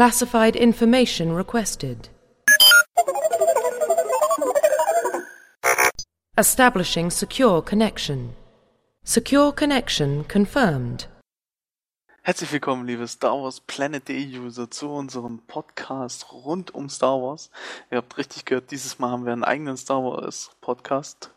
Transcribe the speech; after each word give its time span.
Classified 0.00 0.56
information 0.56 1.34
requested. 1.34 2.08
Establishing 6.38 7.10
secure 7.10 7.60
connection. 7.60 8.34
Secure 9.04 9.52
connection 9.52 10.24
confirmed. 10.26 11.06
Herzlich 12.22 12.50
willkommen, 12.50 12.86
liebe 12.86 13.06
Star 13.08 13.42
Wars 13.42 13.60
Planet 13.60 14.08
Day 14.08 14.38
User, 14.38 14.70
zu 14.70 14.88
unserem 14.88 15.40
Podcast 15.46 16.32
rund 16.32 16.74
um 16.74 16.88
Star 16.88 17.20
Wars. 17.20 17.50
Ihr 17.90 17.98
habt 17.98 18.16
richtig 18.16 18.46
gehört, 18.46 18.70
dieses 18.70 18.98
Mal 18.98 19.10
haben 19.10 19.26
wir 19.26 19.34
einen 19.34 19.44
eigenen 19.44 19.76
Star 19.76 20.02
Wars 20.02 20.50
Podcast. 20.62 21.30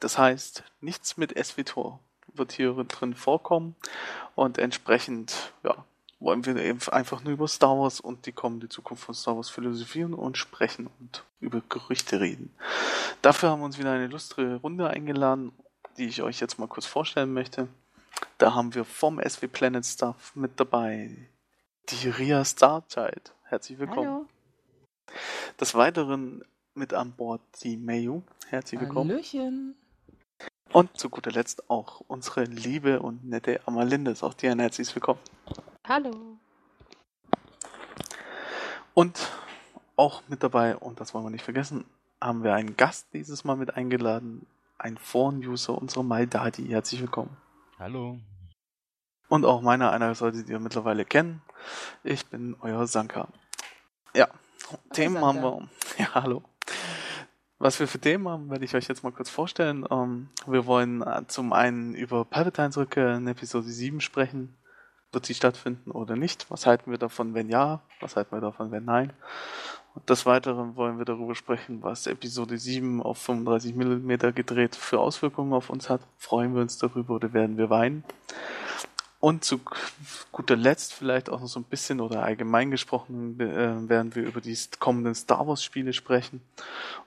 Das 0.00 0.16
heißt, 0.16 0.64
nichts 0.80 1.18
mit 1.18 1.36
SWTOR 1.36 2.00
wird 2.32 2.52
hier 2.52 2.72
drin 2.72 3.12
vorkommen 3.12 3.76
und 4.34 4.56
entsprechend, 4.56 5.52
ja, 5.62 5.84
wollen 6.20 6.44
wir 6.44 6.56
eben 6.56 6.80
einfach 6.90 7.22
nur 7.22 7.32
über 7.32 7.48
Star 7.48 7.78
Wars 7.78 8.00
und 8.00 8.26
die 8.26 8.32
kommende 8.32 8.68
Zukunft 8.68 9.04
von 9.04 9.14
Star 9.14 9.36
Wars 9.36 9.50
philosophieren 9.50 10.14
und 10.14 10.36
sprechen 10.36 10.88
und 10.98 11.24
über 11.40 11.62
Gerüchte 11.68 12.20
reden. 12.20 12.52
Dafür 13.22 13.50
haben 13.50 13.60
wir 13.60 13.66
uns 13.66 13.78
wieder 13.78 13.92
eine 13.92 14.08
lustre 14.08 14.56
Runde 14.56 14.88
eingeladen, 14.88 15.52
die 15.96 16.06
ich 16.06 16.22
euch 16.22 16.40
jetzt 16.40 16.58
mal 16.58 16.68
kurz 16.68 16.86
vorstellen 16.86 17.32
möchte. 17.32 17.68
Da 18.38 18.54
haben 18.54 18.74
wir 18.74 18.84
vom 18.84 19.20
SW 19.20 19.46
Planet 19.46 19.86
Stuff 19.86 20.32
mit 20.34 20.58
dabei 20.58 21.28
die 21.88 22.08
Ria 22.08 22.44
Starchild. 22.44 23.32
Herzlich 23.44 23.78
willkommen. 23.78 24.08
Hallo. 24.08 24.26
Des 25.60 25.74
Weiteren 25.74 26.44
mit 26.74 26.94
an 26.94 27.12
Bord 27.12 27.40
die 27.62 27.76
Mayu. 27.76 28.22
Herzlich 28.48 28.80
willkommen. 28.80 29.10
Hallöchen. 29.10 29.74
Und 30.72 30.98
zu 30.98 31.08
guter 31.08 31.30
Letzt 31.30 31.70
auch 31.70 32.00
unsere 32.08 32.44
liebe 32.44 33.00
und 33.00 33.24
nette 33.24 33.60
Amalindes. 33.66 34.22
Auch 34.22 34.34
dir 34.34 34.52
ein 34.52 34.58
herzliches 34.58 34.94
Willkommen. 34.94 35.20
Hallo. 35.88 36.36
Und 38.92 39.30
auch 39.96 40.22
mit 40.28 40.42
dabei, 40.42 40.76
und 40.76 41.00
das 41.00 41.14
wollen 41.14 41.24
wir 41.24 41.30
nicht 41.30 41.44
vergessen, 41.46 41.86
haben 42.20 42.44
wir 42.44 42.52
einen 42.52 42.76
Gast 42.76 43.06
dieses 43.14 43.42
Mal 43.44 43.56
mit 43.56 43.74
eingeladen. 43.74 44.46
Ein 44.76 44.98
Foren-User, 44.98 45.80
unsere 45.80 46.04
Maldadi. 46.04 46.66
Herzlich 46.66 47.00
willkommen. 47.00 47.34
Hallo. 47.78 48.18
Und 49.30 49.46
auch 49.46 49.62
meiner, 49.62 49.90
einer 49.90 50.14
solltet 50.14 50.50
ihr 50.50 50.60
mittlerweile 50.60 51.06
kennen. 51.06 51.40
Ich 52.04 52.26
bin 52.26 52.54
euer 52.60 52.86
Sanka. 52.86 53.28
Ja, 54.14 54.28
Themen 54.92 55.24
haben 55.24 55.40
Sanka. 55.40 55.58
wir. 55.58 55.68
Ja, 56.04 56.14
hallo. 56.16 56.42
Was 57.58 57.80
wir 57.80 57.88
für 57.88 57.98
Themen 57.98 58.28
haben, 58.28 58.50
werde 58.50 58.66
ich 58.66 58.74
euch 58.74 58.88
jetzt 58.88 59.04
mal 59.04 59.12
kurz 59.12 59.30
vorstellen. 59.30 59.86
Ähm, 59.90 60.28
wir 60.46 60.66
wollen 60.66 61.00
äh, 61.00 61.26
zum 61.28 61.54
einen 61.54 61.94
über 61.94 62.26
Palpatines 62.26 62.76
Rückkehr 62.76 63.16
in 63.16 63.26
Episode 63.26 63.68
7 63.70 64.02
sprechen. 64.02 64.58
Wird 65.12 65.26
sie 65.26 65.34
stattfinden 65.34 65.90
oder 65.90 66.16
nicht? 66.16 66.50
Was 66.50 66.66
halten 66.66 66.90
wir 66.90 66.98
davon, 66.98 67.34
wenn 67.34 67.48
ja? 67.48 67.80
Was 68.00 68.16
halten 68.16 68.36
wir 68.36 68.40
davon, 68.40 68.70
wenn 68.70 68.84
nein? 68.84 69.12
Und 69.94 70.10
des 70.10 70.26
Weiteren 70.26 70.76
wollen 70.76 70.98
wir 70.98 71.04
darüber 71.04 71.34
sprechen, 71.34 71.82
was 71.82 72.06
Episode 72.06 72.58
7 72.58 73.02
auf 73.02 73.18
35 73.18 73.74
mm 73.74 74.34
gedreht 74.34 74.76
für 74.76 75.00
Auswirkungen 75.00 75.52
auf 75.52 75.70
uns 75.70 75.88
hat. 75.88 76.02
Freuen 76.18 76.54
wir 76.54 76.62
uns 76.62 76.78
darüber 76.78 77.14
oder 77.14 77.32
werden 77.32 77.56
wir 77.56 77.70
weinen? 77.70 78.04
Und 79.20 79.44
zu 79.44 79.60
guter 80.30 80.54
Letzt 80.54 80.94
vielleicht 80.94 81.28
auch 81.28 81.40
noch 81.40 81.48
so 81.48 81.58
ein 81.58 81.64
bisschen 81.64 82.00
oder 82.00 82.22
allgemein 82.22 82.70
gesprochen 82.70 83.40
äh, 83.40 83.88
werden 83.88 84.14
wir 84.14 84.22
über 84.24 84.40
die 84.40 84.56
kommenden 84.78 85.16
Star 85.16 85.48
Wars 85.48 85.64
Spiele 85.64 85.92
sprechen 85.92 86.40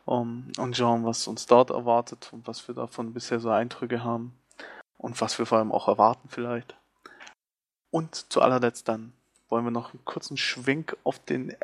um, 0.04 0.52
und 0.58 0.76
schauen, 0.76 1.06
was 1.06 1.28
uns 1.28 1.46
dort 1.46 1.70
erwartet 1.70 2.30
und 2.34 2.46
was 2.48 2.68
wir 2.68 2.76
davon 2.76 3.14
bisher 3.14 3.40
so 3.40 3.50
Eindrücke 3.50 4.04
haben 4.04 4.34
und 4.98 5.22
was 5.22 5.40
wir 5.40 5.46
vor 5.46 5.60
allem 5.60 5.72
auch 5.72 5.88
erwarten 5.88 6.28
vielleicht. 6.28 6.76
Und 7.92 8.32
zu 8.32 8.42
allerletzt 8.42 8.88
dann 8.88 9.14
wollen 9.50 9.66
wir 9.66 9.72
noch 9.72 9.94
einen 9.94 10.06
kurzen 10.06 10.38
Schwenk 10.38 10.98
auf 11.04 11.20
den 11.20 11.56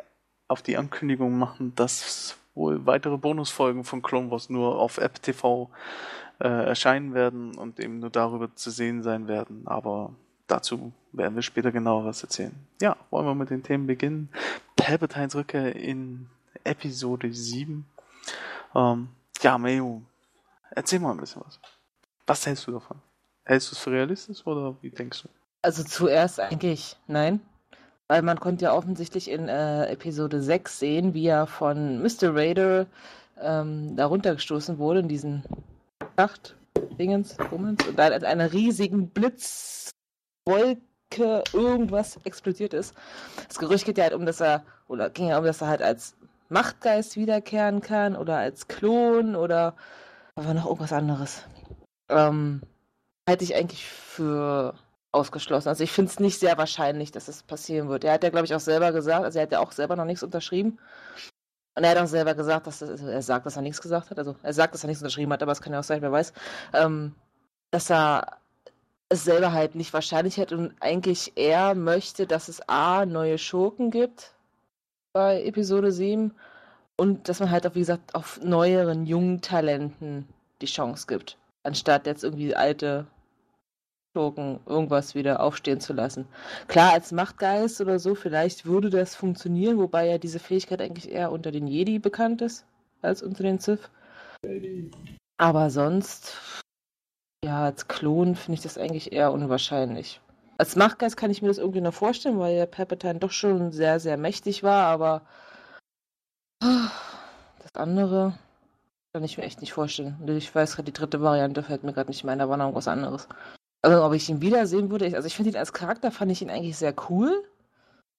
auf 0.46 0.62
die 0.62 0.78
Ankündigung 0.78 1.38
machen, 1.38 1.74
dass 1.74 2.38
wohl 2.54 2.86
weitere 2.86 3.18
Bonusfolgen 3.18 3.84
von 3.84 4.02
Clone 4.02 4.30
Wars 4.30 4.48
nur 4.50 4.78
auf 4.78 4.98
App 4.98 5.22
TV 5.22 5.70
äh, 6.40 6.48
erscheinen 6.48 7.14
werden 7.14 7.56
und 7.56 7.78
eben 7.78 8.00
nur 8.00 8.10
darüber 8.10 8.54
zu 8.54 8.70
sehen 8.70 9.02
sein 9.02 9.28
werden. 9.28 9.66
Aber 9.66 10.14
dazu 10.46 10.92
werden 11.12 11.34
wir 11.34 11.42
später 11.42 11.70
genaueres 11.70 12.22
erzählen. 12.22 12.54
Ja, 12.80 12.96
wollen 13.10 13.26
wir 13.26 13.34
mit 13.34 13.50
den 13.50 13.62
Themen 13.62 13.86
beginnen. 13.86 14.30
Palpatines 14.76 15.34
Rückkehr 15.34 15.76
in 15.76 16.28
Episode 16.64 17.32
7. 17.32 17.86
Ähm, 18.74 19.08
ja, 19.42 19.58
Mayu, 19.58 20.02
erzähl 20.70 20.98
mal 20.98 21.12
ein 21.12 21.18
bisschen 21.18 21.42
was. 21.44 21.60
Was 22.26 22.46
hältst 22.46 22.66
du 22.66 22.72
davon? 22.72 23.00
Hältst 23.44 23.70
du 23.70 23.74
es 23.74 23.78
für 23.78 23.90
realistisch 23.92 24.46
oder 24.46 24.76
wie 24.82 24.90
denkst 24.90 25.22
du? 25.22 25.28
Also 25.62 25.82
zuerst 25.84 26.40
eigentlich 26.40 26.96
nein. 27.06 27.40
Weil 28.08 28.22
man 28.22 28.40
konnte 28.40 28.64
ja 28.64 28.72
offensichtlich 28.72 29.30
in 29.30 29.48
äh, 29.48 29.86
Episode 29.86 30.40
6 30.40 30.78
sehen, 30.78 31.14
wie 31.14 31.26
er 31.26 31.46
von 31.46 32.00
Mr. 32.00 32.34
Raider 32.34 32.86
ähm, 33.40 33.96
da 33.96 34.06
runtergestoßen 34.06 34.78
wurde 34.78 35.00
in 35.00 35.08
diesen 35.08 35.42
Schacht, 36.18 36.56
Dingens, 36.98 37.36
Bummens, 37.50 37.86
und 37.86 37.98
dann 37.98 38.12
in 38.12 38.24
einer 38.24 38.52
riesigen 38.52 39.10
Blitzwolke 39.10 39.92
irgendwas 41.52 42.18
explodiert 42.24 42.72
ist. 42.72 42.94
Das 43.46 43.58
Gerücht 43.58 43.84
geht 43.84 43.98
ja 43.98 44.04
halt 44.04 44.14
um, 44.14 44.24
dass 44.24 44.40
er, 44.40 44.64
oder 44.88 45.10
ging 45.10 45.28
ja 45.28 45.38
um, 45.38 45.44
dass 45.44 45.60
er 45.60 45.68
halt 45.68 45.82
als 45.82 46.16
Machtgeist 46.48 47.16
wiederkehren 47.16 47.82
kann 47.82 48.16
oder 48.16 48.38
als 48.38 48.68
Klon 48.68 49.36
oder 49.36 49.76
aber 50.34 50.54
noch 50.54 50.64
irgendwas 50.66 50.92
anderes. 50.92 51.44
Ähm, 52.08 52.62
halte 53.28 53.44
ich 53.44 53.54
eigentlich 53.54 53.84
für 53.84 54.74
ausgeschlossen. 55.12 55.68
Also 55.68 55.84
ich 55.84 55.92
finde 55.92 56.10
es 56.10 56.20
nicht 56.20 56.38
sehr 56.38 56.58
wahrscheinlich, 56.58 57.12
dass 57.12 57.28
es 57.28 57.42
passieren 57.42 57.88
wird. 57.88 58.04
Er 58.04 58.14
hat 58.14 58.22
ja, 58.22 58.30
glaube 58.30 58.46
ich, 58.46 58.54
auch 58.54 58.60
selber 58.60 58.92
gesagt, 58.92 59.24
also 59.24 59.38
er 59.38 59.42
hat 59.44 59.52
ja 59.52 59.60
auch 59.60 59.72
selber 59.72 59.96
noch 59.96 60.04
nichts 60.04 60.22
unterschrieben. 60.22 60.78
Und 61.76 61.84
er 61.84 61.90
hat 61.90 61.98
auch 61.98 62.06
selber 62.06 62.34
gesagt, 62.34 62.66
dass 62.66 62.80
das, 62.80 62.90
also 62.90 63.06
er 63.06 63.22
sagt, 63.22 63.46
dass 63.46 63.56
er 63.56 63.62
nichts 63.62 63.80
gesagt 63.80 64.10
hat. 64.10 64.18
Also 64.18 64.36
er 64.42 64.52
sagt, 64.52 64.74
dass 64.74 64.84
er 64.84 64.88
nichts 64.88 65.02
unterschrieben 65.02 65.32
hat, 65.32 65.42
aber 65.42 65.52
es 65.52 65.60
kann 65.60 65.72
ja 65.72 65.78
auch 65.78 65.84
sein, 65.84 66.02
wer 66.02 66.12
weiß. 66.12 66.32
Ähm, 66.74 67.14
dass 67.70 67.90
er 67.90 68.38
es 69.08 69.24
selber 69.24 69.52
halt 69.52 69.74
nicht 69.74 69.92
wahrscheinlich 69.92 70.36
hätte 70.36 70.56
und 70.56 70.74
eigentlich 70.80 71.36
eher 71.36 71.74
möchte, 71.74 72.26
dass 72.26 72.48
es 72.48 72.68
A, 72.68 73.06
neue 73.06 73.38
Schurken 73.38 73.90
gibt 73.90 74.34
bei 75.12 75.42
Episode 75.42 75.92
7 75.92 76.34
und 76.96 77.28
dass 77.28 77.40
man 77.40 77.50
halt 77.50 77.66
auch, 77.66 77.74
wie 77.74 77.80
gesagt, 77.80 78.14
auf 78.14 78.40
neueren, 78.42 79.06
jungen 79.06 79.40
Talenten 79.40 80.28
die 80.60 80.66
Chance 80.66 81.06
gibt. 81.06 81.38
Anstatt 81.62 82.06
jetzt 82.06 82.24
irgendwie 82.24 82.54
alte 82.54 83.06
Schurken 84.18 84.58
irgendwas 84.66 85.14
wieder 85.14 85.38
aufstehen 85.38 85.78
zu 85.80 85.92
lassen. 85.92 86.26
Klar, 86.66 86.92
als 86.92 87.12
Machtgeist 87.12 87.80
oder 87.80 88.00
so, 88.00 88.16
vielleicht 88.16 88.66
würde 88.66 88.90
das 88.90 89.14
funktionieren, 89.14 89.78
wobei 89.78 90.08
ja 90.08 90.18
diese 90.18 90.40
Fähigkeit 90.40 90.82
eigentlich 90.82 91.12
eher 91.12 91.30
unter 91.30 91.52
den 91.52 91.68
Jedi 91.68 92.00
bekannt 92.00 92.42
ist, 92.42 92.66
als 93.00 93.22
unter 93.22 93.44
den 93.44 93.60
Sith. 93.60 93.88
Aber 95.36 95.70
sonst, 95.70 96.36
ja, 97.44 97.66
als 97.66 97.86
Klon 97.86 98.34
finde 98.34 98.56
ich 98.56 98.62
das 98.62 98.76
eigentlich 98.76 99.12
eher 99.12 99.30
unwahrscheinlich. 99.30 100.20
Als 100.56 100.74
Machtgeist 100.74 101.16
kann 101.16 101.30
ich 101.30 101.40
mir 101.40 101.48
das 101.48 101.58
irgendwie 101.58 101.80
noch 101.80 101.94
vorstellen, 101.94 102.40
weil 102.40 102.56
ja 102.56 102.66
Palpatine 102.66 103.20
doch 103.20 103.30
schon 103.30 103.70
sehr, 103.70 104.00
sehr 104.00 104.16
mächtig 104.16 104.64
war, 104.64 104.86
aber 104.86 105.22
das 106.60 107.72
andere 107.74 108.36
kann 109.12 109.22
ich 109.22 109.38
mir 109.38 109.44
echt 109.44 109.60
nicht 109.60 109.72
vorstellen. 109.72 110.16
Ich 110.26 110.52
weiß 110.52 110.74
gerade, 110.74 110.90
die 110.90 110.98
dritte 110.98 111.22
Variante 111.22 111.62
fällt 111.62 111.84
mir 111.84 111.92
gerade 111.92 112.10
nicht 112.10 112.24
mehr 112.24 112.32
ein, 112.32 112.40
da 112.40 112.48
war 112.48 112.56
noch 112.56 112.64
irgendwas 112.64 112.88
anderes. 112.88 113.28
Also, 113.82 114.02
ob 114.04 114.12
ich 114.12 114.28
ihn 114.28 114.40
wiedersehen 114.40 114.90
würde, 114.90 115.06
ich, 115.06 115.14
also 115.14 115.26
ich 115.26 115.36
finde 115.36 115.50
ihn 115.50 115.56
als 115.56 115.72
Charakter, 115.72 116.10
fand 116.10 116.32
ich 116.32 116.42
ihn 116.42 116.50
eigentlich 116.50 116.76
sehr 116.76 116.94
cool. 117.08 117.44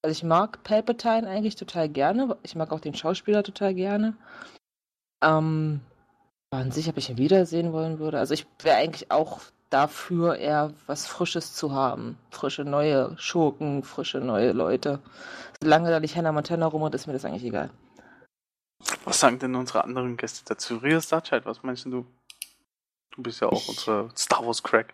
Also 0.01 0.11
ich 0.13 0.23
mag 0.23 0.63
Palpatine 0.63 1.27
eigentlich 1.27 1.57
total 1.57 1.89
gerne. 1.89 2.37
Ich 2.43 2.55
mag 2.55 2.71
auch 2.71 2.79
den 2.79 2.95
Schauspieler 2.95 3.43
total 3.43 3.73
gerne. 3.73 4.15
Ähm, 5.21 5.81
aber 6.51 6.61
an 6.61 6.71
sich, 6.71 6.87
ob 6.87 6.95
ich 6.97 7.09
ihn 7.09 7.17
wiedersehen 7.17 7.73
wollen 7.73 7.99
würde. 7.99 8.17
Also 8.17 8.33
ich 8.33 8.47
wäre 8.63 8.77
eigentlich 8.77 9.11
auch 9.11 9.41
dafür, 9.69 10.37
eher 10.37 10.73
was 10.87 11.05
Frisches 11.05 11.53
zu 11.53 11.73
haben. 11.73 12.17
Frische 12.31 12.63
neue 12.63 13.13
Schurken, 13.19 13.83
frische 13.83 14.19
neue 14.19 14.53
Leute. 14.53 14.99
Solange 15.61 15.89
da 15.89 15.99
nicht 15.99 16.15
Hannah 16.15 16.31
Montana 16.31 16.65
rumrennt, 16.67 16.95
ist 16.95 17.05
mir 17.05 17.13
das 17.13 17.25
eigentlich 17.25 17.43
egal. 17.43 17.69
Was 19.03 19.19
sagen 19.19 19.37
denn 19.39 19.53
unsere 19.55 19.83
anderen 19.83 20.15
Gäste 20.15 20.45
dazu? 20.45 20.77
Ria 20.77 21.01
Starchild, 21.01 21.45
was 21.45 21.61
meinst 21.63 21.83
du? 21.85 22.05
Du 23.11 23.21
bist 23.21 23.41
ja 23.41 23.49
auch 23.49 23.61
Ich- 23.61 23.69
unsere 23.69 24.09
Star 24.15 24.45
Wars 24.45 24.63
Crack. 24.63 24.93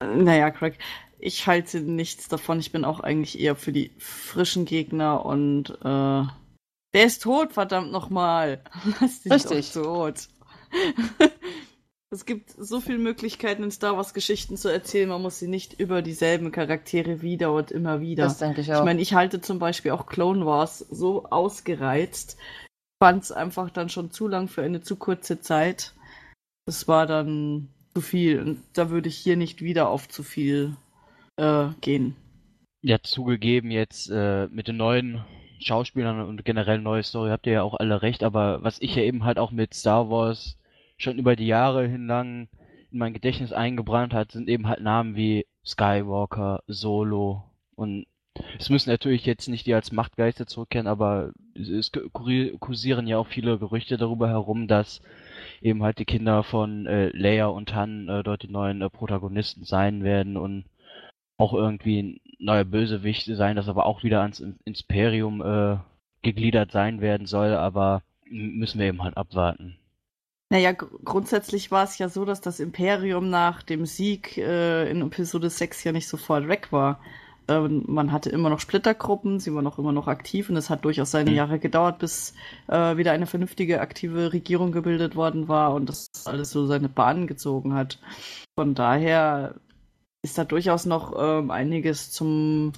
Naja, 0.00 0.50
Craig, 0.50 0.78
ich 1.18 1.46
halte 1.46 1.80
nichts 1.80 2.28
davon. 2.28 2.60
Ich 2.60 2.72
bin 2.72 2.84
auch 2.84 3.00
eigentlich 3.00 3.40
eher 3.40 3.56
für 3.56 3.72
die 3.72 3.90
frischen 3.98 4.64
Gegner 4.64 5.24
und 5.24 5.70
äh, 5.82 6.24
der 6.94 7.04
ist 7.04 7.22
tot, 7.22 7.52
verdammt 7.52 7.92
nochmal. 7.92 8.62
Lass 9.00 9.22
dich 9.22 9.32
Richtig. 9.32 9.72
doch 9.72 9.82
tot. 9.82 10.28
es 12.10 12.24
gibt 12.24 12.50
so 12.50 12.80
viele 12.80 12.98
Möglichkeiten 12.98 13.64
in 13.64 13.70
Star 13.70 13.96
Wars 13.96 14.14
Geschichten 14.14 14.56
zu 14.56 14.68
erzählen. 14.68 15.08
Man 15.08 15.22
muss 15.22 15.38
sie 15.38 15.48
nicht 15.48 15.78
über 15.78 16.02
dieselben 16.02 16.52
Charaktere 16.52 17.20
wieder 17.20 17.52
und 17.52 17.70
immer 17.70 18.00
wieder. 18.00 18.24
Das 18.24 18.38
denke 18.38 18.60
ich 18.60 18.72
auch. 18.72 18.78
Ich 18.78 18.84
meine, 18.84 19.02
ich 19.02 19.14
halte 19.14 19.40
zum 19.40 19.58
Beispiel 19.58 19.90
auch 19.90 20.06
Clone 20.06 20.46
Wars 20.46 20.78
so 20.78 21.26
ausgereizt. 21.26 22.36
Ich 22.38 23.06
fand 23.06 23.24
es 23.24 23.32
einfach 23.32 23.70
dann 23.70 23.88
schon 23.88 24.10
zu 24.10 24.28
lang 24.28 24.48
für 24.48 24.62
eine 24.62 24.80
zu 24.80 24.96
kurze 24.96 25.40
Zeit. 25.40 25.94
Das 26.66 26.88
war 26.88 27.06
dann 27.06 27.68
zu 27.98 28.00
viel. 28.00 28.40
Und 28.40 28.62
da 28.74 28.90
würde 28.90 29.08
ich 29.08 29.16
hier 29.16 29.36
nicht 29.36 29.60
wieder 29.60 29.88
auf 29.88 30.08
zu 30.08 30.22
viel 30.22 30.76
äh, 31.36 31.68
gehen. 31.80 32.14
Ja, 32.80 32.98
zugegeben, 33.02 33.72
jetzt 33.72 34.08
äh, 34.08 34.46
mit 34.52 34.68
den 34.68 34.76
neuen 34.76 35.24
Schauspielern 35.58 36.20
und 36.20 36.44
generell 36.44 36.78
neue 36.78 37.02
Story 37.02 37.30
habt 37.30 37.46
ihr 37.48 37.54
ja 37.54 37.62
auch 37.62 37.74
alle 37.74 38.02
recht, 38.02 38.22
aber 38.22 38.62
was 38.62 38.80
ich 38.80 38.94
ja 38.94 39.02
eben 39.02 39.24
halt 39.24 39.40
auch 39.40 39.50
mit 39.50 39.74
Star 39.74 40.08
Wars 40.10 40.56
schon 40.96 41.18
über 41.18 41.34
die 41.34 41.48
Jahre 41.48 41.88
hinlang 41.88 42.48
in 42.92 42.98
mein 42.98 43.14
Gedächtnis 43.14 43.52
eingebrannt 43.52 44.14
hat, 44.14 44.30
sind 44.30 44.48
eben 44.48 44.68
halt 44.68 44.80
Namen 44.80 45.16
wie 45.16 45.46
Skywalker, 45.66 46.62
Solo 46.68 47.42
und 47.74 48.06
es 48.60 48.70
müssen 48.70 48.90
natürlich 48.90 49.26
jetzt 49.26 49.48
nicht 49.48 49.66
die 49.66 49.74
als 49.74 49.90
Machtgeister 49.90 50.46
zurückkehren, 50.46 50.86
aber 50.86 51.32
es 51.56 51.90
kursieren 52.60 53.08
ja 53.08 53.18
auch 53.18 53.26
viele 53.26 53.58
Gerüchte 53.58 53.96
darüber 53.96 54.28
herum, 54.28 54.68
dass 54.68 55.02
eben 55.60 55.82
halt 55.82 55.98
die 55.98 56.04
Kinder 56.04 56.42
von 56.42 56.86
äh, 56.86 57.08
Leia 57.08 57.46
und 57.46 57.74
Han 57.74 58.08
äh, 58.08 58.22
dort 58.22 58.42
die 58.42 58.50
neuen 58.50 58.82
äh, 58.82 58.90
Protagonisten 58.90 59.64
sein 59.64 60.04
werden 60.04 60.36
und 60.36 60.64
auch 61.36 61.54
irgendwie 61.54 62.02
ein 62.02 62.20
neuer 62.38 62.64
Bösewicht 62.64 63.26
sein, 63.26 63.56
das 63.56 63.68
aber 63.68 63.86
auch 63.86 64.02
wieder 64.02 64.22
ans 64.22 64.42
Imperium 64.64 65.40
äh, 65.40 65.78
gegliedert 66.22 66.72
sein 66.72 67.00
werden 67.00 67.26
soll, 67.26 67.54
aber 67.54 68.02
müssen 68.28 68.78
wir 68.78 68.86
eben 68.86 69.02
halt 69.02 69.16
abwarten. 69.16 69.76
Naja, 70.50 70.72
gr 70.72 70.88
grundsätzlich 71.04 71.70
war 71.70 71.84
es 71.84 71.98
ja 71.98 72.08
so, 72.08 72.24
dass 72.24 72.40
das 72.40 72.58
Imperium 72.58 73.28
nach 73.28 73.62
dem 73.62 73.84
Sieg 73.84 74.38
äh, 74.38 74.90
in 74.90 75.02
Episode 75.02 75.50
6 75.50 75.84
ja 75.84 75.92
nicht 75.92 76.08
sofort 76.08 76.48
weg 76.48 76.72
war. 76.72 77.00
Ähm, 77.48 77.84
man 77.86 78.12
hatte 78.12 78.30
immer 78.30 78.50
noch 78.50 78.60
Splittergruppen, 78.60 79.40
sie 79.40 79.54
waren 79.54 79.66
auch 79.66 79.78
immer 79.78 79.92
noch 79.92 80.06
aktiv 80.06 80.50
und 80.50 80.56
es 80.56 80.70
hat 80.70 80.84
durchaus 80.84 81.10
seine 81.10 81.30
mhm. 81.30 81.36
Jahre 81.36 81.58
gedauert, 81.58 81.98
bis 81.98 82.34
äh, 82.68 82.96
wieder 82.96 83.12
eine 83.12 83.26
vernünftige, 83.26 83.80
aktive 83.80 84.32
Regierung 84.32 84.70
gebildet 84.72 85.16
worden 85.16 85.48
war 85.48 85.74
und 85.74 85.88
das 85.88 86.10
alles 86.26 86.50
so 86.50 86.66
seine 86.66 86.88
Bahnen 86.88 87.26
gezogen 87.26 87.74
hat. 87.74 87.98
Von 88.58 88.74
daher 88.74 89.54
ist 90.22 90.36
da 90.36 90.44
durchaus 90.44 90.84
noch 90.84 91.14
ähm, 91.18 91.50
einiges 91.50 92.10
zum 92.10 92.72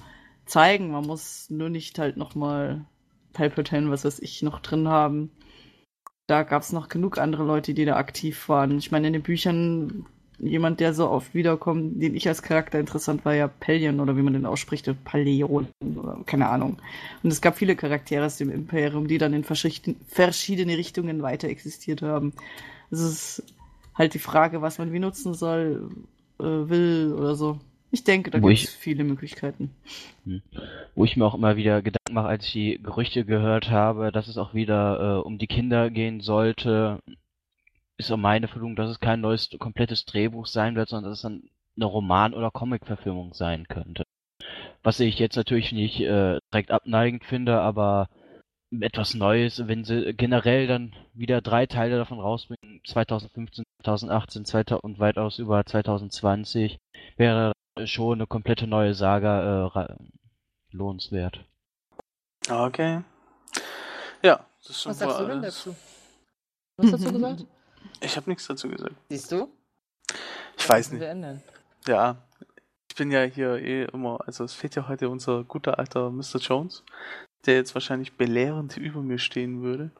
zeigen. 0.45 0.91
Man 0.91 1.05
muss 1.05 1.49
nur 1.49 1.69
nicht 1.69 1.99
halt 1.99 2.17
nochmal 2.17 2.85
Palpatine, 3.33 3.89
was 3.89 4.05
weiß 4.05 4.19
ich, 4.19 4.41
noch 4.41 4.59
drin 4.59 4.87
haben. 4.87 5.31
Da 6.27 6.43
gab 6.43 6.61
es 6.61 6.71
noch 6.71 6.87
genug 6.87 7.17
andere 7.17 7.43
Leute, 7.43 7.73
die 7.73 7.85
da 7.85 7.97
aktiv 7.97 8.47
waren. 8.47 8.77
Ich 8.77 8.91
meine, 8.91 9.07
in 9.07 9.13
den 9.13 9.23
Büchern, 9.23 10.05
jemand, 10.41 10.79
der 10.79 10.93
so 10.93 11.09
oft 11.09 11.33
wiederkommt, 11.33 12.01
den 12.01 12.15
ich 12.15 12.27
als 12.27 12.41
Charakter 12.41 12.79
interessant 12.79 13.23
war, 13.25 13.35
ja 13.35 13.47
Pelion 13.47 13.99
oder 13.99 14.17
wie 14.17 14.21
man 14.21 14.33
den 14.33 14.45
ausspricht, 14.45 14.89
Paleon 15.03 15.67
oder 15.81 16.19
keine 16.25 16.49
Ahnung. 16.49 16.77
Und 17.23 17.31
es 17.31 17.41
gab 17.41 17.57
viele 17.57 17.75
Charaktere 17.75 18.25
aus 18.25 18.37
dem 18.37 18.49
Imperium, 18.49 19.07
die 19.07 19.17
dann 19.17 19.33
in 19.33 19.43
verschiedene 19.43 20.77
Richtungen 20.77 21.21
weiter 21.21 21.47
existiert 21.47 22.01
haben. 22.01 22.33
Es 22.89 22.99
ist 22.99 23.43
halt 23.93 24.13
die 24.13 24.19
Frage, 24.19 24.61
was 24.61 24.77
man 24.77 24.91
wie 24.91 24.99
nutzen 24.99 25.33
soll 25.33 25.89
äh, 26.39 26.43
will 26.43 27.13
oder 27.17 27.35
so. 27.35 27.59
Ich 27.93 28.05
denke, 28.05 28.31
da 28.31 28.39
gibt 28.39 28.53
es 28.53 28.69
viele 28.69 29.03
Möglichkeiten. 29.03 29.71
Hm. 30.23 30.41
Wo 30.95 31.03
ich 31.03 31.17
mir 31.17 31.25
auch 31.25 31.35
immer 31.35 31.57
wieder 31.57 31.81
Gedanken 31.81 32.13
mache, 32.13 32.27
als 32.27 32.45
ich 32.45 32.51
die 32.53 32.79
Gerüchte 32.81 33.25
gehört 33.25 33.69
habe, 33.69 34.13
dass 34.13 34.29
es 34.29 34.37
auch 34.37 34.53
wieder 34.53 35.19
äh, 35.19 35.27
um 35.27 35.37
die 35.37 35.47
Kinder 35.47 35.89
gehen 35.89 36.21
sollte, 36.21 36.99
ist 38.05 38.11
auch 38.11 38.17
meine 38.17 38.47
Vermutung, 38.47 38.75
dass 38.75 38.89
es 38.89 38.99
kein 38.99 39.21
neues, 39.21 39.49
komplettes 39.59 40.05
Drehbuch 40.05 40.45
sein 40.45 40.75
wird, 40.75 40.89
sondern 40.89 41.11
dass 41.11 41.19
es 41.19 41.23
dann 41.23 41.43
eine 41.75 41.85
Roman- 41.85 42.33
oder 42.33 42.51
Comic-Verfilmung 42.51 43.33
sein 43.33 43.67
könnte. 43.67 44.03
Was 44.83 44.99
ich 44.99 45.19
jetzt 45.19 45.35
natürlich 45.35 45.71
nicht 45.71 45.99
äh, 46.01 46.39
direkt 46.51 46.71
abneigend 46.71 47.23
finde, 47.23 47.61
aber 47.61 48.09
etwas 48.79 49.13
Neues, 49.13 49.67
wenn 49.67 49.83
sie 49.83 50.13
generell 50.13 50.65
dann 50.67 50.93
wieder 51.13 51.41
drei 51.41 51.65
Teile 51.65 51.97
davon 51.97 52.19
rausbringen, 52.19 52.81
2015, 52.85 53.65
2018 53.83 54.45
2000 54.45 54.83
und 54.83 54.99
weitaus 54.99 55.39
über 55.39 55.65
2020, 55.65 56.77
wäre 57.17 57.51
schon 57.85 58.19
eine 58.19 58.27
komplette 58.27 58.67
neue 58.67 58.93
Saga 58.93 59.67
äh, 59.67 59.95
lohnenswert. 60.71 61.43
Okay. 62.49 63.01
Ja, 64.23 64.45
das 64.61 64.69
ist 64.69 64.81
schon 64.81 64.91
Was 64.91 64.99
sagst 64.99 65.19
du 65.19 65.25
denn 65.25 65.41
dazu? 65.41 65.75
Was 66.77 66.93
hast 66.93 67.05
du 67.05 67.11
gesagt? 67.13 67.45
Ich 67.99 68.17
habe 68.17 68.29
nichts 68.29 68.47
dazu 68.47 68.69
gesagt. 68.69 68.95
Siehst 69.09 69.31
du? 69.31 69.49
Ich 70.57 70.67
weiß 70.67 70.91
nicht. 70.91 71.03
Ja, 71.87 72.17
ich 72.89 72.95
bin 72.95 73.11
ja 73.11 73.23
hier 73.23 73.55
eh 73.57 73.85
immer, 73.85 74.19
also 74.25 74.43
es 74.43 74.53
fehlt 74.53 74.75
ja 74.75 74.87
heute 74.87 75.09
unser 75.09 75.43
guter 75.43 75.79
alter 75.79 76.11
Mr. 76.11 76.37
Jones, 76.39 76.83
der 77.45 77.55
jetzt 77.55 77.73
wahrscheinlich 77.73 78.17
belehrend 78.17 78.77
über 78.77 79.01
mir 79.01 79.17
stehen 79.17 79.61
würde. 79.61 79.91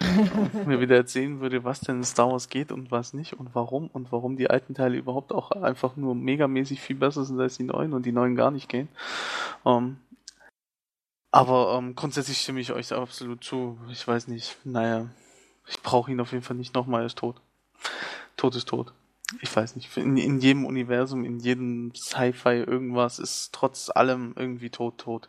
und 0.00 0.66
mir 0.66 0.80
wieder 0.80 0.96
erzählen 0.96 1.40
würde, 1.40 1.64
was 1.64 1.80
denn 1.80 1.96
in 1.96 2.04
Star 2.04 2.30
Wars 2.30 2.48
geht 2.48 2.70
und 2.70 2.90
was 2.90 3.14
nicht 3.14 3.34
und 3.34 3.54
warum 3.54 3.88
und 3.88 4.12
warum 4.12 4.36
die 4.36 4.50
alten 4.50 4.74
Teile 4.74 4.96
überhaupt 4.96 5.32
auch 5.32 5.50
einfach 5.50 5.96
nur 5.96 6.14
megamäßig 6.14 6.80
viel 6.80 6.96
besser 6.96 7.24
sind 7.24 7.40
als 7.40 7.56
die 7.56 7.64
neuen 7.64 7.92
und 7.94 8.04
die 8.04 8.12
neuen 8.12 8.36
gar 8.36 8.50
nicht 8.50 8.68
gehen. 8.68 8.88
Um, 9.64 9.72
ähm, 9.72 9.96
aber 11.30 11.76
um, 11.76 11.88
ähm, 11.88 11.94
grundsätzlich 11.94 12.38
stimme 12.38 12.60
ich 12.60 12.72
euch 12.72 12.92
absolut 12.92 13.42
zu. 13.42 13.78
Ich 13.90 14.06
weiß 14.06 14.28
nicht, 14.28 14.56
naja, 14.64 15.06
ich 15.66 15.82
brauche 15.82 16.10
ihn 16.10 16.20
auf 16.20 16.32
jeden 16.32 16.44
Fall 16.44 16.56
nicht 16.56 16.74
nochmal, 16.74 17.02
er 17.02 17.06
ist 17.06 17.18
tot. 17.18 17.40
Tot 18.36 18.54
ist 18.54 18.68
tot. 18.68 18.92
Ich 19.40 19.54
weiß 19.54 19.74
nicht, 19.74 19.96
in, 19.96 20.16
in 20.16 20.38
jedem 20.38 20.64
Universum, 20.64 21.24
in 21.24 21.40
jedem 21.40 21.92
Sci-Fi 21.94 22.58
irgendwas 22.58 23.18
ist 23.18 23.52
trotz 23.52 23.90
allem 23.90 24.34
irgendwie 24.36 24.70
tot, 24.70 24.98
tot. 24.98 25.28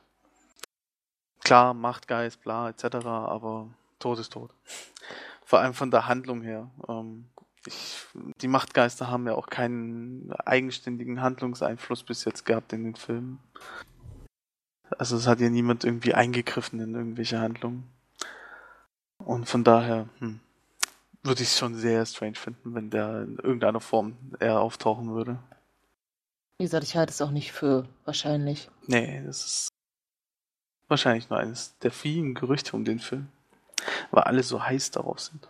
Klar, 1.44 1.74
Machtgeist, 1.74 2.42
bla, 2.42 2.70
etc., 2.70 3.06
aber 3.06 3.70
Tod 4.00 4.20
ist 4.20 4.34
tot. 4.34 4.52
Vor 5.44 5.60
allem 5.60 5.74
von 5.74 5.92
der 5.92 6.08
Handlung 6.08 6.42
her. 6.42 6.70
Ähm, 6.88 7.30
ich, 7.66 8.06
die 8.42 8.48
Machtgeister 8.48 9.10
haben 9.10 9.26
ja 9.28 9.34
auch 9.34 9.48
keinen 9.48 10.32
eigenständigen 10.46 11.22
Handlungseinfluss 11.22 12.04
bis 12.04 12.26
jetzt 12.26 12.46
gehabt 12.46 12.74
in 12.74 12.84
den 12.84 12.96
Filmen. 12.96 13.40
Also 14.98 15.18
es 15.18 15.28
hat 15.28 15.40
ja 15.40 15.50
niemand 15.50 15.84
irgendwie 15.84 16.14
eingegriffen 16.14 16.80
in 16.80 16.94
irgendwelche 16.94 17.40
Handlungen. 17.40 17.90
Und 19.28 19.50
von 19.50 19.66
daher 19.66 20.08
hm, 20.20 20.40
würde 21.22 21.44
ich 21.44 21.50
es 21.50 21.58
schon 21.58 21.76
sehr 21.76 22.06
strange 22.06 22.36
finden, 22.36 22.74
wenn 22.74 22.90
der 22.90 23.24
in 23.24 23.38
irgendeiner 23.38 23.82
Form 23.82 24.16
eher 24.40 24.62
auftauchen 24.62 25.14
würde. 25.14 25.38
Wie 26.58 26.64
gesagt, 26.64 26.86
ich 26.86 26.96
halte 26.96 27.12
es 27.12 27.22
auch 27.22 27.32
nicht 27.32 27.52
für 27.52 27.90
wahrscheinlich. 28.06 28.70
Nee, 28.88 29.22
das 29.26 29.46
ist 29.46 29.68
Wahrscheinlich 30.88 31.30
nur 31.30 31.40
eines 31.40 31.78
der 31.80 31.92
vielen 31.92 32.36
Gerüchte 32.36 32.74
um 32.74 32.86
den 32.86 33.00
Film. 33.00 33.28
Weil 34.12 34.24
alle 34.24 34.44
so 34.44 34.64
heiß 34.64 34.92
darauf 34.92 35.20
sind. 35.20 35.50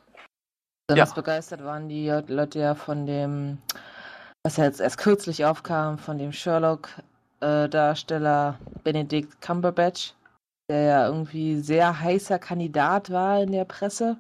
Besonders 0.87 1.09
ja. 1.09 1.15
begeistert 1.15 1.63
waren 1.63 1.87
die 1.87 2.09
Leute 2.09 2.57
ja 2.57 2.73
von 2.73 3.05
dem, 3.05 3.59
was 4.43 4.57
ja 4.57 4.63
jetzt 4.63 4.81
erst 4.81 4.97
kürzlich 4.97 5.45
aufkam, 5.45 5.99
von 5.99 6.17
dem 6.17 6.31
Sherlock-Darsteller 6.31 8.57
Benedict 8.83 9.39
Cumberbatch, 9.39 10.15
der 10.69 10.81
ja 10.81 11.07
irgendwie 11.07 11.59
sehr 11.59 11.99
heißer 11.99 12.39
Kandidat 12.39 13.11
war 13.11 13.41
in 13.41 13.51
der 13.51 13.65
Presse. 13.65 14.17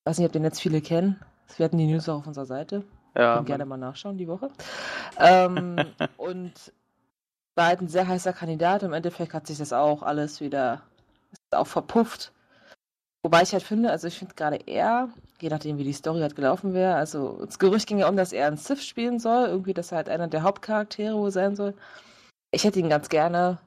Ich 0.00 0.10
weiß 0.10 0.18
nicht, 0.18 0.26
ob 0.26 0.32
den 0.32 0.44
jetzt 0.44 0.60
viele 0.60 0.80
kennen. 0.80 1.20
Wir 1.56 1.64
hatten 1.64 1.78
die 1.78 1.86
News 1.86 2.08
auch 2.08 2.18
auf 2.18 2.26
unserer 2.26 2.46
Seite. 2.46 2.84
Ja. 3.16 3.34
Können 3.34 3.46
gerne 3.46 3.64
mal 3.64 3.76
nachschauen 3.76 4.18
die 4.18 4.28
Woche. 4.28 4.50
ähm, 5.18 5.76
und 6.16 6.72
war 7.54 7.66
halt 7.66 7.80
ein 7.80 7.88
sehr 7.88 8.08
heißer 8.08 8.32
Kandidat. 8.32 8.82
Im 8.82 8.92
Endeffekt 8.92 9.34
hat 9.34 9.46
sich 9.46 9.58
das 9.58 9.72
auch 9.72 10.02
alles 10.02 10.40
wieder 10.40 10.82
auch 11.52 11.66
verpufft. 11.66 12.32
Wobei 13.22 13.42
ich 13.42 13.52
halt 13.52 13.62
finde, 13.62 13.90
also 13.90 14.06
ich 14.06 14.18
finde 14.18 14.34
gerade 14.34 14.58
er, 14.66 15.08
je 15.40 15.48
nachdem 15.48 15.78
wie 15.78 15.84
die 15.84 15.94
Story 15.94 16.20
halt 16.20 16.36
gelaufen 16.36 16.74
wäre, 16.74 16.94
also 16.94 17.44
das 17.44 17.58
Gerücht 17.58 17.86
ging 17.88 17.98
ja 17.98 18.08
um, 18.08 18.16
dass 18.16 18.32
er 18.32 18.46
einen 18.46 18.58
Sith 18.58 18.84
spielen 18.84 19.18
soll, 19.18 19.46
irgendwie, 19.46 19.72
dass 19.72 19.92
er 19.92 19.96
halt 19.96 20.08
einer 20.10 20.28
der 20.28 20.42
Hauptcharaktere 20.42 21.30
sein 21.30 21.56
soll. 21.56 21.74
Ich 22.50 22.64
hätte 22.64 22.80
ihn 22.80 22.90
ganz 22.90 23.08
gerne 23.08 23.58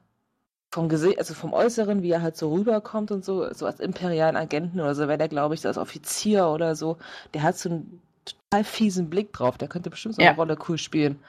vom 0.72 0.90
Gesicht, 0.90 1.20
also 1.20 1.34
vom 1.34 1.54
Äußeren, 1.54 2.04
wie 2.04 2.12
er 2.12 2.22
halt 2.22 2.38
so 2.38 2.54
rüberkommt 2.54 3.12
und 3.12 3.24
so, 3.24 3.52
so 3.54 3.66
als 3.66 3.80
imperialen 3.80 4.36
Agenten 4.36 4.80
oder 4.80 4.96
so, 4.96 5.08
wäre 5.08 5.18
der, 5.18 5.30
glaube 5.30 5.56
ich, 5.56 5.62
so 5.62 5.68
als 5.68 5.78
Offizier 5.78 6.48
oder 6.48 6.76
so, 6.76 6.98
der 7.34 7.44
hat 7.44 7.58
so 7.58 7.70
einen 7.70 8.02
total 8.26 8.64
fiesen 8.64 9.10
Blick 9.10 9.34
drauf, 9.34 9.58
der 9.58 9.68
könnte 9.68 9.90
bestimmt 9.90 10.16
so 10.16 10.22
eine 10.22 10.32
ja. 10.32 10.36
Rolle 10.36 10.58
cool 10.68 10.78
spielen. 10.78 11.20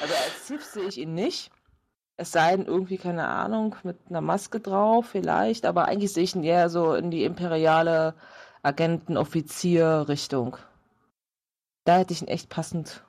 Also 0.00 0.14
als 0.14 0.46
Sith 0.46 0.72
sehe 0.72 0.88
ich 0.88 0.98
ihn 0.98 1.14
nicht. 1.14 1.50
Es 2.16 2.32
sei 2.32 2.56
denn, 2.56 2.66
irgendwie, 2.66 2.98
keine 2.98 3.28
Ahnung, 3.28 3.76
mit 3.84 3.96
einer 4.08 4.20
Maske 4.20 4.58
drauf, 4.58 5.06
vielleicht, 5.06 5.66
aber 5.66 5.84
eigentlich 5.84 6.12
sehe 6.12 6.24
ich 6.24 6.34
ihn 6.34 6.42
eher 6.42 6.68
so 6.68 6.94
in 6.94 7.10
die 7.10 7.24
imperiale 7.24 8.14
Agenten-Offizier-Richtung. 8.62 10.56
Da 11.84 11.98
hätte 11.98 12.12
ich 12.12 12.22
ihn 12.22 12.28
echt 12.28 12.48
passend 12.48 13.04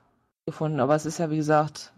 gefunden, 0.46 0.80
aber 0.80 0.96
es 0.96 1.06
ist 1.06 1.18
ja, 1.18 1.32
wie 1.32 1.38
gesagt, 1.38 1.94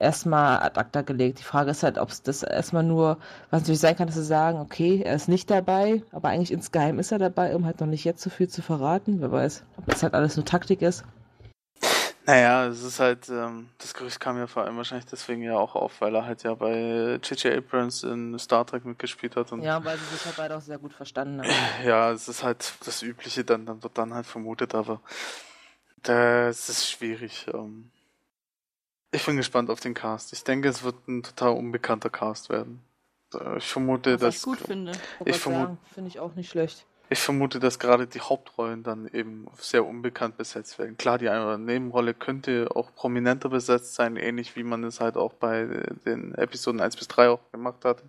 erstmal 0.00 0.60
ad 0.60 0.80
acta 0.80 1.02
gelegt. 1.02 1.38
Die 1.38 1.44
Frage 1.44 1.70
ist 1.70 1.82
halt, 1.82 1.98
ob 1.98 2.08
es 2.08 2.22
das 2.22 2.42
erstmal 2.42 2.82
nur, 2.82 3.18
was 3.50 3.62
natürlich 3.62 3.80
sein 3.80 3.96
kann, 3.96 4.06
dass 4.06 4.16
sie 4.16 4.24
sagen, 4.24 4.58
okay, 4.58 5.02
er 5.04 5.14
ist 5.14 5.28
nicht 5.28 5.50
dabei, 5.50 6.02
aber 6.10 6.30
eigentlich 6.30 6.52
insgeheim 6.52 6.98
ist 6.98 7.12
er 7.12 7.18
dabei, 7.18 7.54
um 7.54 7.66
halt 7.66 7.80
noch 7.80 7.86
nicht 7.86 8.04
jetzt 8.04 8.22
so 8.22 8.30
viel 8.30 8.48
zu 8.48 8.62
verraten. 8.62 9.20
Wer 9.20 9.30
weiß, 9.30 9.64
ob 9.76 9.86
das 9.86 10.02
halt 10.02 10.14
alles 10.14 10.36
nur 10.36 10.44
Taktik 10.44 10.82
ist. 10.82 11.04
Naja, 12.26 12.66
es 12.66 12.82
ist 12.82 13.00
halt, 13.00 13.28
ähm, 13.28 13.70
das 13.78 13.94
Gerücht 13.94 14.20
kam 14.20 14.38
ja 14.38 14.46
vor 14.46 14.64
allem 14.64 14.76
wahrscheinlich 14.76 15.06
deswegen 15.06 15.42
ja 15.42 15.56
auch 15.56 15.74
auf, 15.74 16.00
weil 16.00 16.14
er 16.14 16.26
halt 16.26 16.42
ja 16.44 16.54
bei 16.54 17.18
J.J. 17.22 17.56
Abrams 17.56 18.02
in 18.04 18.38
Star 18.38 18.66
Trek 18.66 18.84
mitgespielt 18.84 19.36
hat. 19.36 19.52
Und 19.52 19.62
ja, 19.62 19.82
weil 19.84 19.98
sie 19.98 20.04
sich 20.04 20.24
halt 20.26 20.36
beide 20.36 20.56
auch 20.56 20.60
sehr 20.60 20.78
gut 20.78 20.92
verstanden 20.92 21.40
haben. 21.40 21.50
Ja, 21.84 22.12
es 22.12 22.28
ist 22.28 22.42
halt 22.44 22.74
das 22.84 23.02
Übliche, 23.02 23.44
dann, 23.44 23.66
dann 23.66 23.82
wird 23.82 23.98
dann 23.98 24.14
halt 24.14 24.26
vermutet, 24.26 24.74
aber 24.74 25.00
das 26.02 26.68
ist 26.68 26.90
schwierig. 26.90 27.46
Ähm. 27.52 27.90
Ich 29.12 29.26
bin 29.26 29.36
gespannt 29.36 29.70
auf 29.70 29.80
den 29.80 29.94
Cast. 29.94 30.32
Ich 30.32 30.44
denke, 30.44 30.68
es 30.68 30.82
wird 30.82 31.08
ein 31.08 31.22
total 31.22 31.50
unbekannter 31.56 32.10
Cast 32.10 32.48
werden. 32.48 32.80
Äh, 33.34 33.58
Ich 33.58 33.66
vermute, 33.66 34.20
Was 34.20 34.34
ich 34.36 34.40
dass 34.40 34.42
gut 34.44 34.58
finde. 34.58 34.92
Ich 35.24 35.36
vermute- 35.36 35.78
Finde 35.92 36.08
ich 36.08 36.20
auch 36.20 36.34
nicht 36.36 36.48
schlecht. 36.50 36.86
ich 37.08 37.18
vermute, 37.18 37.58
dass 37.58 37.80
gerade 37.80 38.06
die 38.06 38.20
Hauptrollen 38.20 38.84
dann 38.84 39.08
eben 39.08 39.48
sehr 39.58 39.84
unbekannt 39.84 40.36
besetzt 40.36 40.78
werden. 40.78 40.96
Klar, 40.96 41.18
die 41.18 41.28
eine 41.28 41.42
oder 41.44 41.54
andere 41.54 41.72
Nebenrolle 41.74 42.14
könnte 42.14 42.68
auch 42.74 42.94
prominenter 42.94 43.48
besetzt 43.48 43.94
sein, 43.94 44.14
ähnlich 44.16 44.54
wie 44.54 44.62
man 44.62 44.84
es 44.84 45.00
halt 45.00 45.16
auch 45.16 45.32
bei 45.32 45.64
den 46.06 46.34
Episoden 46.36 46.80
1 46.80 46.96
bis 46.96 47.08
3 47.08 47.30
auch 47.30 47.40
gemacht 47.50 47.84
hatte. 47.84 48.04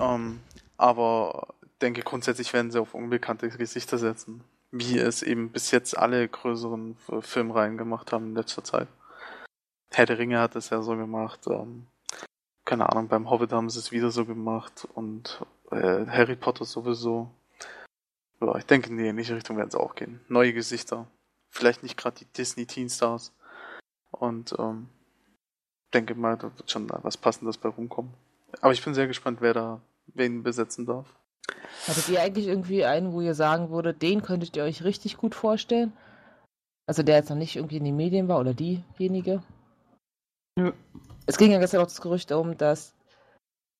Ähm, 0.00 0.40
aber 0.76 1.54
ich 1.62 1.78
denke, 1.80 2.02
grundsätzlich 2.02 2.52
werden 2.52 2.72
sie 2.72 2.80
auf 2.80 2.94
unbekannte 2.94 3.48
Gesichter 3.48 3.96
setzen, 3.98 4.42
wie 4.72 4.98
es 4.98 5.22
eben 5.22 5.50
bis 5.52 5.70
jetzt 5.70 5.96
alle 5.96 6.26
größeren 6.26 6.96
Filmreihen 7.20 7.78
gemacht 7.78 8.10
haben 8.10 8.30
in 8.30 8.34
letzter 8.34 8.64
Zeit. 8.64 8.88
Herr 9.92 10.06
der 10.06 10.18
Ringe 10.18 10.40
hat 10.40 10.56
es 10.56 10.70
ja 10.70 10.82
so 10.82 10.96
gemacht. 10.96 11.40
Ähm, 11.46 11.86
keine 12.64 12.88
Ahnung, 12.88 13.08
beim 13.08 13.30
Hobbit 13.30 13.52
haben 13.52 13.70
sie 13.70 13.78
es 13.78 13.92
wieder 13.92 14.10
so 14.10 14.24
gemacht 14.24 14.88
und 14.94 15.44
äh, 15.70 16.06
Harry 16.06 16.36
Potter 16.36 16.64
sowieso. 16.64 17.30
Ja, 18.40 18.56
ich 18.56 18.66
denke, 18.66 18.90
in 18.90 18.96
die 18.96 19.04
ähnliche 19.04 19.36
Richtung 19.36 19.56
werden 19.56 19.70
sie 19.70 19.78
auch 19.78 19.94
gehen. 19.94 20.20
Neue 20.28 20.52
Gesichter. 20.52 21.06
Vielleicht 21.48 21.82
nicht 21.82 21.96
gerade 21.96 22.16
die 22.18 22.24
Disney 22.24 22.66
Teen 22.66 22.88
Stars. 22.88 23.32
Und 24.10 24.54
ähm, 24.58 24.88
denke 25.92 26.14
mal, 26.14 26.36
da 26.36 26.44
wird 26.56 26.70
schon 26.70 26.88
was 27.02 27.16
Passendes 27.16 27.58
bei 27.58 27.68
rumkommen. 27.68 28.12
Aber 28.60 28.72
ich 28.72 28.84
bin 28.84 28.94
sehr 28.94 29.06
gespannt, 29.06 29.40
wer 29.40 29.54
da 29.54 29.80
wen 30.06 30.42
besetzen 30.42 30.86
darf. 30.86 31.06
Hattet 31.86 32.08
ihr 32.08 32.20
eigentlich 32.20 32.46
irgendwie 32.46 32.84
einen, 32.84 33.12
wo 33.12 33.20
ihr 33.20 33.34
sagen 33.34 33.70
würde, 33.70 33.92
den 33.92 34.22
könntet 34.22 34.56
ihr 34.56 34.64
euch 34.64 34.84
richtig 34.84 35.16
gut 35.16 35.34
vorstellen? 35.34 35.92
Also 36.86 37.02
der 37.02 37.16
jetzt 37.16 37.30
noch 37.30 37.36
nicht 37.36 37.56
irgendwie 37.56 37.76
in 37.76 37.84
den 37.84 37.96
Medien 37.96 38.28
war 38.28 38.40
oder 38.40 38.54
diejenige? 38.54 39.42
Nö. 40.56 40.72
Es 41.26 41.38
ging 41.38 41.52
ja 41.52 41.58
gestern 41.58 41.80
auch 41.80 41.86
das 41.86 42.00
Gerücht 42.00 42.32
um, 42.32 42.56
dass 42.56 42.94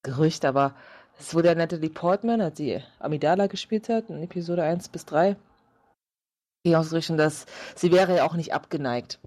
Gerücht, 0.03 0.45
aber 0.45 0.75
es 1.19 1.35
wurde 1.35 1.49
ja 1.49 1.55
Natalie 1.55 1.91
Portman, 1.91 2.41
als 2.41 2.59
sie 2.59 2.83
Amidala 2.99 3.47
gespielt 3.47 3.89
hat, 3.89 4.09
in 4.11 4.23
Episode 4.23 4.63
1 4.63 4.89
bis 4.89 5.05
3, 5.05 5.37
ging 6.65 6.75
aus 6.75 6.93
Richtung, 6.93 7.17
dass 7.17 7.47
sie 7.75 7.93
wäre 7.93 8.17
ja 8.17 8.25
auch 8.25 8.35
nicht 8.35 8.55
abgeneigt. 8.55 9.19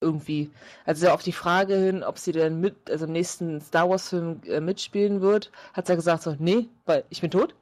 Irgendwie. 0.00 0.50
Also 0.84 1.08
auf 1.08 1.22
die 1.22 1.32
Frage 1.32 1.74
hin, 1.74 2.04
ob 2.04 2.18
sie 2.18 2.32
denn 2.32 2.60
mit, 2.60 2.90
also 2.90 3.06
im 3.06 3.12
nächsten 3.12 3.60
Star 3.62 3.88
Wars 3.88 4.10
Film 4.10 4.42
äh, 4.44 4.60
mitspielen 4.60 5.22
wird, 5.22 5.50
hat 5.72 5.86
sie 5.86 5.92
ja 5.92 5.96
gesagt 5.96 6.22
so, 6.22 6.36
nee, 6.38 6.68
weil 6.84 7.04
ich 7.08 7.22
bin 7.22 7.30
tot. 7.30 7.54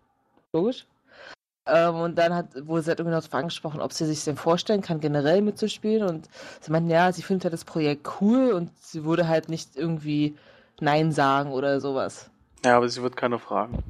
Logisch. 0.53 0.87
Ähm, 1.67 1.95
und 1.95 2.17
dann 2.19 2.35
hat, 2.35 2.67
wurde 2.67 2.83
sie 2.83 2.89
halt 2.91 3.01
irgendwie 3.01 3.15
noch 3.15 3.23
darauf 3.23 3.35
angesprochen, 3.35 3.81
ob 3.81 3.93
sie 3.93 4.05
sich 4.07 4.23
denn 4.25 4.37
vorstellen 4.37 4.83
kann, 4.83 5.01
generell 5.01 5.41
mitzuspielen. 5.41 6.07
Und 6.09 6.29
sie 6.61 6.71
meinten, 6.71 6.91
ja, 6.91 7.13
sie 7.13 7.23
findet 7.23 7.45
halt 7.45 7.55
das 7.55 7.65
Projekt 7.65 8.09
cool 8.21 8.53
und 8.53 8.71
sie 8.81 9.05
würde 9.05 9.29
halt 9.29 9.49
nicht 9.49 9.77
irgendwie 9.77 10.37
Nein 10.81 11.13
sagen 11.13 11.53
oder 11.53 11.81
sowas. 11.81 12.31
Ja, 12.65 12.77
aber 12.77 12.89
sie 12.89 13.03
wird 13.03 13.17
keiner 13.17 13.39
fragen. 13.39 13.83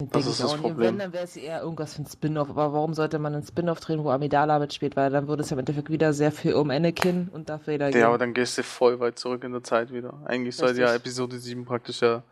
Denke 0.00 0.16
Das 0.16 0.26
ist 0.26 0.40
das. 0.40 0.54
Problem. 0.54 0.78
Wenn, 0.78 0.98
dann 0.98 1.12
wäre 1.12 1.24
es 1.24 1.36
eher 1.36 1.60
irgendwas 1.60 1.94
für 1.94 2.02
ein 2.02 2.06
Spin-off. 2.06 2.50
Aber 2.50 2.72
warum 2.72 2.94
sollte 2.94 3.18
man 3.18 3.34
einen 3.34 3.42
Spin-off 3.42 3.80
drehen, 3.80 4.04
wo 4.04 4.10
Amidala 4.10 4.58
mitspielt? 4.60 4.94
Weil 4.94 5.10
dann 5.10 5.26
würde 5.26 5.42
es 5.42 5.50
ja 5.50 5.54
im 5.54 5.58
Endeffekt 5.58 5.90
wieder 5.90 6.12
sehr 6.12 6.30
viel 6.30 6.54
um 6.54 6.70
Anakin 6.70 7.28
und 7.32 7.48
Darth 7.48 7.66
Vader 7.66 7.90
gehen. 7.90 8.00
Ja, 8.00 8.06
aber 8.08 8.18
dann 8.18 8.32
gehst 8.32 8.56
du 8.58 8.62
voll 8.62 9.00
weit 9.00 9.18
zurück 9.18 9.42
in 9.42 9.50
der 9.52 9.64
Zeit 9.64 9.92
wieder. 9.92 10.14
Eigentlich 10.24 10.54
sollte 10.54 10.80
ja 10.80 10.86
Richtig. 10.86 11.02
Episode 11.06 11.38
7 11.38 11.64
praktisch 11.64 12.00
ja 12.00 12.22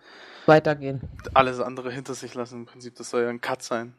Weitergehen. 0.47 1.01
alles 1.35 1.59
andere 1.59 1.91
hinter 1.91 2.15
sich 2.15 2.35
lassen. 2.35 2.61
Im 2.61 2.67
Prinzip, 2.67 2.95
das 2.95 3.11
soll 3.11 3.23
ja 3.23 3.31
ein 3.31 3.41
Cut 3.41 3.65
sein, 3.65 3.95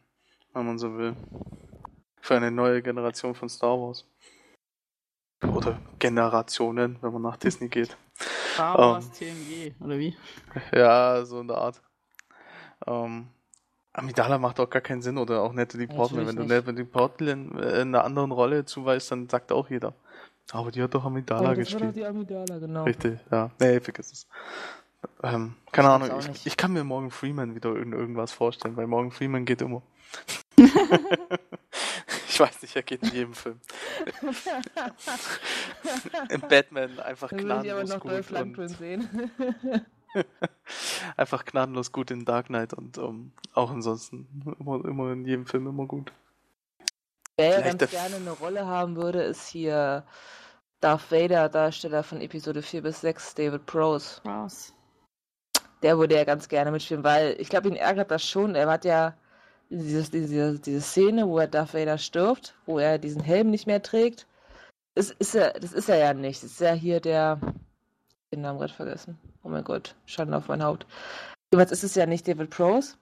wenn 0.53 0.65
man 0.65 0.77
so 0.77 0.97
will. 0.97 1.15
Für 2.21 2.35
eine 2.35 2.51
neue 2.51 2.81
Generation 2.81 3.35
von 3.35 3.47
Star 3.49 3.77
Wars. 3.79 4.05
Oder 5.43 5.79
Generationen, 5.99 6.97
wenn 7.01 7.13
man 7.13 7.21
nach 7.21 7.37
Disney 7.37 7.67
geht. 7.69 7.95
Star 8.53 8.75
Ähm. 8.75 8.85
Wars 8.85 9.11
TNG, 9.11 9.73
oder 9.79 9.97
wie? 9.99 10.15
Ja, 10.73 11.23
so 11.25 11.39
in 11.41 11.47
der 11.47 11.57
Art. 11.57 11.81
Ähm, 12.85 13.27
Amidala 13.93 14.37
macht 14.37 14.59
auch 14.59 14.69
gar 14.69 14.81
keinen 14.81 15.01
Sinn 15.01 15.17
oder 15.17 15.41
auch 15.41 15.53
Natalie 15.53 15.87
Portman. 15.87 16.27
Wenn 16.27 16.35
du. 16.35 16.43
Natalie 16.43 16.85
Portman 16.85 17.51
in 17.57 17.63
einer 17.95 18.03
anderen 18.03 18.31
Rolle 18.31 18.65
zuweist, 18.65 19.11
dann 19.11 19.29
sagt 19.29 19.51
auch 19.51 19.69
jeder. 19.69 19.93
Aber 20.51 20.71
die 20.71 20.81
hat 20.81 20.93
doch 20.93 21.03
Amidala 21.05 21.39
Oh, 21.41 21.43
das 21.43 21.49
war 21.49 21.55
gespielt. 21.55 21.83
doch 21.83 21.93
die 21.93 22.05
Amidala, 22.05 22.57
genau. 22.59 22.83
Richtig, 22.83 23.19
ja. 23.31 23.51
Nee, 23.59 23.79
vergiss 23.79 24.11
es. 24.11 24.27
Ähm, 25.21 25.55
keine 25.71 25.87
Ich 25.89 25.93
Ahnung, 26.11 26.19
ich, 26.33 26.45
ich 26.47 26.57
kann 26.57 26.73
mir 26.73 26.83
Morgan 26.83 27.11
Freeman 27.11 27.53
wieder 27.55 27.69
irgendwas 27.75 28.31
vorstellen, 28.31 28.75
weil 28.77 28.87
Morgan 28.87 29.11
Freeman 29.11 29.45
geht 29.45 29.61
immer. 29.61 29.81
ich 32.27 32.39
weiß 32.39 32.61
nicht, 32.61 32.75
er 32.75 32.83
geht 32.83 33.03
in 33.03 33.13
jedem 33.13 33.33
Film. 33.33 33.59
Im 36.29 36.41
Batman 36.41 36.99
einfach 36.99 37.29
gnadenlos 37.29 37.89
noch 37.89 37.99
gut 37.99 38.31
und 38.31 38.69
sehen. 38.69 39.31
einfach 41.17 41.45
gnadenlos 41.45 41.91
gut 41.91 42.11
in 42.11 42.25
Dark 42.25 42.47
Knight 42.47 42.73
und 42.73 42.97
ähm, 42.97 43.31
auch 43.53 43.69
ansonsten 43.71 44.27
immer, 44.59 44.83
immer 44.85 45.11
in 45.11 45.25
jedem 45.25 45.45
Film 45.45 45.67
immer 45.67 45.85
gut. 45.85 46.11
Wer 47.37 47.49
ja 47.49 47.57
Vielleicht 47.61 47.79
ganz 47.79 47.91
gerne 47.91 48.15
eine 48.15 48.31
Rolle 48.31 48.65
haben 48.65 48.95
würde, 48.95 49.21
ist 49.21 49.47
hier 49.47 50.03
Darth 50.79 51.11
Vader, 51.11 51.49
Darsteller 51.49 52.03
von 52.03 52.21
Episode 52.21 52.61
4 52.61 52.81
bis 52.81 53.01
6, 53.01 53.35
David 53.35 53.65
Prose. 53.65 54.21
Raus. 54.25 54.73
Der 55.83 55.97
würde 55.99 56.15
ja 56.15 56.23
ganz 56.23 56.47
gerne 56.49 56.71
mitspielen, 56.71 57.03
weil 57.03 57.35
ich 57.39 57.49
glaube, 57.49 57.67
ihn 57.67 57.75
ärgert 57.75 58.09
das 58.09 58.27
schon. 58.27 58.55
Er 58.55 58.67
hat 58.67 58.85
ja 58.85 59.15
diese, 59.69 60.09
diese, 60.09 60.59
diese 60.59 60.81
Szene, 60.81 61.27
wo 61.27 61.39
er 61.39 61.47
Darth 61.47 61.73
Vader 61.73 61.97
stirbt, 61.97 62.55
wo 62.65 62.79
er 62.79 62.97
diesen 62.97 63.21
Helm 63.21 63.49
nicht 63.49 63.67
mehr 63.67 63.81
trägt. 63.81 64.27
Das 64.95 65.11
ist 65.11 65.35
er, 65.35 65.53
das 65.53 65.73
ist 65.73 65.89
er 65.89 65.97
ja 65.97 66.13
nicht. 66.13 66.43
Das 66.43 66.51
ist 66.51 66.61
ja 66.61 66.73
hier 66.73 66.99
der. 66.99 67.39
Den 68.33 68.41
Namen 68.41 68.59
gerade 68.59 68.73
vergessen. 68.73 69.17
Oh 69.43 69.49
mein 69.49 69.63
Gott, 69.63 69.95
Schaden 70.05 70.33
auf 70.33 70.49
mein 70.49 70.63
Haupt. 70.63 70.85
Jedenfalls 71.53 71.71
ist 71.71 71.83
es 71.83 71.95
ja 71.95 72.05
nicht 72.05 72.27
David 72.27 72.49
Prose, 72.49 72.95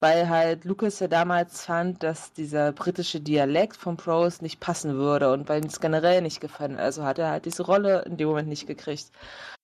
weil 0.00 0.30
halt 0.30 0.64
Lucas 0.64 1.00
ja 1.00 1.08
damals 1.08 1.66
fand, 1.66 2.02
dass 2.02 2.32
dieser 2.32 2.72
britische 2.72 3.20
Dialekt 3.20 3.76
von 3.76 3.98
Prose 3.98 4.42
nicht 4.42 4.60
passen 4.60 4.94
würde 4.94 5.30
und 5.30 5.50
weil 5.50 5.60
ihm 5.60 5.68
es 5.68 5.80
generell 5.80 6.22
nicht 6.22 6.40
gefallen. 6.40 6.78
Also 6.78 7.04
hat 7.04 7.18
er 7.18 7.28
halt 7.30 7.44
diese 7.44 7.62
Rolle 7.64 8.02
in 8.06 8.16
dem 8.16 8.28
Moment 8.28 8.48
nicht 8.48 8.66
gekriegt. 8.66 9.10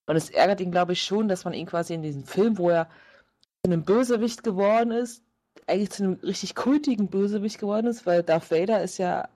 Und 0.07 0.17
es 0.17 0.29
ärgert 0.29 0.61
ihn, 0.61 0.73
glaube 0.73 0.93
ich, 0.93 1.03
schon, 1.03 1.29
dass 1.29 1.45
man 1.45 1.55
ihn 1.55 1.67
quasi 1.67 1.95
in 1.95 2.03
diesem 2.03 2.25
Film, 2.25 2.59
wo 2.59 2.69
er 2.69 2.91
zu 3.65 3.71
einem 3.71 3.85
Bösewicht 3.85 4.43
geworden 4.43 4.91
ist, 4.91 5.23
eigentlich 5.71 5.91
zu 5.91 6.03
einem 6.03 6.15
richtig 6.23 6.55
kultigen 6.55 7.09
Bösewicht 7.09 7.59
geworden 7.59 7.87
ist, 7.87 8.07
weil 8.07 8.23
Darth 8.23 8.51
Vader 8.51 8.83
ist 8.83 8.99
ja, 8.99 9.29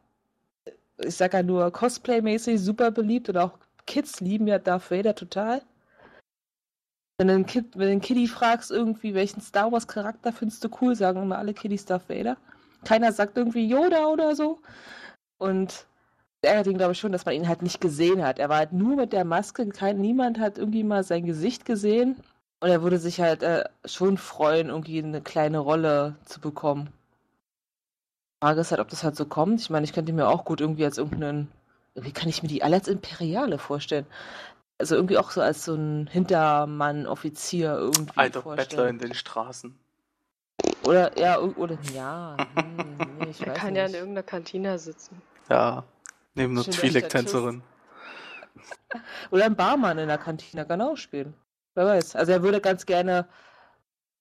ich 0.99 1.15
sag 1.17 1.33
ja 1.33 1.43
nur 1.43 1.71
Cosplay-mäßig 1.73 2.59
super 2.59 2.91
beliebt 2.91 3.29
und 3.29 3.39
auch 3.39 3.53
Kids 3.87 4.21
lieben 4.21 4.47
ja 4.47 4.59
Darth 4.59 4.91
Vader 4.91 5.15
total. 5.15 5.63
Wenn 7.19 7.29
du 7.29 7.35
einen, 7.35 7.47
wenn 7.77 8.01
Kiddie 8.01 8.27
fragst, 8.27 8.71
irgendwie, 8.71 9.15
welchen 9.15 9.41
Star 9.41 9.71
Wars-Charakter 9.71 10.33
findest 10.33 10.65
du 10.65 10.69
cool, 10.81 10.97
sagen 10.97 11.23
immer 11.23 11.39
alle 11.39 11.55
Kiddies 11.55 11.85
Darth 11.85 12.09
Vader. 12.09 12.37
Keiner 12.85 13.13
sagt 13.13 13.39
irgendwie 13.39 13.67
Yoda 13.67 14.07
oder 14.07 14.35
so. 14.35 14.59
Und 15.39 15.87
es 16.43 16.51
ärgert 16.51 16.67
ihn, 16.67 16.77
glaube 16.77 16.93
ich, 16.93 16.99
schon, 16.99 17.13
dass 17.13 17.25
man 17.25 17.35
ihn 17.35 17.49
halt 17.49 17.63
nicht 17.63 17.81
gesehen 17.81 18.25
hat. 18.25 18.39
Er 18.39 18.49
war 18.49 18.59
halt 18.59 18.73
nur 18.73 18.97
mit 18.97 19.13
der 19.13 19.25
Maske, 19.25 19.69
kein, 19.69 19.99
niemand 19.99 20.39
hat 20.41 20.59
irgendwie 20.59 20.85
mal 20.85 21.05
sein 21.05 21.25
Gesicht 21.25 21.65
gesehen. 21.65 22.17
Und 22.65 22.71
er 22.71 22.81
würde 22.81 22.99
sich 22.99 23.21
halt 23.21 23.43
äh, 23.43 23.65
schon 23.85 24.17
freuen, 24.17 24.71
irgendwie 24.71 24.97
eine 24.97 25.21
kleine 25.21 25.59
Rolle 25.59 26.17
zu 26.25 26.41
bekommen. 26.41 26.87
Die 26.87 28.47
Frage 28.47 28.63
ist 28.63 28.71
halt, 28.71 28.81
ob 28.81 28.89
das 28.89 29.05
halt 29.05 29.17
so 29.17 29.27
kommt. 29.27 29.61
Ich 29.61 29.69
meine, 29.69 29.85
ich 29.85 29.93
könnte 29.93 30.15
mir 30.15 30.29
auch 30.29 30.47
gut 30.47 30.63
irgendwie 30.63 30.87
als 30.87 30.97
irgendeinen, 30.97 31.53
irgendwie 31.95 32.15
kann 32.15 32.31
ich 32.31 32.43
mir 32.43 32.49
die 32.49 32.63
alle 32.63 32.77
als 32.77 32.89
Imperiale 32.89 33.59
vorstellen. 33.59 34.07
Also 34.79 34.95
irgendwie 34.95 35.19
auch 35.19 35.31
so 35.31 35.43
als 35.43 35.67
so 35.67 35.75
ein 35.75 36.07
Hintermann-Offizier 36.07 37.75
irgendwie 37.75 38.17
Alter 38.17 38.41
Bettler 38.41 38.55
in 38.55 38.57
vorstellen. 38.57 38.99
den 38.99 39.15
Straßen. 39.15 39.79
Oder, 40.87 41.19
ja, 41.19 41.39
oder, 41.39 41.77
ja, 41.93 42.35
hm, 42.55 42.97
nee, 43.19 43.29
ich 43.29 43.41
Er 43.47 43.49
weiß 43.49 43.59
kann 43.59 43.77
ja 43.77 43.85
in 43.85 43.91
nicht. 43.91 44.01
irgendeiner 44.01 44.23
Kantina 44.23 44.79
sitzen. 44.79 45.21
Ja. 45.51 45.85
Neben 46.35 46.57
einer 46.57 46.65
Twi'lek-Tänzerin. 46.67 47.61
Oder 49.31 49.45
ein 49.45 49.55
Barmann 49.55 49.99
in 49.99 50.09
der 50.09 50.17
Kantine 50.17 50.65
kann 50.65 50.81
auch 50.81 50.97
spielen. 50.97 51.35
Wer 51.75 51.87
weiß. 51.87 52.17
Also 52.17 52.33
er 52.33 52.43
würde 52.43 52.61
ganz 52.61 52.87
gerne 52.87 53.27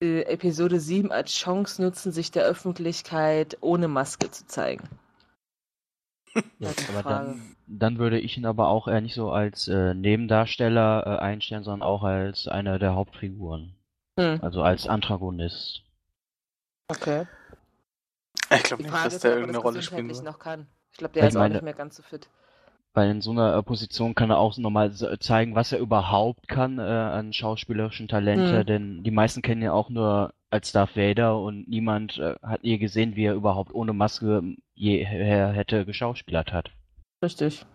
äh, 0.01 0.21
Episode 0.23 0.79
7 0.79 1.11
als 1.11 1.31
Chance 1.33 1.81
nutzen, 1.81 2.11
sich 2.11 2.31
der 2.31 2.45
Öffentlichkeit 2.45 3.57
ohne 3.61 3.87
Maske 3.87 4.31
zu 4.31 4.45
zeigen. 4.47 4.89
Ja, 6.57 6.71
aber 6.89 7.03
dann, 7.07 7.55
dann 7.67 7.99
würde 7.99 8.19
ich 8.19 8.37
ihn 8.37 8.45
aber 8.47 8.67
auch 8.69 8.87
eher 8.87 9.01
nicht 9.01 9.13
so 9.13 9.31
als 9.31 9.67
äh, 9.67 9.93
Nebendarsteller 9.93 11.03
äh, 11.05 11.19
einstellen, 11.21 11.63
sondern 11.63 11.87
auch 11.87 12.03
als 12.03 12.47
einer 12.47 12.79
der 12.79 12.95
Hauptfiguren. 12.95 13.75
Hm, 14.19 14.39
Also 14.41 14.63
als 14.63 14.87
Antagonist. 14.87 15.83
okay. 16.87 17.27
Ich 18.51 18.63
glaube 18.63 18.83
nicht, 18.83 18.93
dass 18.93 19.19
der 19.19 19.31
er 19.31 19.37
irgendeine 19.37 19.63
Rolle 19.63 19.81
spielen 19.83 20.09
wird. 20.09 20.39
kann. 20.39 20.67
Ich 20.91 20.97
glaube, 20.97 21.13
der 21.13 21.23
Weil 21.23 21.29
ist 21.29 21.35
auch 21.35 21.39
meine- 21.41 21.53
nicht 21.55 21.63
mehr 21.63 21.73
ganz 21.73 21.95
so 21.97 22.03
fit. 22.03 22.27
Weil 22.95 23.09
in 23.09 23.21
so 23.21 23.31
einer 23.31 23.55
äh, 23.55 23.63
Position 23.63 24.13
kann 24.13 24.29
er 24.29 24.37
auch 24.37 24.55
nochmal 24.57 24.93
zeigen, 25.19 25.55
was 25.55 25.71
er 25.71 25.79
überhaupt 25.79 26.47
kann 26.47 26.77
äh, 26.77 26.83
an 26.83 27.33
schauspielerischen 27.33 28.07
Talente, 28.07 28.59
Hm. 28.59 28.65
denn 28.65 29.03
die 29.03 29.11
meisten 29.11 29.41
kennen 29.41 29.61
ihn 29.61 29.65
ja 29.65 29.73
auch 29.73 29.89
nur 29.89 30.33
als 30.51 30.71
Darth 30.71 30.95
Vader 30.95 31.39
und 31.39 31.67
niemand 31.67 32.19
äh, 32.19 32.35
hat 32.43 32.59
je 32.63 32.77
gesehen, 32.77 33.15
wie 33.15 33.25
er 33.25 33.33
überhaupt 33.33 33.73
ohne 33.73 33.93
Maske 33.93 34.43
jeher 34.75 35.51
hätte 35.51 35.85
geschauspielert 35.85 36.53
hat. 36.53 36.69
Richtig. 37.23 37.65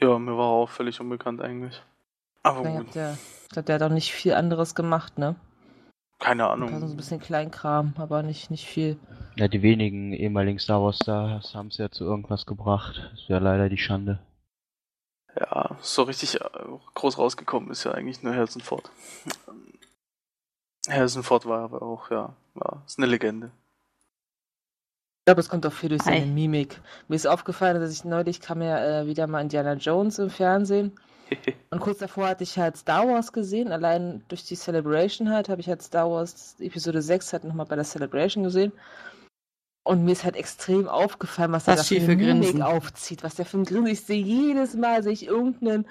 Ja, 0.00 0.18
mir 0.18 0.36
war 0.36 0.46
er 0.48 0.62
auch 0.62 0.68
völlig 0.68 1.00
unbekannt 1.00 1.40
eigentlich. 1.40 1.82
Aber 2.42 2.60
Ich 2.60 2.66
gut, 2.66 2.74
glaub, 2.74 2.92
der, 2.92 3.18
ich 3.44 3.48
glaube, 3.48 3.66
der 3.66 3.74
hat 3.76 3.82
auch 3.82 3.88
nicht 3.94 4.12
viel 4.12 4.34
anderes 4.34 4.74
gemacht, 4.74 5.18
ne? 5.18 5.34
Keine 6.18 6.48
Ein 6.58 6.68
paar 6.68 6.80
so 6.80 6.86
ein 6.86 6.92
Ahnung. 6.92 6.96
bisschen 6.96 7.20
Kleinkram, 7.20 7.94
aber 7.96 8.22
nicht, 8.22 8.50
nicht 8.50 8.66
viel. 8.66 8.98
Ja, 9.36 9.48
die 9.48 9.62
wenigen 9.62 10.12
ehemaligen 10.12 10.58
Star 10.58 10.82
Wars 10.82 10.96
Stars 10.96 11.54
haben 11.54 11.68
es 11.68 11.78
ja 11.78 11.90
zu 11.90 12.04
irgendwas 12.04 12.46
gebracht. 12.46 13.10
Das 13.12 13.28
wäre 13.28 13.40
leider 13.40 13.68
die 13.68 13.78
Schande. 13.78 14.18
Ja, 15.38 15.76
so 15.80 16.02
richtig 16.02 16.40
äh, 16.40 16.44
groß 16.94 17.18
rausgekommen 17.18 17.70
ist 17.70 17.84
ja 17.84 17.92
eigentlich 17.92 18.22
nur 18.22 18.34
Harrison 18.34 18.62
Ford. 18.62 18.90
Harrison 20.88 21.22
Ford 21.22 21.46
war 21.46 21.60
aber 21.60 21.82
auch, 21.82 22.10
ja, 22.10 22.34
ja 22.56 22.82
ist 22.86 22.98
eine 22.98 23.06
Legende. 23.06 23.52
Ich 25.20 25.24
glaube, 25.26 25.40
es 25.40 25.48
kommt 25.50 25.66
auch 25.66 25.72
viel 25.72 25.90
durch 25.90 26.02
seine 26.02 26.22
Hi. 26.22 26.26
Mimik. 26.26 26.80
Mir 27.06 27.16
ist 27.16 27.26
aufgefallen, 27.26 27.80
dass 27.80 27.92
ich 27.92 28.04
neulich 28.04 28.40
kam 28.40 28.62
ja 28.62 29.02
äh, 29.02 29.06
wieder 29.06 29.26
mal 29.26 29.42
Indiana 29.42 29.74
Jones 29.74 30.18
im 30.18 30.30
Fernsehen. 30.30 30.98
Und 31.70 31.80
kurz 31.80 31.98
davor 31.98 32.28
hatte 32.28 32.44
ich 32.44 32.58
halt 32.58 32.76
Star 32.76 33.06
Wars 33.08 33.32
gesehen. 33.32 33.72
Allein 33.72 34.22
durch 34.28 34.44
die 34.44 34.56
Celebration 34.56 35.30
halt 35.30 35.48
habe 35.48 35.60
ich 35.60 35.68
halt 35.68 35.82
Star 35.82 36.10
Wars 36.10 36.56
Episode 36.60 37.02
6 37.02 37.32
halt 37.32 37.44
nochmal 37.44 37.66
bei 37.66 37.76
der 37.76 37.84
Celebration 37.84 38.44
gesehen. 38.44 38.72
Und 39.84 40.04
mir 40.04 40.12
ist 40.12 40.24
halt 40.24 40.36
extrem 40.36 40.86
aufgefallen, 40.86 41.52
was 41.52 41.66
er 41.66 41.76
Das 41.76 41.88
da 41.88 41.94
für 41.94 42.16
Mimik 42.16 42.60
aufzieht. 42.60 43.22
Was 43.22 43.36
der 43.36 43.46
für 43.46 43.58
ein 43.58 43.64
Grinsen. 43.64 43.86
Ich 43.86 44.02
sehe 44.02 44.22
jedes 44.22 44.74
Mal 44.74 45.02
sehe 45.02 45.12
ich 45.12 45.26
irgendeinen 45.26 45.86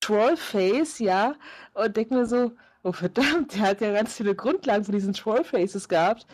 Trollface, 0.00 0.98
ja, 1.00 1.34
und 1.74 1.96
denke 1.96 2.14
mir 2.14 2.26
so, 2.26 2.52
oh 2.82 2.92
verdammt, 2.92 3.54
der 3.54 3.62
hat 3.62 3.80
ja 3.80 3.92
ganz 3.92 4.14
viele 4.14 4.34
Grundlagen 4.34 4.84
für 4.84 4.92
diesen 4.92 5.12
Trollfaces 5.12 5.88
gehabt. 5.88 6.26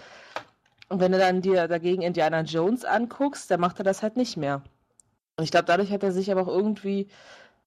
Und 0.89 1.01
wenn 1.01 1.13
du 1.13 1.19
dann 1.19 1.41
dir 1.41 1.69
dagegen 1.69 2.03
Indiana 2.03 2.43
Jones 2.43 2.85
anguckst, 2.85 3.51
dann 3.51 3.61
macht 3.61 3.79
er 3.81 3.85
das 3.85 4.03
halt 4.03 4.17
nicht 4.17 4.37
mehr. 4.37 4.63
Und 5.37 5.45
ich 5.45 5.51
glaube, 5.51 5.65
dadurch 5.65 5.91
hat 5.91 6.03
er 6.03 6.13
sich 6.13 6.31
aber 6.31 6.43
auch 6.43 6.55
irgendwie, 6.55 7.09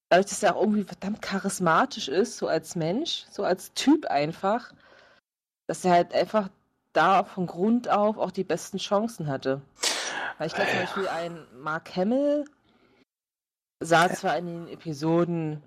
dadurch, 0.09 0.27
dass 0.27 0.43
er 0.43 0.55
auch 0.55 0.61
irgendwie 0.61 0.83
verdammt 0.83 1.21
charismatisch 1.21 2.07
ist, 2.07 2.37
so 2.37 2.47
als 2.47 2.75
Mensch, 2.75 3.25
so 3.31 3.43
als 3.43 3.73
Typ 3.73 4.05
einfach, 4.05 4.73
dass 5.67 5.85
er 5.85 5.91
halt 5.91 6.13
einfach 6.13 6.49
da 6.93 7.23
von 7.23 7.47
Grund 7.47 7.89
auf 7.89 8.17
auch 8.17 8.31
die 8.31 8.43
besten 8.43 8.77
Chancen 8.77 9.27
hatte. 9.27 9.61
Weil 10.37 10.47
ich 10.47 10.53
glaube 10.53 10.69
zum 10.71 10.79
Beispiel 10.79 11.07
ein 11.07 11.47
Mark 11.57 11.95
Hamill 11.95 12.45
sah 13.81 14.09
zwar 14.13 14.37
in 14.37 14.45
den 14.45 14.67
Episoden 14.67 15.63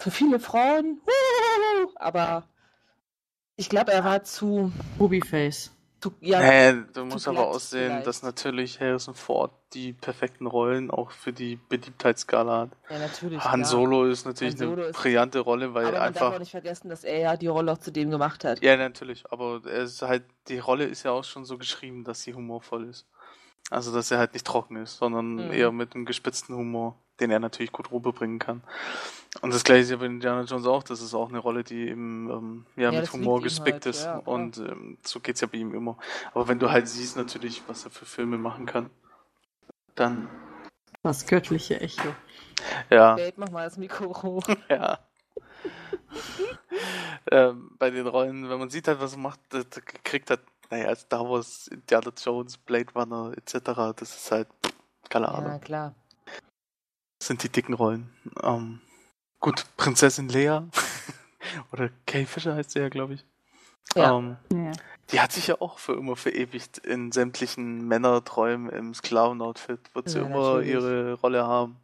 für 0.00 0.10
viele 0.10 0.40
Frauen, 0.40 1.00
aber 1.96 2.48
ich 3.56 3.68
glaube, 3.68 3.92
er 3.92 4.04
war 4.04 4.24
zu, 4.24 4.72
Rubyface. 4.98 5.70
Zu 6.00 6.12
ja, 6.20 6.40
Nee, 6.72 6.84
du 6.94 7.04
musst 7.04 7.28
aber 7.28 7.46
aussehen, 7.48 7.88
vielleicht. 7.90 8.06
dass 8.06 8.22
natürlich 8.22 8.80
Harrison 8.80 9.14
Ford 9.14 9.52
die 9.74 9.92
perfekten 9.92 10.46
Rollen 10.46 10.90
auch 10.90 11.10
für 11.10 11.32
die 11.32 11.56
Beliebtheitsskala 11.68 12.60
hat. 12.62 12.70
ja 12.88 12.98
natürlich. 12.98 13.44
Han. 13.44 13.64
Solo 13.64 14.04
ist 14.06 14.24
natürlich 14.26 14.56
Solo 14.56 14.72
eine 14.72 14.82
ist- 14.84 14.96
brillante 14.98 15.40
Rolle, 15.40 15.74
weil 15.74 15.84
Aber 15.86 15.98
man 15.98 16.12
darf 16.12 16.22
einfach. 16.22 16.34
auch 16.34 16.38
nicht 16.40 16.50
vergessen, 16.50 16.88
dass 16.88 17.04
er 17.04 17.18
ja 17.18 17.36
die 17.36 17.46
Rolle 17.48 17.72
auch 17.72 17.78
zu 17.78 17.92
dem 17.92 18.10
gemacht 18.10 18.44
hat. 18.44 18.62
Ja, 18.62 18.76
natürlich, 18.76 19.30
aber 19.30 19.60
er 19.66 19.82
ist 19.82 20.02
halt, 20.02 20.24
die 20.48 20.58
Rolle 20.58 20.84
ist 20.86 21.02
ja 21.02 21.10
auch 21.12 21.24
schon 21.24 21.44
so 21.44 21.58
geschrieben, 21.58 22.02
dass 22.04 22.22
sie 22.22 22.34
humorvoll 22.34 22.88
ist. 22.88 23.06
Also, 23.70 23.92
dass 23.92 24.10
er 24.10 24.18
halt 24.18 24.32
nicht 24.32 24.46
trocken 24.46 24.76
ist, 24.76 24.96
sondern 24.96 25.34
Mhm. 25.34 25.52
eher 25.52 25.70
mit 25.70 25.94
einem 25.94 26.04
gespitzten 26.06 26.56
Humor, 26.56 26.98
den 27.20 27.30
er 27.30 27.38
natürlich 27.40 27.72
gut 27.72 27.90
rüberbringen 27.92 28.38
kann. 28.38 28.62
Und 29.42 29.54
das 29.54 29.62
gleiche 29.64 29.82
ist 29.82 29.90
ja 29.90 29.96
bei 29.96 30.06
Indiana 30.06 30.42
Jones 30.42 30.66
auch, 30.66 30.82
das 30.82 31.00
ist 31.00 31.14
auch 31.14 31.28
eine 31.28 31.38
Rolle, 31.38 31.62
die 31.62 31.88
eben 31.88 32.28
ähm, 32.30 32.66
ja, 32.76 32.90
Ja, 32.90 33.00
mit 33.00 33.12
Humor 33.12 33.38
ihm 33.38 33.44
gespickt 33.44 33.84
halt, 33.84 33.86
ist. 33.86 34.04
ja, 34.04 34.16
und 34.16 34.58
ähm, 34.58 34.98
so 35.04 35.20
geht's 35.20 35.40
ja 35.40 35.46
bei 35.46 35.58
ihm 35.58 35.74
immer. 35.74 35.96
Aber 36.34 36.48
wenn 36.48 36.58
du 36.58 36.70
halt 36.70 36.88
siehst 36.88 37.16
natürlich, 37.16 37.62
was 37.68 37.84
er 37.84 37.90
für 37.90 38.06
Filme 38.06 38.38
machen 38.38 38.66
kann, 38.66 38.90
dann, 39.94 40.28
Das 41.02 41.26
göttliche 41.26 41.80
Echo. 41.80 42.08
ja, 42.90 43.14
Babe, 43.14 43.34
mach 43.36 43.50
mal 43.50 43.64
das 43.64 43.76
Mikro 43.78 44.22
hoch. 44.22 44.44
ja. 44.68 44.98
ähm, 47.30 47.70
bei 47.78 47.90
den 47.90 48.06
Rollen, 48.06 48.48
wenn 48.48 48.58
man 48.58 48.70
sieht 48.70 48.88
halt, 48.88 49.00
was 49.00 49.12
er 49.12 49.18
macht, 49.18 49.40
das, 49.50 49.68
das 49.70 49.84
kriegt 50.04 50.30
halt, 50.30 50.40
naja, 50.70 50.94
Star 50.96 51.28
Wars, 51.28 51.68
Indiana 51.68 52.12
Jones, 52.16 52.58
Blade 52.58 52.92
Runner 52.94 53.32
etc., 53.36 53.58
das 53.96 54.16
ist 54.16 54.30
halt, 54.32 54.48
keine 55.08 55.26
ja, 55.26 55.32
Ahnung, 55.32 55.60
klar. 55.60 55.94
Das 57.20 57.28
sind 57.28 57.42
die 57.44 57.48
dicken 57.50 57.74
Rollen. 57.74 58.10
Ähm, 58.42 58.80
gut, 59.38 59.64
Prinzessin 59.76 60.28
Lea, 60.28 60.60
oder 61.72 61.90
Kay 62.06 62.24
Fisher 62.26 62.54
heißt 62.56 62.72
sie 62.72 62.80
ja, 62.80 62.88
glaube 62.88 63.14
ich. 63.14 63.24
Ja. 63.94 64.16
Ähm, 64.16 64.36
Ja. 64.52 64.72
die 65.12 65.20
hat 65.20 65.30
sich 65.32 65.46
ja 65.48 65.60
auch 65.60 65.78
für 65.78 65.92
immer 65.92 66.16
verewigt 66.16 66.78
in 66.78 67.12
sämtlichen 67.12 67.86
Männerträumen 67.86 68.70
im 68.70 68.94
Sklavenoutfit, 68.94 69.94
wird 69.94 70.08
sie 70.08 70.18
Ja, 70.18 70.24
immer 70.26 70.54
natürlich. 70.54 70.70
ihre 70.70 71.12
Rolle 71.14 71.46
haben. 71.46 71.76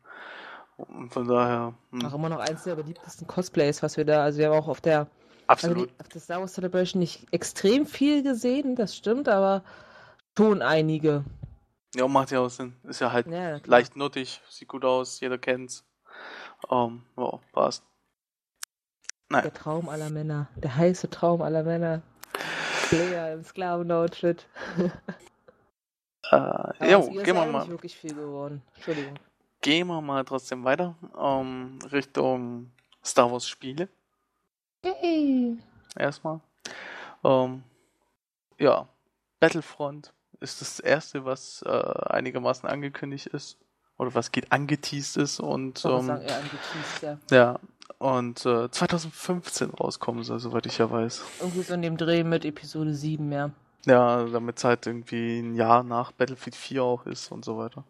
Und 0.79 1.13
von 1.13 1.27
daher, 1.29 1.75
hm, 1.91 2.05
Auch 2.07 2.15
immer 2.15 2.29
noch 2.29 2.39
eins 2.39 2.65
der 2.65 2.75
beliebtesten 2.77 3.27
Cosplays, 3.27 3.83
was 3.83 3.97
wir 3.97 4.05
da, 4.05 4.23
also 4.25 4.39
wir 4.39 4.49
haben 4.49 4.57
auch 4.59 4.69
auf 4.69 4.81
der, 4.81 5.01
also 5.01 5.69
absolut. 5.69 5.91
die, 5.91 6.01
auf 6.01 6.09
der 6.09 6.21
Star 6.21 6.41
Wars 6.41 6.53
Celebration 6.55 7.01
nicht 7.01 7.27
extrem 7.33 7.87
viel 7.87 8.23
gesehen, 8.23 8.75
das 8.77 8.97
stimmt, 8.97 9.29
aber 9.29 9.63
schon 10.37 10.63
einige. 10.63 11.25
Ja, 11.97 12.07
macht 12.07 12.31
ja 12.31 12.41
auch 12.41 12.51
Sinn. 12.51 12.77
Ist 12.85 13.01
ja 13.01 13.11
halt 13.11 13.27
Ja, 13.27 13.59
leicht 13.65 13.97
nuttig, 13.97 14.43
sieht 14.51 14.69
gut 14.69 14.85
aus, 14.85 15.19
jeder 15.21 15.39
kennt's. 15.39 15.83
Ähm, 16.71 17.03
ja, 17.17 17.41
passt. 17.53 17.85
Naja, 19.31 19.43
Der 19.43 19.55
Traum 19.55 19.89
aller 19.89 20.11
Männer, 20.11 20.49
der 20.57 20.77
heiße 20.77 21.09
Traum 21.09 21.41
aller 21.41 21.63
Männer. 21.63 22.03
Leia 22.91 23.33
im 23.33 23.45
Sklavenoutfit. 23.45 24.47
äh, 26.31 26.91
jo, 26.93 27.09
gehen 27.09 27.35
wir 27.35 27.47
mal, 27.47 27.67
wirklich 27.67 27.97
viel 27.97 28.15
geworden. 28.15 28.63
Entschuldigung. 28.75 29.19
gehen 29.63 29.87
wir 29.87 30.01
mal 30.03 30.25
trotzdem 30.25 30.65
weiter, 30.65 30.95
ähm, 31.19 31.79
Richtung 31.91 32.71
Star 33.03 33.33
Wars 33.33 33.49
Spiele. 33.49 33.89
Yay. 34.85 35.59
erstmal. 35.97 36.41
Ähm, 37.25 37.65
ja, 38.59 38.87
Battlefront 39.41 40.13
ist 40.41 40.61
das 40.61 40.81
erste, 40.81 41.25
was 41.25 41.63
äh, 41.67 41.71
einigermaßen 41.71 42.69
angekündigt 42.69 43.27
ist. 43.29 43.59
Oder 43.99 44.15
was 44.15 44.31
geht 44.31 44.53
angeteased 44.53 45.17
ist 45.17 45.41
und 45.41 45.83
ähm, 45.87 46.07
sagen, 46.07 46.23
eher 46.23 46.37
angeteased, 46.37 47.03
ja. 47.03 47.19
ja, 47.31 47.59
und 47.99 48.45
äh, 48.45 48.71
2015 48.71 49.71
rauskommen 49.71 50.23
soll, 50.23 50.39
soweit 50.39 50.67
ich 50.67 50.79
ja 50.79 50.91
weiß. 50.91 51.25
Irgendwie 51.41 51.63
so 51.63 51.75
in 51.75 51.83
dem 51.83 51.97
Dreh 51.97 52.23
mit 52.23 52.45
Episode 52.45 52.93
7, 52.93 53.33
ja. 53.33 53.51
Ja, 53.87 54.25
damit 54.25 54.59
es 54.59 54.65
halt 54.65 54.87
irgendwie 54.87 55.39
ein 55.39 55.55
Jahr 55.55 55.83
nach 55.83 56.13
Battlefield 56.13 56.57
4 56.57 56.83
auch 56.83 57.07
ist 57.07 57.33
und 57.33 57.45
so 57.45 57.57
weiter. 57.57 57.85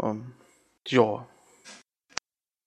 Ähm, 0.00 0.32
ja. 0.86 1.26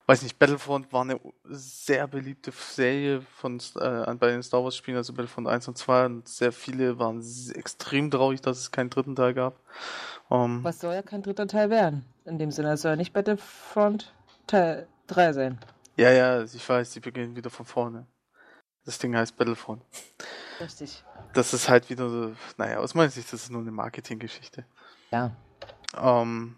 Weiß 0.10 0.22
nicht, 0.22 0.39
Battlefront 0.39 0.93
war 0.93 1.02
eine 1.02 1.20
sehr 1.43 2.08
beliebte 2.08 2.52
Serie 2.52 3.22
von 3.22 3.60
äh, 3.76 4.15
bei 4.15 4.28
den 4.28 4.41
Star 4.41 4.63
Wars 4.63 4.78
Spielen, 4.78 4.96
also 4.96 5.12
Battlefront 5.12 5.50
1 5.50 5.67
und 5.67 5.78
2 5.78 6.06
und 6.06 6.28
sehr 6.30 6.54
viele 6.54 6.98
waren 6.98 7.22
extrem 7.54 8.10
traurig, 8.10 8.39
dass 8.39 8.58
es 8.58 8.72
keinen 8.72 8.89
dritten 8.89 9.17
Teil 9.17 9.34
gab. 9.34 9.60
Ähm, 10.32 10.63
Was 10.63 10.80
soll 10.80 10.93
ja 10.93 11.02
kein 11.02 11.24
dritter 11.24 11.46
Teil 11.46 11.70
werden. 11.70 12.06
In 12.24 12.39
dem 12.39 12.52
Sinne, 12.52 12.72
es 12.72 12.84
soll 12.84 12.91
ja 12.91 12.96
nicht 12.96 13.12
Battlefront 13.12 14.13
Teil 14.48 14.88
3 15.08 15.34
sein. 15.34 15.60
ja, 15.98 16.10
ja, 16.12 16.41
ich 16.41 16.67
weiß, 16.67 16.91
die 16.91 17.02
beginnen 17.02 17.36
wieder 17.36 17.50
von 17.50 17.65
vorne. 17.65 18.08
Das 18.86 19.00
Ding 19.00 19.13
heißt 19.13 19.36
Battlefront. 19.36 19.84
Richtig. 20.62 21.04
Das 21.34 21.54
ist 21.54 21.67
halt 21.67 21.89
wieder 21.89 22.10
so, 22.10 22.34
naja, 22.56 22.78
aus 22.80 22.96
meiner 22.96 23.10
Sicht, 23.10 23.32
das 23.34 23.43
ist 23.43 23.52
nur 23.52 23.60
eine 23.60 23.72
Marketinggeschichte. 23.72 24.65
Ja. 25.12 25.36
Ähm, 26.02 26.58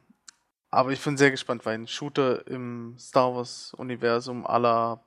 aber 0.71 0.91
ich 0.91 1.03
bin 1.03 1.17
sehr 1.17 1.31
gespannt, 1.31 1.65
weil 1.65 1.75
ein 1.75 1.87
Shooter 1.87 2.45
im 2.47 2.95
Star 2.97 3.35
Wars-Universum 3.35 4.45
aller, 4.45 5.01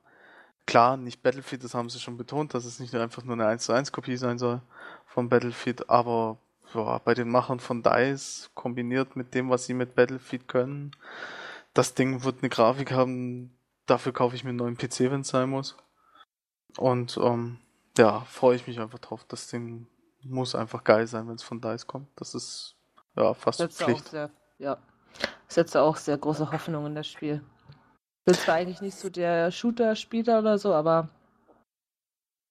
klar, 0.67 0.97
nicht 0.97 1.23
Battlefield, 1.23 1.65
das 1.65 1.75
haben 1.75 1.91
sie 1.91 2.01
schon 2.01 2.17
betont, 2.17 2.55
dass 2.55 2.65
es 2.65 2.81
nicht 2.81 2.93
nur 2.93 3.03
einfach 3.03 3.25
nur 3.25 3.35
eine 3.35 3.47
1 3.47 3.65
zu 3.65 3.73
1 3.73 3.93
Kopie 3.93 4.17
sein 4.17 4.39
soll 4.39 4.61
von 5.07 5.29
Battlefield, 5.29 5.89
aber 5.89 6.39
ja, 6.75 6.99
bei 6.99 7.15
den 7.15 7.29
Machern 7.29 7.61
von 7.61 7.83
DICE 7.83 8.51
kombiniert 8.55 9.15
mit 9.17 9.35
dem, 9.35 9.51
was 9.51 9.67
sie 9.67 9.75
mit 9.75 9.95
Battlefield 9.95 10.49
können, 10.49 10.93
das 11.75 11.95
Ding 11.95 12.25
wird 12.25 12.39
eine 12.41 12.49
Grafik 12.49 12.93
haben, 12.93 13.57
dafür 13.87 14.13
kaufe 14.13 14.35
ich 14.35 14.45
mir 14.45 14.51
einen 14.51 14.59
neuen 14.59 14.77
PC, 14.77 15.11
wenn 15.11 15.21
es 15.21 15.29
sein 15.29 15.51
muss. 15.51 15.77
Und 16.77 17.19
ähm, 17.23 17.59
ja, 17.99 18.21
freue 18.21 18.57
ich 18.57 18.67
mich 18.67 18.81
einfach 18.81 18.99
drauf. 18.99 19.25
Das 19.29 19.49
Ding 19.49 19.87
muss 20.23 20.55
einfach 20.55 20.85
geil 20.85 21.07
sein, 21.07 21.29
wenn 21.29 21.35
es 21.35 21.43
von 21.43 21.61
DICE 21.61 21.87
kommt. 21.87 22.09
Das 22.17 22.35
ist 22.35 22.77
ja 23.17 23.35
fast 23.35 23.63
auch 23.63 23.71
Pflicht. 23.71 24.09
sehr, 24.09 24.31
ja. 24.59 24.79
Setze 25.49 25.83
auch 25.83 25.97
sehr 25.97 26.19
große 26.19 26.51
Hoffnung 26.51 26.87
in 26.87 26.95
das 26.95 27.09
Spiel. 27.09 27.43
Bin 28.25 28.35
zwar 28.35 28.55
eigentlich 28.57 28.81
nicht 28.81 28.97
so 28.97 29.11
der 29.11 29.51
Shooter-Spieler 29.51 30.39
oder 30.39 30.59
so, 30.59 30.73
aber 30.73 31.09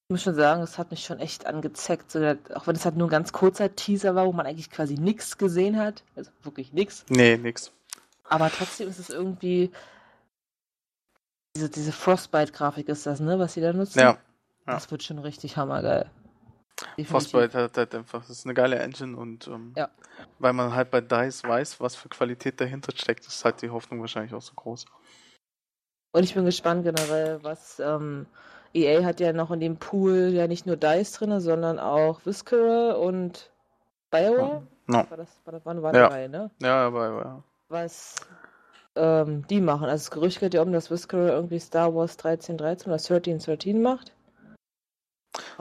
ich 0.08 0.14
muss 0.14 0.24
schon 0.24 0.36
sagen, 0.36 0.62
es 0.62 0.78
hat 0.78 0.92
mich 0.92 1.06
schon 1.06 1.20
echt 1.20 1.46
angezeckt. 1.46 2.12
So, 2.12 2.36
auch 2.54 2.68
wenn 2.68 2.76
es 2.76 2.84
halt 2.84 2.98
nur 2.98 3.08
ein 3.08 3.12
ganz 3.12 3.32
kurzer 3.32 3.74
Teaser 3.74 4.14
war, 4.14 4.26
wo 4.26 4.34
man 4.34 4.46
eigentlich 4.46 4.70
quasi 4.70 4.96
nichts 4.96 5.38
gesehen 5.38 5.78
hat. 5.78 6.04
Also 6.18 6.32
wirklich 6.44 6.74
nichts. 6.74 7.06
Nee, 7.08 7.38
nix. 7.38 7.72
Aber 8.26 8.50
trotzdem 8.50 8.90
ist 8.90 9.00
es 9.00 9.10
irgendwie. 9.10 9.72
Diese, 11.56 11.70
diese 11.70 11.92
Frostbite-Grafik 11.94 12.90
ist 12.90 13.06
das, 13.06 13.22
ne? 13.22 13.40
Was 13.40 13.54
sie 13.54 13.62
da 13.62 13.72
nutzen? 13.72 14.00
Ja, 14.00 14.06
ja. 14.06 14.18
Das 14.66 14.92
wird 14.92 15.04
schon 15.04 15.20
richtig 15.20 15.56
hammergeil. 15.56 16.10
Frostbite 17.06 17.54
hat 17.54 17.78
halt 17.78 17.96
einfach, 17.96 18.22
das 18.22 18.32
ist 18.32 18.46
eine 18.46 18.54
geile 18.54 18.80
Engine 18.80 19.18
und 19.18 19.48
ähm, 19.48 19.74
Ja. 19.76 19.90
weil 20.40 20.54
man 20.54 20.74
halt 20.74 20.92
bei 20.92 21.02
DICE 21.02 21.44
weiß, 21.44 21.80
was 21.80 21.96
für 21.96 22.10
Qualität 22.10 22.60
dahinter 22.62 22.92
steckt, 22.96 23.26
ist 23.28 23.44
halt 23.46 23.62
die 23.62 23.70
Hoffnung 23.70 24.02
wahrscheinlich 24.02 24.34
auch 24.34 24.42
so 24.42 24.54
groß. 24.56 24.86
Und 26.14 26.24
ich 26.24 26.34
bin 26.34 26.46
gespannt 26.46 26.84
generell, 26.84 27.42
was 27.44 27.80
ähm, 27.80 28.26
EA 28.74 29.04
hat 29.04 29.20
ja 29.20 29.34
noch 29.34 29.52
in 29.52 29.60
dem 29.60 29.78
Pool 29.78 30.30
ja 30.34 30.48
nicht 30.48 30.66
nur 30.66 30.76
DICE 30.78 31.12
drin, 31.14 31.40
sondern 31.40 31.80
auch 31.80 32.26
Viscera 32.26 32.94
und 32.94 33.52
BioWare. 34.12 34.64
No. 34.88 35.06
War 35.10 35.18
das, 35.18 35.42
war 35.46 35.54
das 35.54 35.66
waren, 35.66 35.82
waren 35.82 35.96
Ja. 35.96 36.10
drei, 36.10 36.28
ne? 36.28 36.52
Ja, 36.60 36.88
aber 36.88 37.44
Was 37.70 38.28
ähm, 38.96 39.48
die 39.48 39.62
machen. 39.62 39.86
Also 39.86 40.04
das 40.04 40.12
Gerücht 40.12 40.40
geht 40.42 40.54
ja 40.54 40.62
um, 40.62 40.74
dass 40.74 40.92
Viscera 40.92 41.30
irgendwie 41.30 41.60
Star 41.60 41.96
Wars 41.96 42.18
1313 42.18 42.88
oder 42.88 43.00
1313 43.00 43.82
macht. 43.82 44.14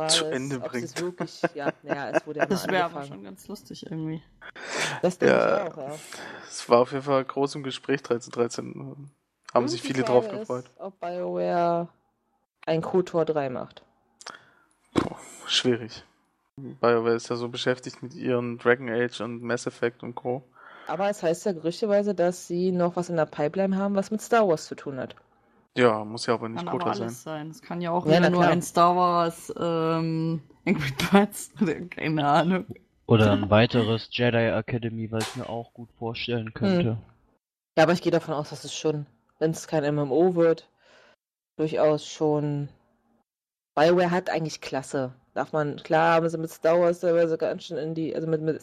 Zu 0.09 0.25
Ende 0.27 0.59
bringt. 0.59 0.85
es 0.85 0.97
wirklich, 1.01 1.43
ja, 1.55 1.73
naja, 1.83 2.11
es 2.11 2.27
wurde 2.27 2.41
ja 2.41 2.47
Das 2.47 2.67
mal 2.67 2.73
wäre 2.73 2.85
aber 2.87 3.05
schon 3.05 3.23
ganz 3.23 3.47
lustig 3.47 3.87
irgendwie. 3.87 4.23
Das 5.03 5.19
denke 5.19 5.35
Ja. 5.35 5.67
ich 5.67 5.73
auch, 5.73 5.77
ja. 5.77 5.95
es 6.49 6.69
war 6.69 6.81
auf 6.81 6.91
jeden 6.93 7.05
Fall 7.05 7.25
groß 7.25 7.55
im 7.55 7.63
Gespräch 7.63 8.03
13 8.03 8.33
13. 8.33 9.11
Haben 9.55 9.69
sich 9.69 9.83
viele 9.83 10.03
drauf 10.03 10.29
gefreut. 10.29 10.67
Ist, 10.67 10.81
ob 10.81 10.99
BioWare 11.01 11.89
ein 12.67 12.83
KOTOR 12.83 13.25
3 13.25 13.49
macht. 13.51 13.83
Puh, 14.95 15.15
schwierig. 15.47 16.05
BioWare 16.57 17.15
ist 17.15 17.31
ja 17.31 17.37
so 17.37 17.49
beschäftigt 17.49 18.03
mit 18.03 18.15
ihren 18.15 18.59
Dragon 18.59 18.89
Age 18.91 19.21
und 19.21 19.43
Mass 19.43 19.67
Effect 19.67 20.03
und 20.03 20.15
Co. 20.15 20.43
Aber 20.89 21.09
es 21.09 21.23
heißt 21.23 21.47
ja 21.47 21.53
gerüchteweise, 21.53 22.15
dass 22.15 22.47
sie 22.49 22.73
noch 22.73 22.97
was 22.97 23.09
in 23.09 23.17
der 23.17 23.27
Pipeline 23.27 23.77
haben, 23.77 23.95
was 23.95 24.11
mit 24.11 24.21
Star 24.21 24.47
Wars 24.49 24.67
zu 24.67 24.75
tun 24.75 24.99
hat. 24.99 25.15
Ja, 25.77 26.05
muss 26.05 26.27
ja 26.27 26.35
aber 26.35 26.49
nicht 26.49 26.59
Kann 26.59 26.69
aber 26.69 26.79
Kotor 26.79 26.95
sein. 26.95 27.03
alles 27.05 27.23
sein. 27.23 27.51
Es 27.51 27.63
kann 27.63 27.81
ja 27.81 27.91
auch 27.91 28.05
Ja, 28.07 28.19
wieder 28.19 28.31
nur 28.31 28.41
klar. 28.41 28.53
ein 28.53 28.63
Star 28.63 28.97
Wars 28.97 29.53
ähm, 29.57 30.43
Angry 30.67 30.93
Birds 31.11 31.53
oder 31.61 31.75
keine 31.87 32.27
Ahnung. 32.27 32.67
Oder 33.07 33.33
ein 33.33 33.51
weiteres 33.51 34.09
Jedi 34.11 34.49
Academy, 34.49 35.11
was 35.11 35.29
ich 35.29 35.37
mir 35.37 35.49
auch 35.49 35.73
gut 35.73 35.91
vorstellen 35.99 36.53
könnte. 36.55 36.99
Ja, 37.79 37.85
aber 37.85 37.93
ich 37.93 38.03
gehe 38.03 38.13
davon 38.13 38.35
aus, 38.35 38.51
dass 38.51 38.65
es 38.65 38.75
schon, 38.75 39.07
wenn 39.39 39.53
es 39.53 39.69
kein 39.69 39.95
MMO 39.95 40.35
wird, 40.35 40.69
durchaus 41.57 42.07
schon. 42.07 42.69
BioWare 43.77 44.11
hat 44.11 44.29
eigentlich 44.29 44.61
Klasse. 44.61 45.15
Darf 45.35 45.53
man, 45.53 45.77
klar 45.77 46.17
haben 46.17 46.29
sie 46.29 46.37
mit 46.39 46.51
Star 46.51 46.81
Wars 46.81 47.01
teilweise 47.01 47.39
ganz 47.39 47.65
schön 47.65 47.77
in 47.77 47.95
die, 47.95 48.15
also 48.15 48.27
mit, 48.27 48.43
mit 48.43 48.61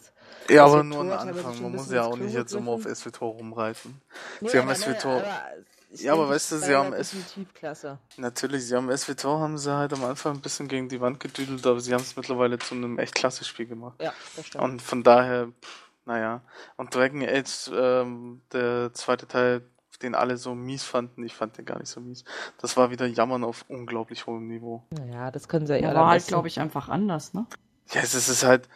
Ja, 0.50 0.65
aber 0.65 0.84
nur 0.84 1.00
teilweise 1.04 1.30
Anfang. 1.30 1.56
Man 1.62 1.72
ein 1.72 1.76
muss 1.78 1.91
ja 1.91 2.04
auch 2.04 2.17
nicht 2.17 2.34
jetzt 2.34 2.54
immer 2.54 2.72
auf. 2.74 2.84
SWTOR 2.84 3.32
rumreiten. 3.36 4.02
Nee, 4.41 4.50
Sie 4.50 4.58
haben 4.58 4.65
aber 4.67 4.76
SWTOR 4.76 5.12
aber 5.22 5.41
ich 5.89 6.02
Ja, 6.02 6.13
aber 6.13 6.30
weißt 6.30 6.52
du, 6.52 6.58
sie 6.60 6.76
haben 6.76 6.93
hat 6.93 7.00
S- 7.00 7.12
definitiv 7.12 7.54
Klasse. 7.54 7.97
Natürlich, 8.17 8.65
sie 8.65 8.76
haben 8.76 8.89
SWTOR 8.95 9.39
haben 9.39 9.58
sie 9.58 9.71
halt 9.76 9.93
am 9.93 10.04
Anfang 10.04 10.36
ein 10.36 10.41
bisschen 10.41 10.67
gegen 10.67 10.89
die 10.89 11.00
Wand 11.02 11.19
gedüdelt, 11.19 11.65
aber 11.65 11.80
sie 11.80 11.93
haben 11.93 12.02
es 12.02 12.15
mittlerweile 12.15 12.58
zu 12.58 12.73
einem 12.76 12.97
echt 13.00 13.15
klasse 13.15 13.45
Spiel 13.45 13.67
gemacht. 13.67 14.02
Ja, 14.02 14.13
das 14.36 14.47
stimmt. 14.47 14.63
Und 14.63 14.82
von 14.82 15.04
daher, 15.04 15.47
pff, 15.62 15.91
naja. 16.06 16.41
Und 16.78 16.93
Dragon 16.95 17.21
Age, 17.23 17.69
ähm, 17.73 18.41
der 18.52 18.93
zweite 18.93 19.28
Teil, 19.28 19.62
den 20.02 20.15
alle 20.15 20.38
so 20.38 20.54
mies 20.56 20.84
fanden, 20.84 21.23
ich 21.23 21.34
fand 21.36 21.58
den 21.58 21.65
gar 21.65 21.80
nicht 21.80 21.89
so 21.89 22.00
mies. 22.00 22.23
Das 22.60 22.78
war 22.78 22.91
wieder 22.91 23.06
Jammern 23.08 23.43
auf 23.43 23.65
unglaublich 23.67 24.26
hohem 24.28 24.47
Niveau. 24.47 24.84
naja, 24.91 25.32
das 25.32 25.47
können 25.47 25.65
sie 25.67 25.73
ja 25.73 25.89
Ja, 25.89 25.95
war 25.95 26.08
halt, 26.08 26.28
glaube 26.28 26.47
ich, 26.47 26.60
einfach 26.60 26.88
anders, 26.89 27.34
ne? 27.34 27.45
Ja, 27.91 28.02
es 28.02 28.13
es 28.13 28.30
ist 28.30 28.43
halt, 28.43 28.67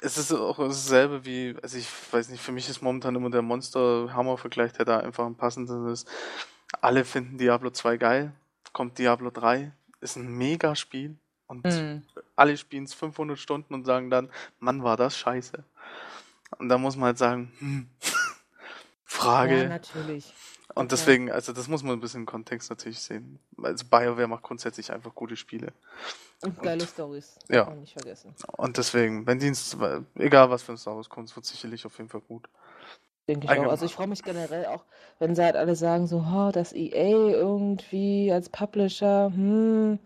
es 0.00 0.18
ist 0.18 0.32
auch 0.32 0.58
dasselbe 0.58 1.24
wie, 1.24 1.56
also 1.62 1.78
ich 1.78 1.88
weiß 2.12 2.28
nicht, 2.28 2.42
für 2.42 2.52
mich 2.52 2.68
ist 2.68 2.82
momentan 2.82 3.14
immer 3.14 3.30
der 3.30 3.42
Monster-Hammer-Vergleich, 3.42 4.72
der 4.72 4.84
da 4.84 4.98
einfach 5.00 5.24
am 5.24 5.36
passendsten 5.36 5.88
ist. 5.88 6.08
Alle 6.80 7.04
finden 7.04 7.38
Diablo 7.38 7.70
2 7.70 7.96
geil, 7.96 8.32
kommt 8.72 8.98
Diablo 8.98 9.30
3, 9.30 9.72
ist 10.00 10.16
ein 10.16 10.28
Mega-Spiel 10.28 11.16
und 11.46 11.66
Hm. 11.66 12.02
alle 12.36 12.56
spielen 12.56 12.84
es 12.84 12.94
500 12.94 13.38
Stunden 13.38 13.74
und 13.74 13.84
sagen 13.86 14.10
dann, 14.10 14.30
Mann, 14.60 14.84
war 14.84 14.96
das 14.96 15.16
scheiße. 15.16 15.64
Und 16.58 16.68
da 16.68 16.78
muss 16.78 16.96
man 16.96 17.06
halt 17.06 17.18
sagen, 17.18 17.52
hm, 17.58 17.88
Frage. 19.04 19.62
Ja, 19.62 19.68
natürlich. 19.68 20.32
Und 20.78 20.92
deswegen, 20.92 21.30
also 21.30 21.52
das 21.52 21.66
muss 21.66 21.82
man 21.82 21.94
ein 21.94 22.00
bisschen 22.00 22.20
im 22.20 22.26
Kontext 22.26 22.70
natürlich 22.70 23.00
sehen. 23.00 23.40
Also 23.62 23.84
BioWare 23.84 24.28
macht 24.28 24.44
grundsätzlich 24.44 24.92
einfach 24.92 25.14
gute 25.14 25.36
Spiele. 25.36 25.72
Und 26.42 26.62
geile 26.62 26.86
Stories. 26.86 27.36
Ja. 27.48 27.68
Nicht 27.74 27.94
vergessen. 27.94 28.34
Und 28.56 28.76
deswegen, 28.76 29.26
wenn 29.26 29.40
Dienst, 29.40 29.76
egal 30.14 30.50
was 30.50 30.62
für 30.62 30.72
ein 30.72 30.78
Star 30.78 30.94
Wars 30.94 31.08
kommt, 31.08 31.28
es 31.28 31.36
wird 31.36 31.46
sicherlich 31.46 31.84
auf 31.84 31.98
jeden 31.98 32.08
Fall 32.08 32.20
gut. 32.20 32.48
Denke 33.26 33.46
ich 33.46 33.58
auch. 33.58 33.70
Also 33.70 33.86
ich 33.86 33.94
freue 33.94 34.06
mich 34.06 34.22
generell 34.22 34.66
auch, 34.66 34.84
wenn 35.18 35.34
sie 35.34 35.42
halt 35.42 35.56
alle 35.56 35.74
sagen, 35.74 36.06
so, 36.06 36.18
oh, 36.18 36.50
das 36.52 36.72
EA 36.72 37.30
irgendwie 37.30 38.30
als 38.32 38.48
Publisher, 38.48 39.32
hm, 39.34 39.98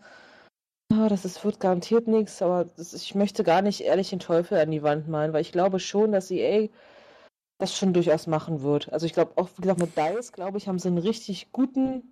oh, 0.93 1.09
das 1.09 1.25
ist, 1.25 1.45
wird 1.45 1.61
garantiert 1.61 2.09
nichts, 2.09 2.41
aber 2.41 2.65
das, 2.77 2.95
ich 2.95 3.15
möchte 3.15 3.45
gar 3.45 3.61
nicht 3.61 3.83
ehrlich 3.83 4.11
den 4.11 4.21
Teufel 4.21 4.59
an 4.59 4.71
die 4.71 4.83
Wand 4.83 5.07
malen, 5.07 5.35
weil 5.35 5.43
ich 5.43 5.53
glaube 5.53 5.79
schon, 5.81 6.13
dass 6.13 6.31
EA 6.31 6.69
das 7.63 7.77
schon 7.77 7.93
durchaus 7.95 8.27
machen 8.27 8.63
wird. 8.63 8.93
Also 8.93 9.07
ich 9.07 9.13
glaube 9.15 9.33
auch, 9.37 9.49
wie 9.57 9.63
gesagt, 9.63 9.81
mit 9.81 9.97
DICE, 9.97 10.33
glaube 10.33 10.59
ich, 10.59 10.69
haben 10.69 10.79
sie 10.79 10.89
einen 10.89 10.99
richtig 10.99 11.53
guten 11.53 12.03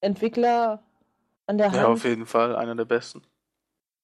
Entwickler 0.00 0.82
an 1.46 1.58
der 1.58 1.66
Hand. 1.68 1.76
Ja, 1.76 1.86
auf 1.88 2.04
jeden 2.04 2.26
Fall, 2.26 2.56
einer 2.56 2.74
der 2.74 2.84
besten. 2.84 3.22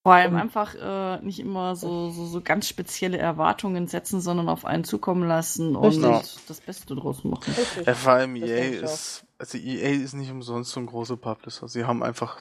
Vor 0.03 0.15
allem 0.15 0.35
Und- 0.35 0.41
einfach 0.41 0.75
äh, 0.75 1.21
nicht 1.23 1.41
immer 1.41 1.77
so, 1.77 2.11
so, 2.11 2.25
so 2.27 2.41
ganz 2.41 2.67
spezielle 2.67 3.19
Erwartungen 3.19 3.87
setzen, 3.87 4.21
sondern 4.23 4.49
auf 4.49 4.65
einen 4.65 4.83
zukommen 4.85 5.29
lassen 5.29 5.77
und 5.77 6.03
Richtig. 6.05 6.47
das 6.49 6.61
Beste 6.61 6.97
draus 6.97 7.23
machen. 7.23 7.53
Richtig. 7.55 7.87
Ja, 7.87 7.95
vor 7.95 8.13
allem 8.13 8.41
Das 8.41 8.49
EA 8.51 8.83
ist, 8.83 9.25
also 9.39 9.59
EA 9.59 9.91
ist 10.03 10.15
nicht 10.15 10.31
umsonst 10.31 10.71
so 10.73 10.81
ein 10.81 10.87
großer 10.87 11.17
Publisher. 11.19 11.69
Sie 11.69 11.85
haben 11.85 12.03
einfach, 12.03 12.41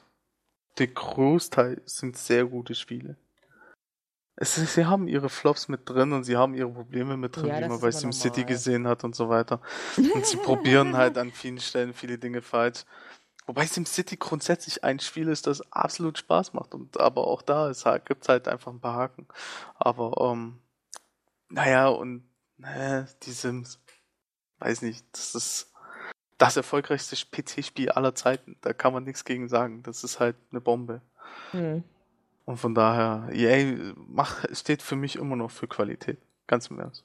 der 0.78 0.86
Großteil 0.86 1.82
sind 1.84 2.16
sehr 2.16 2.46
gute 2.46 2.74
Spiele. 2.74 3.16
Es 4.42 4.54
sie 4.54 4.86
haben 4.86 5.06
ihre 5.06 5.28
Flops 5.28 5.68
mit 5.68 5.86
drin 5.86 6.12
und 6.12 6.24
sie 6.24 6.36
haben 6.36 6.54
ihre 6.54 6.70
Probleme 6.70 7.18
mit 7.18 7.36
drin, 7.36 7.46
Ja, 7.46 7.60
wie 7.60 7.68
man 7.68 7.78
bei 7.80 7.90
SimCity 7.90 8.44
gesehen 8.44 8.88
hat 8.88 9.04
und 9.04 9.14
so 9.14 9.28
weiter. 9.28 9.60
Und 9.98 10.24
sie 10.24 10.36
probieren 10.42 10.96
halt 10.96 11.18
an 11.18 11.30
vielen 11.30 11.60
Stellen 11.60 11.92
viele 11.92 12.16
Dinge 12.16 12.40
falsch. 12.40 12.84
Wobei 13.46 13.66
SimCity 13.66 14.16
grundsätzlich 14.16 14.82
ein 14.82 14.98
Spiel 14.98 15.28
ist, 15.28 15.46
das 15.46 15.60
absolut 15.72 16.16
Spaß 16.16 16.54
macht. 16.54 16.74
Und 16.74 16.98
aber 16.98 17.26
auch 17.26 17.42
da 17.42 17.68
ist, 17.68 17.84
halt- 17.84 18.06
gibt's 18.06 18.30
halt 18.30 18.48
einfach 18.48 18.72
ein 18.72 18.80
paar 18.80 18.94
Haken. 18.94 19.26
Aber 19.76 20.32
ähm, 20.32 20.58
naja, 21.50 21.88
und 21.88 22.24
ne, 22.56 23.06
die 23.24 23.32
Sims, 23.32 23.78
weiß 24.60 24.80
nicht, 24.82 25.04
das 25.12 25.34
ist 25.34 25.72
das 26.38 26.56
erfolgreichste 26.56 27.14
PC-Spiel 27.16 27.90
aller 27.90 28.14
Zeiten. 28.14 28.56
Da 28.62 28.72
kann 28.72 28.94
man 28.94 29.04
nichts 29.04 29.26
gegen 29.26 29.48
sagen. 29.50 29.82
Das 29.82 30.02
ist 30.02 30.18
halt 30.18 30.36
eine 30.50 30.62
Bombe. 30.62 31.02
Hm. 31.50 31.84
Und 32.50 32.56
von 32.56 32.74
daher, 32.74 33.28
EA 33.32 33.92
macht, 34.08 34.48
steht 34.56 34.82
für 34.82 34.96
mich 34.96 35.14
immer 35.14 35.36
noch 35.36 35.52
für 35.52 35.68
Qualität. 35.68 36.18
Ganz 36.48 36.66
im 36.66 36.80
Ernst. 36.80 37.04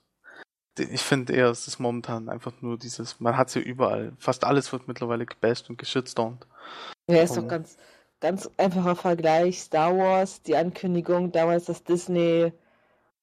Ich 0.79 1.01
finde 1.01 1.33
eher, 1.33 1.49
es 1.49 1.67
ist 1.67 1.77
momentan 1.77 2.29
einfach 2.29 2.51
nur 2.61 2.79
dieses, 2.79 3.19
man 3.19 3.37
hat 3.37 3.49
es 3.49 3.53
ja 3.53 3.61
überall. 3.61 4.13
Fast 4.17 4.43
alles 4.43 4.73
wird 4.73 4.87
mittlerweile 4.87 5.27
gebasht 5.27 5.69
und 5.69 5.77
geschitstormt. 5.77 6.47
Ja, 7.07 7.21
ist 7.21 7.37
doch 7.37 7.43
Oh. 7.43 7.47
ganz, 7.47 7.77
ganz 8.19 8.49
einfacher 8.57 8.95
Vergleich. 8.95 9.61
Star 9.61 9.95
Wars, 9.95 10.41
die 10.41 10.55
Ankündigung 10.55 11.31
damals, 11.31 11.65
dass 11.65 11.83
Disney 11.83 12.51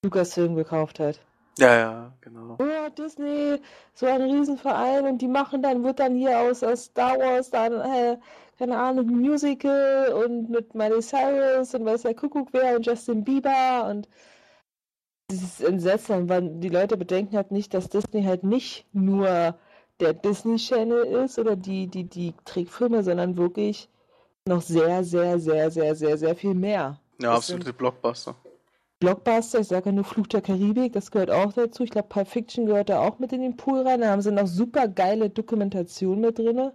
Lucasfilm 0.05 0.55
gekauft 0.55 1.01
hat. 1.01 1.19
Ja, 1.59 1.77
ja, 1.77 2.13
genau. 2.21 2.57
Oh, 2.61 2.89
Disney, 2.97 3.59
so 3.95 4.07
ein 4.07 4.23
Riesenverein 4.23 5.07
und 5.07 5.19
die 5.19 5.29
machen 5.29 5.61
dann, 5.61 5.83
wird 5.83 5.99
dann 5.99 6.15
hier 6.15 6.39
aus, 6.39 6.63
aus 6.63 6.85
Star 6.85 7.19
Wars 7.19 7.51
dann, 7.51 7.73
äh, 7.73 8.17
keine 8.59 8.79
Ahnung, 8.79 9.09
ein 9.09 9.21
Musical 9.21 10.13
und 10.13 10.51
mit 10.51 10.75
Miley 10.75 11.01
Cyrus 11.01 11.75
und 11.75 11.85
weiß 11.85 12.03
der 12.03 12.15
Kuckuck 12.15 12.49
wer 12.53 12.77
und 12.77 12.87
Justin 12.87 13.25
Bieber 13.25 13.87
und 13.91 14.09
dieses 15.31 15.61
Entsetzen, 15.61 16.29
weil 16.29 16.49
die 16.61 16.69
Leute 16.69 16.97
bedenken 16.97 17.37
halt 17.37 17.51
nicht, 17.51 17.75
dass 17.75 17.89
Disney 17.89 18.23
halt 18.23 18.45
nicht 18.45 18.87
nur 18.93 19.57
der 20.01 20.13
Disney 20.13 20.57
Channel 20.57 21.05
ist 21.25 21.39
oder 21.39 21.57
die, 21.57 21.87
die, 21.87 22.05
die 22.05 22.35
Trickfilme, 22.45 23.03
sondern 23.03 23.37
wirklich 23.37 23.89
noch 24.47 24.63
sehr, 24.63 25.05
sehr, 25.05 25.39
sehr, 25.39 25.71
sehr, 25.71 25.95
sehr, 25.95 26.19
sehr 26.19 26.37
viel 26.37 26.55
mehr. 26.55 27.01
Ja, 27.21 27.31
Das 27.31 27.37
absolute 27.37 27.73
Blockbuster. 27.73 28.35
Blockbuster, 29.01 29.61
ich 29.61 29.69
sage 29.69 29.87
ja 29.87 29.93
nur 29.93 30.05
Fluch 30.05 30.27
der 30.29 30.43
Karibik, 30.43 30.93
das 30.93 31.11
gehört 31.11 31.31
auch 31.31 31.53
dazu. 31.53 31.83
Ich 31.83 31.91
glaube, 31.91 32.09
Pulp 32.09 32.29
Fiction 32.29 32.67
gehört 32.67 32.89
da 32.89 33.01
auch 33.01 33.19
mit 33.19 33.33
in 33.33 33.41
den 33.43 33.57
Pool 33.57 33.81
rein. 33.81 34.01
Da 34.01 34.11
haben 34.11 34.23
sie 34.23 34.31
noch 34.33 34.47
super 34.47 34.87
geile 34.89 35.31
Dokumentationen 35.31 36.21
mit 36.21 36.39
drin. 36.39 36.71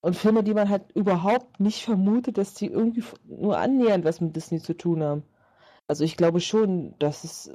Und 0.00 0.16
Filme, 0.16 0.44
die 0.44 0.54
man 0.54 0.68
halt 0.68 0.92
überhaupt 0.94 1.58
nicht 1.60 1.84
vermutet, 1.84 2.38
dass 2.38 2.54
die 2.54 2.66
irgendwie 2.66 3.04
nur 3.24 3.58
annähernd 3.58 4.04
was 4.04 4.20
mit 4.20 4.36
Disney 4.36 4.60
zu 4.60 4.76
tun 4.76 5.02
haben. 5.02 5.22
Also 5.88 6.04
ich 6.04 6.16
glaube 6.16 6.40
schon, 6.40 6.96
dass 6.98 7.24
es, 7.24 7.50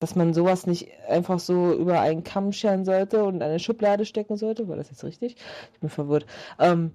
dass 0.00 0.14
man 0.14 0.34
sowas 0.34 0.66
nicht 0.66 0.90
einfach 1.08 1.38
so 1.38 1.72
über 1.72 2.00
einen 2.00 2.24
Kamm 2.24 2.52
scheren 2.52 2.84
sollte 2.84 3.24
und 3.24 3.36
in 3.36 3.42
eine 3.42 3.60
Schublade 3.60 4.04
stecken 4.04 4.36
sollte. 4.36 4.68
War 4.68 4.76
das 4.76 4.90
jetzt 4.90 5.04
richtig? 5.04 5.36
Ich 5.72 5.80
bin 5.80 5.88
verwirrt. 5.88 6.26
Ähm, 6.58 6.92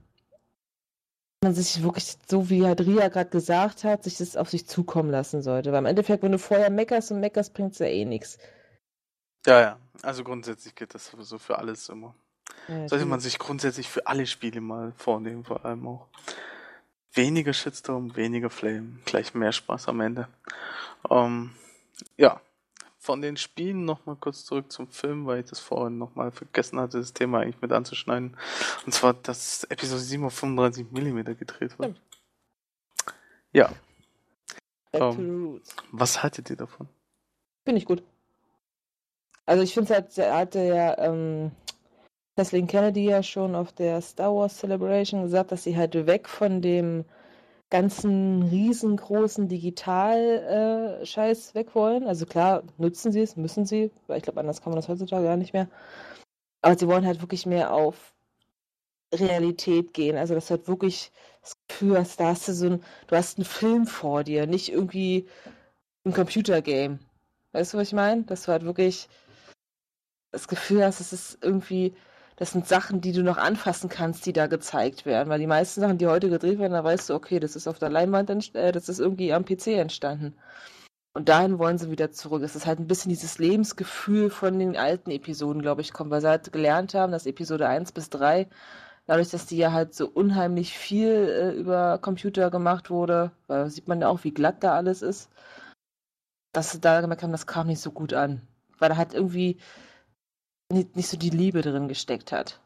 man 1.41 1.53
sich 1.55 1.81
wirklich, 1.81 2.17
so 2.27 2.49
wie 2.49 2.65
halt 2.65 2.81
Ria 2.81 3.07
gerade 3.07 3.29
gesagt 3.29 3.83
hat, 3.83 4.03
sich 4.03 4.17
das 4.17 4.35
auf 4.35 4.49
sich 4.49 4.67
zukommen 4.67 5.09
lassen 5.09 5.41
sollte. 5.41 5.71
Weil 5.71 5.79
im 5.79 5.85
Endeffekt, 5.85 6.21
wenn 6.21 6.33
du 6.33 6.39
vorher 6.39 6.69
meckerst 6.69 7.11
und 7.11 7.21
meckerst, 7.21 7.53
bringt 7.53 7.73
es 7.73 7.79
ja 7.79 7.87
eh 7.87 8.05
nichts. 8.05 8.37
Ja, 9.45 9.61
ja. 9.61 9.79
Also 10.01 10.23
grundsätzlich 10.23 10.75
geht 10.75 10.93
das 10.93 11.07
sowieso 11.07 11.37
für 11.37 11.57
alles 11.57 11.89
immer. 11.89 12.13
Ja, 12.67 12.87
Sollte 12.87 13.05
man 13.05 13.19
sich 13.19 13.39
grundsätzlich 13.39 13.87
für 13.89 14.05
alle 14.07 14.25
Spiele 14.27 14.61
mal 14.61 14.93
vornehmen, 14.95 15.43
vor 15.43 15.65
allem 15.65 15.87
auch. 15.87 16.07
Weniger 17.13 17.53
Shitstorm, 17.53 18.15
weniger 18.15 18.49
Flame, 18.51 18.99
gleich 19.05 19.33
mehr 19.33 19.51
Spaß 19.51 19.87
am 19.87 19.99
Ende. 20.01 20.27
Ähm, 21.09 21.51
ja, 22.17 22.39
von 22.99 23.21
den 23.21 23.37
Spielen 23.37 23.85
nochmal 23.85 24.15
kurz 24.17 24.45
zurück 24.45 24.71
zum 24.71 24.87
Film, 24.89 25.25
weil 25.25 25.39
ich 25.39 25.49
das 25.49 25.59
vorhin 25.59 25.97
nochmal 25.97 26.31
vergessen 26.31 26.79
hatte, 26.79 26.99
das 26.99 27.13
Thema 27.13 27.39
eigentlich 27.39 27.61
mit 27.61 27.71
anzuschneiden. 27.71 28.37
Und 28.85 28.91
zwar, 28.93 29.13
dass 29.13 29.63
Episode 29.63 30.01
7 30.01 30.23
auf 30.25 30.33
35 30.35 30.91
mm 30.91 31.23
gedreht 31.37 31.79
wird. 31.79 31.99
Ja, 33.51 33.71
Ähm. 34.93 35.61
was 35.91 36.21
haltet 36.21 36.49
ihr 36.49 36.55
davon? 36.57 36.87
Finde 37.63 37.79
ich 37.79 37.85
gut. 37.85 38.03
Also 39.45 39.63
ich 39.63 39.73
finde 39.73 39.91
es 39.91 39.95
halt, 39.95 40.17
er 40.17 40.37
hatte 40.37 40.59
ja 40.59 40.97
ähm, 40.99 41.51
Kathleen 42.39 42.67
Kennedy 42.67 43.03
ja 43.03 43.21
schon 43.21 43.53
auf 43.53 43.73
der 43.73 43.99
Star 43.99 44.33
Wars 44.33 44.59
Celebration 44.59 45.23
gesagt, 45.23 45.51
dass 45.51 45.65
sie 45.65 45.75
halt 45.75 45.93
weg 46.07 46.29
von 46.29 46.61
dem 46.61 47.03
ganzen 47.69 48.43
riesengroßen 48.43 49.49
Digital-Scheiß 49.49 51.53
weg 51.53 51.75
wollen. 51.75 52.07
Also 52.07 52.25
klar, 52.25 52.63
nutzen 52.77 53.11
sie 53.11 53.23
es, 53.23 53.35
müssen 53.35 53.65
sie, 53.65 53.91
weil 54.07 54.19
ich 54.19 54.23
glaube, 54.23 54.39
anders 54.39 54.61
kann 54.61 54.71
man 54.71 54.77
das 54.77 54.87
heutzutage 54.87 55.25
gar 55.25 55.35
nicht 55.35 55.51
mehr. 55.51 55.67
Aber 56.61 56.79
sie 56.79 56.87
wollen 56.87 57.05
halt 57.05 57.19
wirklich 57.19 57.45
mehr 57.45 57.73
auf 57.73 58.13
Realität 59.13 59.93
gehen. 59.93 60.15
Also 60.15 60.33
dass 60.33 60.47
du 60.47 60.51
halt 60.51 60.69
wirklich 60.69 61.11
das 61.41 61.57
Gefühl 61.67 61.97
hast, 61.97 62.21
da 62.21 62.27
hast 62.27 62.47
du 62.47 62.53
so 62.53 62.67
ein, 62.67 62.81
du 63.07 63.17
hast 63.17 63.37
einen 63.37 63.43
Film 63.43 63.85
vor 63.85 64.23
dir, 64.23 64.47
nicht 64.47 64.71
irgendwie 64.71 65.27
ein 66.05 66.13
Computergame. 66.13 66.99
Weißt 67.51 67.73
du, 67.73 67.79
was 67.79 67.89
ich 67.89 67.93
meine? 67.93 68.23
Dass 68.23 68.43
du 68.43 68.53
halt 68.53 68.63
wirklich 68.63 69.09
das 70.31 70.47
Gefühl 70.47 70.85
hast, 70.85 71.01
es 71.01 71.11
ist 71.11 71.37
irgendwie, 71.41 71.93
das 72.39 72.51
sind 72.51 72.65
Sachen, 72.65 73.01
die 73.01 73.11
du 73.11 73.21
noch 73.21 73.37
anfassen 73.37 73.89
kannst, 73.89 74.25
die 74.25 74.31
da 74.31 74.47
gezeigt 74.47 75.05
werden. 75.05 75.27
Weil 75.29 75.39
die 75.39 75.47
meisten 75.47 75.81
Sachen, 75.81 75.97
die 75.97 76.07
heute 76.07 76.29
gedreht 76.29 76.57
werden, 76.57 76.71
da 76.71 76.83
weißt 76.85 77.09
du, 77.09 77.13
okay, 77.13 77.41
das 77.41 77.57
ist 77.57 77.67
auf 77.67 77.79
der 77.79 77.89
Leinwand, 77.89 78.55
äh, 78.55 78.71
das 78.71 78.87
ist 78.87 78.99
irgendwie 78.99 79.33
am 79.33 79.43
PC 79.43 79.67
entstanden. 79.67 80.33
Und 81.13 81.27
dahin 81.27 81.59
wollen 81.59 81.77
sie 81.77 81.91
wieder 81.91 82.11
zurück. 82.11 82.41
Es 82.43 82.55
ist 82.55 82.65
halt 82.65 82.79
ein 82.79 82.87
bisschen 82.87 83.09
dieses 83.09 83.39
Lebensgefühl 83.39 84.29
von 84.29 84.57
den 84.57 84.77
alten 84.77 85.11
Episoden, 85.11 85.61
glaube 85.61 85.81
ich, 85.81 85.91
kommt, 85.91 86.11
weil 86.11 86.21
sie 86.21 86.29
halt 86.29 86.53
gelernt 86.53 86.93
haben, 86.93 87.11
dass 87.11 87.25
Episode 87.25 87.67
1 87.67 87.91
bis 87.91 88.09
3, 88.09 88.47
dadurch, 89.05 89.29
dass 89.29 89.45
die 89.45 89.57
ja 89.57 89.73
halt 89.73 89.93
so 89.93 90.07
unheimlich 90.07 90.77
viel 90.77 91.09
äh, 91.09 91.51
über 91.59 91.97
Computer 91.97 92.49
gemacht 92.51 92.89
wurde, 92.89 93.31
weil 93.47 93.65
da 93.65 93.69
sieht 93.69 93.89
man 93.89 93.99
ja 93.99 94.07
auch, 94.07 94.23
wie 94.23 94.31
glatt 94.31 94.63
da 94.63 94.75
alles 94.75 95.01
ist, 95.01 95.29
dass 96.53 96.71
sie 96.71 96.79
da 96.79 97.01
gemerkt 97.01 97.23
haben, 97.23 97.33
das 97.33 97.47
kam 97.47 97.67
nicht 97.67 97.81
so 97.81 97.91
gut 97.91 98.13
an. 98.13 98.41
Weil 98.77 98.89
da 98.89 98.95
halt 98.95 99.13
irgendwie 99.13 99.57
nicht, 100.71 100.95
nicht 100.95 101.09
so 101.09 101.17
die 101.17 101.29
Liebe 101.29 101.61
drin 101.61 101.87
gesteckt 101.87 102.31
hat. 102.31 102.59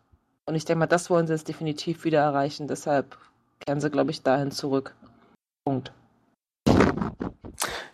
Und 0.46 0.56
ich 0.56 0.66
denke 0.66 0.80
mal, 0.80 0.88
das 0.88 1.10
wollen 1.10 1.28
sie 1.28 1.34
jetzt 1.34 1.48
definitiv 1.48 2.04
wieder 2.04 2.20
erreichen. 2.20 2.68
Deshalb 2.68 3.18
kehren 3.60 3.80
sie, 3.80 3.90
glaube 3.90 4.12
ich, 4.12 4.24
dahin 4.24 4.52
zurück. 4.52 4.96
Punkt. 5.66 5.94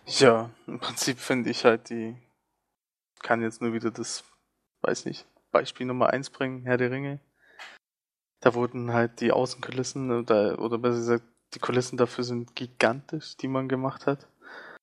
Ja, 0.06 0.50
im 0.66 0.80
Prinzip 0.80 1.18
finde 1.18 1.50
ich 1.50 1.64
halt 1.64 1.90
die, 1.90 2.16
kann 3.22 3.42
jetzt 3.42 3.62
nur 3.62 3.72
wieder 3.72 3.92
das, 3.92 4.24
weiß 4.82 5.04
nicht, 5.04 5.26
Beispiel 5.52 5.86
Nummer 5.86 6.08
eins 6.10 6.30
bringen, 6.30 6.64
Herr 6.64 6.76
der 6.76 6.90
Ringe. 6.90 7.20
Da 8.40 8.54
wurden 8.54 8.92
halt 8.92 9.20
die 9.20 9.30
Außenkulissen 9.30 10.10
oder, 10.10 10.58
oder 10.58 10.78
besser 10.78 10.98
gesagt, 10.98 11.24
die 11.54 11.58
Kulissen 11.58 11.96
dafür 11.96 12.24
sind 12.24 12.56
gigantisch, 12.56 13.36
die 13.36 13.48
man 13.48 13.68
gemacht 13.68 14.06
hat. 14.06 14.26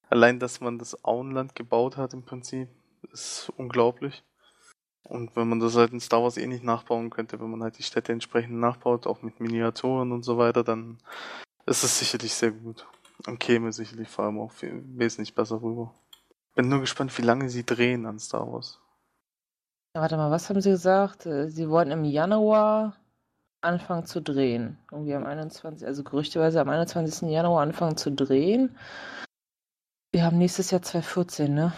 Allein, 0.09 0.39
dass 0.39 0.61
man 0.61 0.79
das 0.79 1.03
Auenland 1.03 1.55
gebaut 1.55 1.97
hat 1.97 2.13
im 2.13 2.23
Prinzip, 2.23 2.69
ist 3.11 3.51
unglaublich. 3.57 4.23
Und 5.07 5.35
wenn 5.37 5.47
man 5.47 5.59
das 5.59 5.77
halt 5.77 5.93
in 5.93 6.01
Star 6.01 6.21
Wars 6.21 6.37
eh 6.37 6.47
nicht 6.47 6.63
nachbauen 6.63 7.09
könnte, 7.09 7.39
wenn 7.39 7.49
man 7.49 7.63
halt 7.63 7.77
die 7.77 7.83
Städte 7.83 8.11
entsprechend 8.11 8.59
nachbaut, 8.59 9.07
auch 9.07 9.21
mit 9.21 9.39
Miniaturen 9.39 10.11
und 10.11 10.23
so 10.23 10.37
weiter, 10.37 10.63
dann 10.63 10.97
ist 11.65 11.83
es 11.83 11.99
sicherlich 11.99 12.33
sehr 12.33 12.51
gut. 12.51 12.85
Und 13.25 13.39
käme 13.39 13.71
sicherlich 13.71 14.09
vor 14.09 14.25
allem 14.25 14.39
auch 14.39 14.51
viel, 14.51 14.83
wesentlich 14.85 15.33
besser 15.33 15.61
rüber. 15.61 15.93
Bin 16.55 16.67
nur 16.69 16.81
gespannt, 16.81 17.17
wie 17.17 17.23
lange 17.23 17.49
sie 17.49 17.65
drehen 17.65 18.05
an 18.05 18.19
Star 18.19 18.51
Wars. 18.51 18.79
Ja, 19.95 20.01
warte 20.01 20.17
mal, 20.17 20.29
was 20.29 20.49
haben 20.49 20.61
sie 20.61 20.71
gesagt? 20.71 21.25
Äh, 21.25 21.49
Sie 21.49 21.69
wollen 21.69 21.89
im 21.91 22.03
Januar 22.03 22.97
anfangen 23.61 24.05
zu 24.05 24.21
drehen. 24.21 24.77
Irgendwie 24.91 25.15
am 25.15 25.25
21., 25.25 25.87
also 25.87 26.03
gerüchteweise 26.03 26.59
am 26.59 26.69
21. 26.69 27.29
Januar 27.29 27.61
anfangen 27.61 27.97
zu 27.97 28.11
drehen. 28.11 28.77
Wir 30.11 30.23
haben 30.23 30.37
nächstes 30.37 30.71
Jahr 30.71 30.81
2014, 30.81 31.53
ne? 31.53 31.73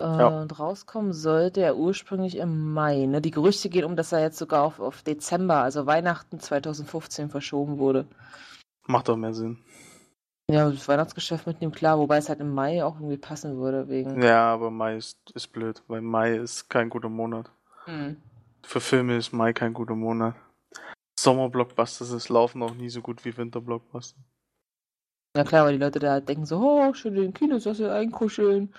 Äh, 0.00 0.04
Ja. 0.04 0.28
Und 0.28 0.58
rauskommen 0.58 1.12
sollte 1.12 1.60
er 1.60 1.76
ursprünglich 1.76 2.36
im 2.36 2.72
Mai. 2.72 3.06
Ne? 3.06 3.20
Die 3.20 3.30
Gerüchte 3.30 3.68
gehen 3.68 3.84
um, 3.84 3.96
dass 3.96 4.12
er 4.12 4.20
jetzt 4.20 4.38
sogar 4.38 4.62
auf, 4.62 4.80
auf 4.80 5.02
Dezember, 5.02 5.56
also 5.56 5.86
Weihnachten 5.86 6.40
2015 6.40 7.30
verschoben 7.30 7.78
wurde. 7.78 8.06
Macht 8.86 9.08
doch 9.08 9.16
mehr 9.16 9.34
Sinn. 9.34 9.58
Ja, 10.50 10.68
das 10.68 10.88
Weihnachtsgeschäft 10.88 11.46
mitnehmen, 11.46 11.72
klar, 11.72 11.98
wobei 11.98 12.18
es 12.18 12.28
halt 12.28 12.40
im 12.40 12.52
Mai 12.52 12.84
auch 12.84 12.96
irgendwie 12.96 13.16
passen 13.16 13.56
würde, 13.56 13.88
wegen. 13.88 14.22
Ja, 14.22 14.52
aber 14.52 14.70
Mai 14.70 14.96
ist, 14.96 15.18
ist 15.34 15.48
blöd, 15.48 15.82
weil 15.88 16.02
Mai 16.02 16.36
ist 16.36 16.68
kein 16.68 16.90
guter 16.90 17.08
Monat. 17.08 17.50
Hm. 17.86 18.20
Für 18.62 18.80
Filme 18.80 19.16
ist 19.16 19.32
Mai 19.32 19.54
kein 19.54 19.72
guter 19.72 19.94
Monat. 19.94 20.34
Sommerblockbusters 21.18 22.10
ist 22.10 22.28
laufen 22.28 22.62
auch 22.62 22.74
nie 22.74 22.90
so 22.90 23.00
gut 23.00 23.24
wie 23.24 23.36
Winterblockbuster. 23.36 24.20
Ja 25.36 25.44
klar, 25.44 25.64
weil 25.64 25.72
die 25.72 25.82
Leute 25.82 25.98
da 25.98 26.12
halt 26.12 26.28
denken 26.28 26.44
so, 26.44 26.58
oh, 26.58 26.92
schön 26.92 27.14
in 27.16 27.22
den 27.22 27.34
Kinosessel 27.34 27.90
einkuscheln. 27.90 28.74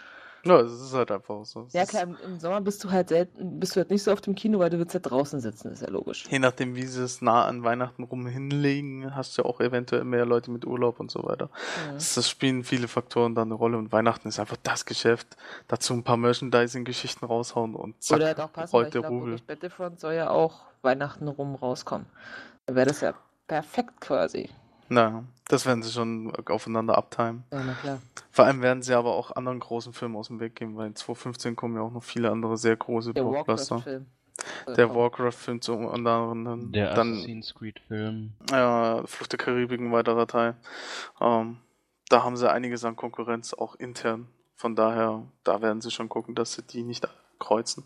Ja, 0.46 0.60
es 0.60 0.74
ist 0.74 0.94
halt 0.94 1.10
einfach 1.10 1.44
so. 1.44 1.68
Ja 1.72 1.86
klar, 1.86 2.04
im, 2.04 2.18
im 2.24 2.40
Sommer 2.40 2.62
bist 2.62 2.84
du 2.84 2.92
halt 2.92 3.10
selten, 3.10 3.60
bist 3.60 3.76
du 3.76 3.80
halt 3.80 3.90
nicht 3.90 4.04
so 4.04 4.12
oft 4.12 4.28
im 4.28 4.36
Kino, 4.36 4.60
weil 4.60 4.70
du 4.70 4.78
willst 4.78 4.94
halt 4.94 5.10
draußen 5.10 5.40
sitzen, 5.40 5.72
ist 5.72 5.82
ja 5.82 5.90
logisch. 5.90 6.26
Je 6.30 6.38
nachdem, 6.38 6.76
wie 6.76 6.86
sie 6.86 7.04
es 7.04 7.22
nah 7.22 7.46
an 7.46 7.64
Weihnachten 7.64 8.04
rum 8.04 8.28
hinlegen, 8.28 9.16
hast 9.16 9.38
du 9.38 9.42
ja 9.42 9.50
auch 9.50 9.60
eventuell 9.60 10.04
mehr 10.04 10.26
Leute 10.26 10.52
mit 10.52 10.66
Urlaub 10.66 11.00
und 11.00 11.10
so 11.10 11.24
weiter. 11.24 11.46
Mhm. 11.46 11.96
Das, 11.96 12.30
spielen 12.30 12.64
viele 12.64 12.88
Faktoren 12.88 13.34
da 13.34 13.42
eine 13.42 13.56
Rolle 13.56 13.78
und 13.78 13.92
Weihnachten 13.92 14.28
ist 14.28 14.40
einfach 14.40 14.58
das 14.62 14.86
Geschäft. 14.86 15.36
Dazu 15.68 15.94
ein 15.94 16.04
paar 16.04 16.18
Merchandising-Geschichten 16.18 17.26
raushauen 17.26 17.74
und 17.74 18.04
zack, 18.04 18.18
Oder 18.18 18.28
halt 18.28 18.40
auch 18.40 18.54
passen, 18.54 18.74
weil 18.74 18.84
rollt 18.84 18.96
ich 18.96 19.06
Rubel. 19.06 19.38
Battlefront 19.48 20.00
soll 20.00 20.14
ja 20.14 20.30
auch 20.30 20.66
Weihnachten 20.84 21.28
rum 21.28 21.56
rauskommen. 21.56 22.06
Dann 22.68 22.76
wäre 22.76 22.86
das 22.86 23.02
ja 23.02 23.16
perfekt 23.48 24.00
quasi. 24.00 24.50
Na, 24.88 25.24
das 25.48 25.66
werden 25.66 25.82
sie 25.84 25.92
schon 25.92 26.32
aufeinander 26.48 26.98
abtimen. 26.98 27.44
Ja, 27.52 27.64
na 27.64 27.74
klar. 27.74 28.00
Vor 28.32 28.46
allem 28.46 28.62
werden 28.62 28.84
sie 28.84 28.94
aber 28.94 29.14
auch 29.16 29.36
anderen 29.36 29.60
großen 29.60 29.94
Filmen 29.94 30.16
aus 30.16 30.28
dem 30.28 30.40
Weg 30.40 30.56
gehen, 30.56 30.76
weil 30.78 30.88
in 30.88 30.96
2015 30.96 31.56
kommen 31.56 31.76
ja 31.76 31.82
auch 31.82 31.92
noch 31.92 32.04
viele 32.04 32.30
andere 32.32 32.58
sehr 32.58 32.76
große 32.76 33.14
Der 33.14 33.24
Blockbuster. 33.24 33.76
Warcraft-Film. 33.78 34.06
Der. 34.78 34.94
Warcraft-Film 34.96 35.62
zum 35.62 35.88
anderen, 35.88 36.72
Der 36.72 36.94
dann 36.94 37.14
Assassin's 37.14 37.54
Creed-Film. 37.56 38.34
ja, 38.52 39.02
Flucht 39.06 39.32
der 39.32 39.40
Karibik 39.40 39.80
ein 39.80 39.92
weiterer 39.92 40.28
Teil. 40.28 40.56
Ähm, 41.22 41.58
da 42.10 42.24
haben 42.24 42.36
sie 42.38 42.52
einiges 42.52 42.84
an 42.86 42.96
Konkurrenz, 42.96 43.54
auch 43.54 43.76
intern. 43.76 44.28
Von 44.56 44.76
daher, 44.76 45.24
da 45.44 45.62
werden 45.62 45.82
sie 45.82 45.90
schon 45.90 46.10
gucken, 46.10 46.36
dass 46.36 46.54
sie 46.54 46.62
die 46.64 46.84
nicht 46.84 47.08
kreuzen. 47.40 47.84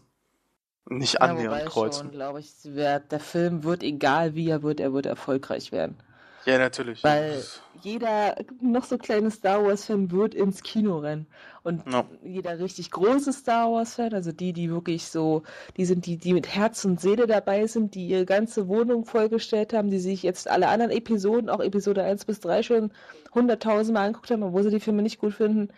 Nicht 0.85 1.13
Ja, 1.15 1.19
annähernd 1.21 1.65
kreuzen. 1.67 2.05
schon, 2.07 2.11
glaube 2.11 2.39
ich, 2.39 2.51
der 2.63 3.19
Film 3.19 3.63
wird, 3.63 3.83
egal 3.83 4.33
wie 4.35 4.49
er 4.49 4.63
wird, 4.63 4.79
er 4.79 4.91
wird 4.91 5.05
erfolgreich 5.05 5.71
werden. 5.71 5.97
Ja, 6.45 6.57
natürlich. 6.57 7.03
Weil 7.03 7.43
jeder 7.81 8.35
noch 8.61 8.83
so 8.85 8.97
kleine 8.97 9.31
Star 9.31 9.63
Wars-Fan 9.63 10.11
wird 10.11 10.33
ins 10.33 10.63
Kino 10.63 10.99
rennen. 10.99 11.27
Und 11.63 11.83
Ja. 11.91 12.05
jeder 12.23 12.59
richtig 12.59 12.91
große 12.91 13.33
Star 13.33 13.71
Wars-Fan, 13.71 14.13
also 14.13 14.31
die, 14.31 14.53
die 14.53 14.69
wirklich 14.69 15.07
so, 15.07 15.43
die 15.77 15.85
sind, 15.85 16.05
die, 16.05 16.17
die 16.17 16.33
mit 16.33 16.47
Herz 16.55 16.85
und 16.85 16.99
Seele 16.99 17.27
dabei 17.27 17.67
sind, 17.67 17.95
die 17.95 18.07
ihre 18.07 18.25
ganze 18.25 18.67
Wohnung 18.67 19.05
vollgestellt 19.05 19.73
haben, 19.73 19.89
die 19.89 19.99
sich 19.99 20.23
jetzt 20.23 20.49
alle 20.49 20.67
anderen 20.67 20.91
Episoden, 20.91 21.49
auch 21.49 21.59
Episode 21.59 22.03
1 22.03 22.25
bis 22.25 22.39
3 22.39 22.63
schon 22.63 22.91
hunderttausendmal 23.33 24.07
angeguckt 24.07 24.31
haben, 24.31 24.43
obwohl 24.43 24.63
sie 24.63 24.71
die 24.71 24.79
Filme 24.79 25.01
nicht 25.01 25.19
gut 25.19 25.33
finden, 25.33 25.69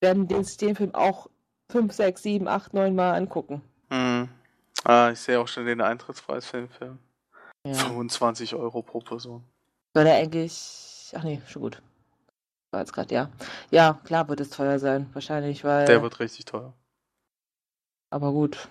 werden 0.00 0.28
den, 0.28 0.46
den 0.60 0.76
Film 0.76 0.94
auch 0.94 1.28
5, 1.70 1.92
6, 1.92 2.22
7, 2.22 2.48
8, 2.48 2.74
9 2.74 2.94
Mal 2.94 3.14
angucken. 3.14 3.62
Hm. 3.90 4.28
Ah, 4.84 5.10
ich 5.12 5.20
sehe 5.20 5.38
auch 5.40 5.48
schon 5.48 5.64
den 5.66 5.80
Eintrittspreis 5.80 6.46
für 6.46 6.58
den 6.58 6.68
Film. 6.68 6.98
Ja. 7.66 7.74
25 7.74 8.54
Euro 8.54 8.82
pro 8.82 8.98
Person. 8.98 9.44
Soll 9.94 10.04
der 10.04 10.14
eigentlich. 10.16 11.12
Ach 11.14 11.22
nee, 11.24 11.40
schon 11.46 11.62
gut. 11.62 11.82
War 12.70 12.80
jetzt 12.80 12.92
gerade, 12.92 13.14
ja. 13.14 13.30
Ja, 13.70 14.00
klar 14.04 14.28
wird 14.28 14.40
es 14.40 14.50
teuer 14.50 14.78
sein, 14.78 15.08
wahrscheinlich, 15.12 15.62
weil. 15.64 15.84
Der 15.86 16.02
wird 16.02 16.20
richtig 16.20 16.46
teuer. 16.46 16.72
aber 18.10 18.32
gut. 18.32 18.68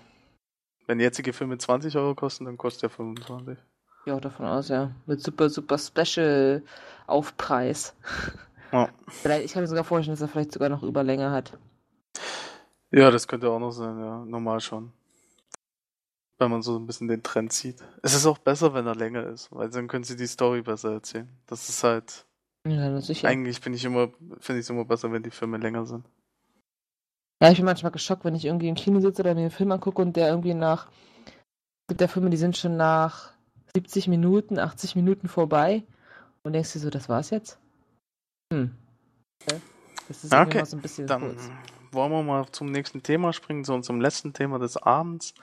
Wenn 0.88 1.00
jetzige 1.00 1.34
Filme 1.34 1.58
20 1.58 1.96
Euro 1.98 2.16
kosten, 2.16 2.46
dann 2.46 2.58
kostet 2.58 2.84
der 2.84 2.90
25. 2.90 3.58
Ja, 4.06 4.20
davon 4.20 4.48
aus, 4.48 4.70
ja. 4.70 4.92
Mit 5.06 5.22
super, 5.22 5.50
super 5.50 5.78
Special 5.78 6.64
Aufpreis. 7.06 7.96
Ja. 8.72 8.90
Vielleicht, 9.08 9.46
ich 9.46 9.54
kann 9.54 9.62
mir 9.62 9.68
sogar 9.68 9.84
vorstellen, 9.84 10.16
dass 10.16 10.22
er 10.22 10.28
vielleicht 10.28 10.52
sogar 10.52 10.70
noch 10.70 10.82
Überlänge 10.82 11.30
hat. 11.30 11.58
Ja, 12.90 13.12
das 13.12 13.28
könnte 13.28 13.50
auch 13.50 13.60
noch 13.60 13.72
sein, 13.72 14.00
ja. 14.00 14.26
Normal 14.26 14.60
schon. 14.60 14.92
Wenn 16.42 16.50
man 16.50 16.64
so 16.64 16.76
ein 16.76 16.88
bisschen 16.88 17.08
den 17.08 17.22
Trend 17.22 17.54
sieht. 17.54 17.76
Es 18.02 18.16
ist 18.16 18.26
auch 18.26 18.40
besser, 18.40 18.74
wenn 18.74 18.88
er 18.88 18.96
länger 18.96 19.28
ist, 19.28 19.52
weil 19.52 19.70
dann 19.70 19.88
können 19.88 20.04
sie 20.04 20.16
die 20.16 20.26
Story 20.26 20.64
besser 20.64 20.94
erzählen. 20.94 21.30
Das 21.46 21.70
ist 21.70 21.84
halt. 21.84 22.26
Ja, 22.68 22.90
na 22.90 23.00
sicher. 23.00 23.28
Eigentlich 23.28 23.62
bin 23.62 23.76
ich 23.76 23.86
immer, 23.86 24.10
finde 24.40 24.60
ich 24.60 24.66
es 24.66 24.70
immer 24.72 24.84
besser, 24.84 25.12
wenn 25.12 25.22
die 25.22 25.30
Filme 25.30 25.60
länger 25.60 25.86
sind. 25.86 26.04
Ja, 27.44 27.52
ich 27.52 27.58
bin 27.58 27.66
manchmal 27.66 27.92
geschockt, 27.92 28.26
wenn 28.26 28.34
ich 28.34 28.46
irgendwie 28.46 28.70
im 28.70 28.76
Kino 28.76 29.00
sitze 29.02 29.22
oder 29.22 29.36
mir 29.36 29.42
einen 29.42 29.52
Film 29.52 29.72
angucke 29.72 30.02
und 30.02 30.16
der 30.16 30.30
irgendwie 30.30 30.56
nach. 30.56 30.88
Es 31.28 31.90
gibt 31.90 32.02
ja 32.02 32.08
Filme, 32.08 32.32
die 32.32 32.38
sind 32.38 32.58
schon 32.58 32.76
nach 32.76 33.34
70 33.76 34.08
Minuten, 34.08 34.58
80 34.58 34.96
Minuten 34.96 35.28
vorbei. 35.28 35.84
Und 36.42 36.54
denkst 36.54 36.74
dir 36.74 36.80
so, 36.80 36.90
das 36.90 37.08
war's 37.08 37.30
jetzt? 37.30 37.60
Hm. 38.52 38.72
Okay. 39.46 39.62
Das 40.08 40.24
ist 40.24 40.34
Okay, 40.34 40.58
mal 40.58 40.66
so 40.66 40.78
ein 40.78 40.82
bisschen 40.82 41.06
Dann 41.06 41.22
kurz. 41.22 41.52
Wollen 41.92 42.12
wir 42.12 42.24
mal 42.24 42.46
zum 42.52 42.72
nächsten 42.72 43.04
Thema 43.04 43.34
springen, 43.34 43.66
zu 43.66 43.74
unserem 43.74 44.02
letzten 44.02 44.34
Thema 44.34 44.60
des 44.60 44.78
Abends, 44.78 45.34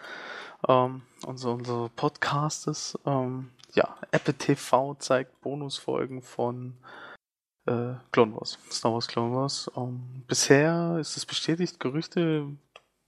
ähm, 0.68 1.02
unser, 1.26 1.52
unser 1.52 1.90
Podcastes. 1.96 2.98
Ähm, 3.06 3.50
ja, 3.74 3.96
Apple 4.10 4.34
TV 4.34 4.94
zeigt 4.94 5.40
Bonusfolgen 5.40 6.22
von 6.22 6.74
äh, 7.66 7.94
Clone 8.12 8.34
Wars, 8.34 8.58
Star 8.70 8.92
Wars 8.92 9.06
Clone 9.08 9.34
Wars. 9.34 9.70
Ähm, 9.76 10.24
bisher 10.26 10.96
ist 10.98 11.16
es 11.16 11.26
bestätigt, 11.26 11.78
Gerüchte, 11.80 12.46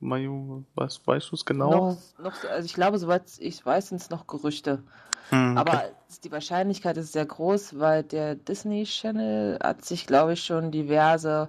Mayu, 0.00 0.64
weißt, 0.74 1.07
weißt 1.07 1.31
du 1.31 1.37
es 1.37 1.44
genau? 1.44 1.70
Noch, 1.70 1.98
noch, 2.18 2.44
also 2.50 2.64
ich 2.64 2.74
glaube, 2.74 2.98
soweit 2.98 3.24
ich 3.38 3.64
weiß, 3.64 3.88
sind 3.88 4.00
es 4.00 4.11
noch 4.11 4.26
Gerüchte. 4.26 4.83
Hm, 5.31 5.57
okay. 5.57 5.61
Aber 5.61 5.85
die 6.24 6.33
Wahrscheinlichkeit 6.33 6.96
ist 6.96 7.12
sehr 7.12 7.26
groß, 7.26 7.79
weil 7.79 8.03
der 8.03 8.35
Disney 8.35 8.85
Channel 8.85 9.59
hat 9.62 9.85
sich, 9.85 10.07
glaube 10.07 10.33
ich, 10.33 10.44
schon 10.44 10.70
diverse, 10.70 11.48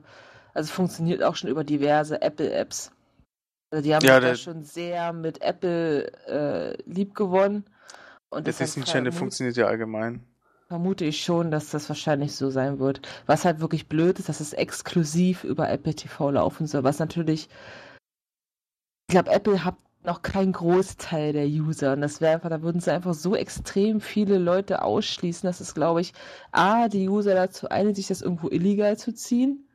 also 0.54 0.72
funktioniert 0.72 1.24
auch 1.24 1.36
schon 1.36 1.50
über 1.50 1.64
diverse 1.64 2.22
Apple-Apps. 2.22 2.92
Also 3.72 3.84
die 3.84 3.96
haben 3.96 4.04
Ja, 4.04 4.16
sich 4.22 4.30
da 4.30 4.36
schon 4.36 4.64
sehr 4.64 5.14
mit 5.14 5.42
Apple 5.42 6.12
äh, 6.28 6.78
lieb 6.86 7.16
gewonnen. 7.16 7.66
Und 8.30 8.48
Disney 8.48 8.84
Channel 8.84 9.12
vermut- 9.12 9.18
funktioniert 9.18 9.58
ja 9.58 9.68
allgemein. 9.68 10.22
vermute 10.68 11.06
ich 11.06 11.24
schon, 11.24 11.52
dass 11.52 11.70
das 11.70 11.90
wahrscheinlich 11.90 12.36
so 12.36 12.50
sein 12.50 12.80
wird. 12.80 13.02
Was 13.26 13.46
halt 13.46 13.60
wirklich 13.60 13.88
blöd 13.88 14.20
ist, 14.20 14.30
dass 14.30 14.40
es 14.40 14.54
exklusiv 14.54 15.44
über 15.44 15.70
Apple 15.70 15.94
TV 15.96 16.32
laufen 16.32 16.68
soll, 16.68 16.84
was 16.84 17.00
natürlich, 17.00 17.50
ich 19.08 19.14
glaube, 19.14 19.32
Apple 19.32 19.64
hat 19.66 19.76
noch 20.04 20.22
keinen 20.22 20.54
Großteil 20.54 21.32
der 21.34 21.46
User 21.46 21.94
und 21.94 22.02
das 22.02 22.22
wäre 22.22 22.34
einfach, 22.34 22.50
da 22.50 22.62
würden 22.64 22.82
sie 22.82 22.92
einfach 22.92 23.14
so 23.14 23.36
extrem 23.36 24.02
viele 24.02 24.38
Leute 24.40 24.82
ausschließen, 24.82 25.46
dass 25.46 25.60
es, 25.60 25.76
glaube 25.76 26.02
ich, 26.02 26.14
A, 26.52 26.88
die 26.88 27.08
User 27.08 27.36
dazu 27.36 27.70
einigt, 27.70 27.98
sich 27.98 28.08
das 28.08 28.22
irgendwo 28.22 28.50
illegal 28.50 28.98
zu 28.98 29.14
ziehen 29.14 29.68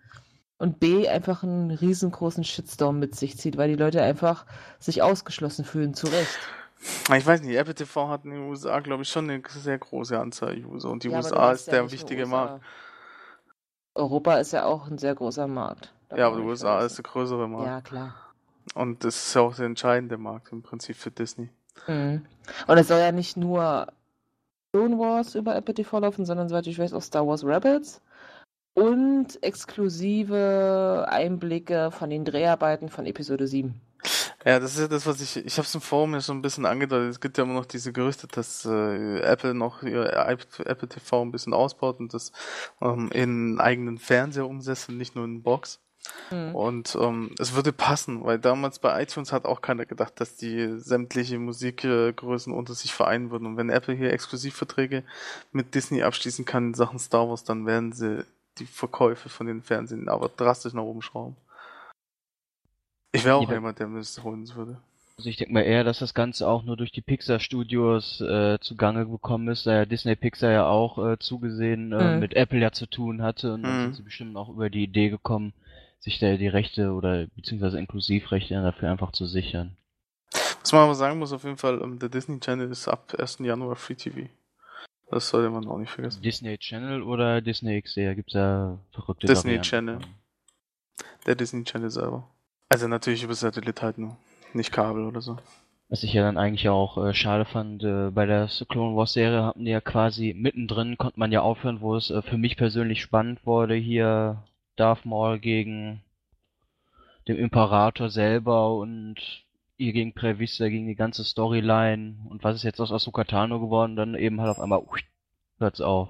und 0.58 0.80
B, 0.80 1.08
einfach 1.08 1.42
einen 1.42 1.70
riesengroßen 1.70 2.44
Shitstorm 2.44 2.98
mit 2.98 3.14
sich 3.14 3.36
zieht, 3.36 3.56
weil 3.56 3.68
die 3.68 3.76
Leute 3.76 4.02
einfach 4.02 4.46
sich 4.78 5.02
ausgeschlossen 5.02 5.64
fühlen, 5.64 5.94
zu 5.94 6.06
Recht. 6.06 6.38
Ich 7.14 7.26
weiß 7.26 7.42
nicht, 7.42 7.56
Apple 7.56 7.74
TV 7.74 8.08
hat 8.08 8.24
in 8.24 8.30
den 8.30 8.48
USA, 8.48 8.80
glaube 8.80 9.02
ich, 9.02 9.08
schon 9.08 9.28
eine 9.28 9.42
sehr 9.48 9.78
große 9.78 10.18
Anzahl 10.18 10.56
User 10.64 10.90
und 10.90 11.02
die 11.02 11.08
Ja, 11.08 11.18
USA 11.18 11.52
ist 11.52 11.66
ja 11.66 11.74
der 11.74 11.90
wichtige. 11.90 12.26
Markt. 12.26 12.62
Europa 13.94 14.36
ist 14.36 14.52
ja 14.52 14.64
auch 14.64 14.88
ein 14.88 14.98
sehr 14.98 15.14
großer 15.14 15.46
Markt. 15.46 15.92
Ja, 16.14 16.28
aber 16.28 16.36
die 16.36 16.42
USA 16.42 16.80
ist 16.80 16.98
der 16.98 17.04
größere 17.04 17.48
Markt. 17.48 17.66
Ja, 17.66 17.80
klar. 17.80 18.14
Und 18.74 19.04
das 19.04 19.26
ist 19.26 19.34
ja 19.34 19.40
auch 19.42 19.54
der 19.54 19.66
entscheidende 19.66 20.18
Markt 20.18 20.52
im 20.52 20.62
Prinzip 20.62 20.96
für 20.96 21.10
Disney. 21.10 21.50
Mhm. 21.86 22.26
Und 22.66 22.78
es 22.78 22.88
soll 22.88 23.00
ja 23.00 23.12
nicht 23.12 23.36
nur 23.36 23.88
Clone 24.72 24.98
Wars 24.98 25.34
über 25.34 25.56
Apple 25.56 25.74
TV 25.74 25.98
laufen, 25.98 26.26
sondern 26.26 26.48
soweit 26.48 26.66
ich 26.66 26.78
weiß 26.78 26.92
auch 26.92 27.02
Star 27.02 27.26
Wars 27.26 27.44
Rebels 27.44 28.02
und 28.76 29.42
exklusive 29.42 31.06
Einblicke 31.08 31.90
von 31.90 32.10
den 32.10 32.26
Dreharbeiten 32.26 32.90
von 32.90 33.06
Episode 33.06 33.46
7. 33.46 33.80
Ja, 34.44 34.60
das 34.60 34.74
ist 34.74 34.80
ja 34.80 34.86
das, 34.86 35.06
was 35.06 35.20
ich, 35.22 35.44
ich 35.44 35.56
habe 35.56 35.66
es 35.66 35.74
im 35.74 35.80
Forum 35.80 36.12
ja 36.12 36.20
schon 36.20 36.38
ein 36.38 36.42
bisschen 36.42 36.66
angedeutet. 36.66 37.10
Es 37.10 37.20
gibt 37.20 37.38
ja 37.38 37.44
immer 37.44 37.54
noch 37.54 37.64
diese 37.64 37.92
Gerüchte, 37.92 38.28
dass 38.28 38.66
äh, 38.66 39.20
Apple 39.20 39.54
noch 39.54 39.82
ihr 39.82 40.14
Apple 40.14 40.88
TV 40.88 41.22
ein 41.22 41.32
bisschen 41.32 41.54
ausbaut 41.54 41.98
und 42.00 42.12
das 42.12 42.32
ähm, 42.82 43.10
in 43.12 43.58
eigenen 43.58 43.98
Fernseher 43.98 44.46
umsetzt 44.46 44.90
und 44.90 44.98
nicht 44.98 45.16
nur 45.16 45.24
in 45.24 45.42
Box. 45.42 45.80
Mhm. 46.30 46.54
Und 46.54 46.98
ähm, 47.00 47.34
es 47.38 47.54
würde 47.54 47.72
passen, 47.72 48.24
weil 48.24 48.38
damals 48.38 48.78
bei 48.78 49.02
iTunes 49.02 49.32
hat 49.32 49.46
auch 49.46 49.62
keiner 49.62 49.86
gedacht, 49.86 50.20
dass 50.20 50.36
die 50.36 50.78
sämtliche 50.78 51.38
Musikgrößen 51.38 52.52
unter 52.52 52.74
sich 52.74 52.92
vereinen 52.92 53.30
würden. 53.30 53.46
Und 53.46 53.56
wenn 53.56 53.70
Apple 53.70 53.94
hier 53.94 54.12
Exklusivverträge 54.12 55.02
mit 55.50 55.74
Disney 55.74 56.02
abschließen 56.02 56.44
kann 56.44 56.68
in 56.68 56.74
Sachen 56.74 56.98
Star 56.98 57.28
Wars, 57.28 57.42
dann 57.42 57.64
werden 57.64 57.92
sie 57.92 58.24
die 58.58 58.66
Verkäufe 58.66 59.28
von 59.28 59.46
den 59.46 59.62
Fernsehen 59.62 60.08
aber 60.08 60.28
drastisch 60.28 60.72
nach 60.72 60.82
oben 60.82 61.02
schrauben. 61.02 61.36
Ich 63.12 63.24
wäre 63.24 63.36
auch 63.36 63.48
Ja. 63.48 63.54
jemand, 63.54 63.78
der 63.78 63.86
mir 63.88 63.98
das 63.98 64.22
holen 64.22 64.48
würde. 64.54 64.80
Also 65.18 65.30
ich 65.30 65.36
denke 65.38 65.54
mal 65.54 65.62
eher, 65.62 65.82
dass 65.82 65.98
das 66.00 66.12
Ganze 66.12 66.46
auch 66.46 66.62
nur 66.62 66.76
durch 66.76 66.92
die 66.92 67.00
Pixar 67.00 67.40
Studios 67.40 68.20
äh, 68.20 68.58
zugange 68.60 69.06
gekommen 69.06 69.48
ist, 69.48 69.66
da 69.66 69.72
ja 69.74 69.84
Disney 69.86 70.14
Pixar 70.14 70.50
ja 70.50 70.66
auch 70.66 70.98
äh, 70.98 71.18
zugesehen 71.18 71.90
äh, 71.92 72.12
Mhm. 72.14 72.20
mit 72.20 72.34
Apple 72.34 72.58
ja 72.58 72.70
zu 72.72 72.86
tun 72.86 73.22
hatte 73.22 73.54
und 73.54 73.62
dann 73.62 73.72
Mhm. 73.72 73.80
sind 73.80 73.94
sie 73.94 74.02
bestimmt 74.02 74.36
auch 74.36 74.50
über 74.50 74.68
die 74.68 74.84
Idee 74.84 75.08
gekommen, 75.08 75.54
sich 76.00 76.18
da 76.18 76.36
die 76.36 76.48
Rechte 76.48 76.92
oder 76.92 77.28
beziehungsweise 77.28 77.78
Inklusivrechte 77.78 78.54
dafür 78.60 78.90
einfach 78.90 79.12
zu 79.12 79.26
sichern. 79.26 79.76
Was 80.60 80.72
man 80.72 80.82
aber 80.82 80.94
sagen 80.94 81.18
muss, 81.18 81.32
auf 81.32 81.44
jeden 81.44 81.56
Fall, 81.56 81.80
ähm, 81.80 81.98
der 81.98 82.08
Disney 82.10 82.38
Channel 82.40 82.70
ist 82.70 82.86
ab 82.88 83.14
1. 83.16 83.44
Januar 83.46 83.76
Free 83.76 83.94
TV. 83.94 84.28
Das 85.08 85.28
sollte 85.28 85.50
man 85.50 85.66
auch 85.68 85.78
nicht 85.78 85.90
vergessen. 85.90 86.22
Disney 86.22 86.58
Channel 86.58 87.02
oder 87.02 87.40
Disney 87.40 87.80
XD, 87.80 87.98
da 87.98 88.14
gibt's 88.14 88.32
ja 88.32 88.78
verrückte 88.90 89.26
Disney 89.26 89.58
Varianten 89.58 89.68
Channel. 89.68 89.98
Der 91.26 91.34
Disney 91.36 91.64
Channel 91.64 91.90
selber. 91.90 92.28
Also 92.68 92.88
natürlich 92.88 93.22
über 93.22 93.34
Satellit 93.34 93.82
halt 93.82 93.98
nur. 93.98 94.16
Nicht 94.52 94.72
Kabel 94.72 95.04
oder 95.04 95.20
so. 95.20 95.36
Was 95.88 96.02
ich 96.02 96.12
ja 96.12 96.22
dann 96.22 96.36
eigentlich 96.36 96.68
auch 96.68 96.98
äh, 96.98 97.14
schade 97.14 97.44
fand, 97.44 97.84
äh, 97.84 98.10
bei 98.10 98.26
der 98.26 98.48
Clone 98.68 98.96
Wars 98.96 99.12
Serie 99.12 99.44
hatten 99.44 99.64
die 99.64 99.70
ja 99.70 99.80
quasi 99.80 100.34
mittendrin, 100.36 100.98
konnte 100.98 101.20
man 101.20 101.30
ja 101.30 101.42
aufhören, 101.42 101.80
wo 101.80 101.94
es 101.94 102.10
äh, 102.10 102.22
für 102.22 102.38
mich 102.38 102.56
persönlich 102.56 103.00
spannend 103.00 103.46
wurde, 103.46 103.74
hier 103.74 104.42
Darth 104.74 105.04
Maul 105.04 105.38
gegen 105.38 106.02
den 107.28 107.36
Imperator 107.36 108.10
selber 108.10 108.76
und 108.76 109.45
ihr 109.78 109.92
gegen 109.92 110.14
Prevista, 110.14 110.68
gegen 110.68 110.86
die 110.86 110.94
ganze 110.96 111.24
Storyline 111.24 112.16
und 112.28 112.42
was 112.44 112.56
ist 112.56 112.62
jetzt 112.62 112.80
aus 112.80 112.92
Ahsoka 112.92 113.24
Tano 113.24 113.60
geworden, 113.60 113.96
dann 113.96 114.14
eben 114.14 114.40
halt 114.40 114.50
auf 114.50 114.60
einmal 114.60 114.80
ui, 114.80 115.00
hört's 115.58 115.80
auf. 115.80 116.08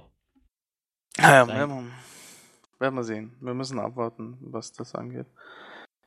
Naja, 1.18 1.46
Sein- 1.46 1.56
werden 1.56 1.70
wir, 1.76 2.80
werden 2.80 2.94
wir 2.94 3.04
sehen. 3.04 3.36
Wir 3.40 3.54
müssen 3.54 3.78
abwarten, 3.78 4.36
was 4.40 4.72
das 4.72 4.94
angeht. 4.94 5.26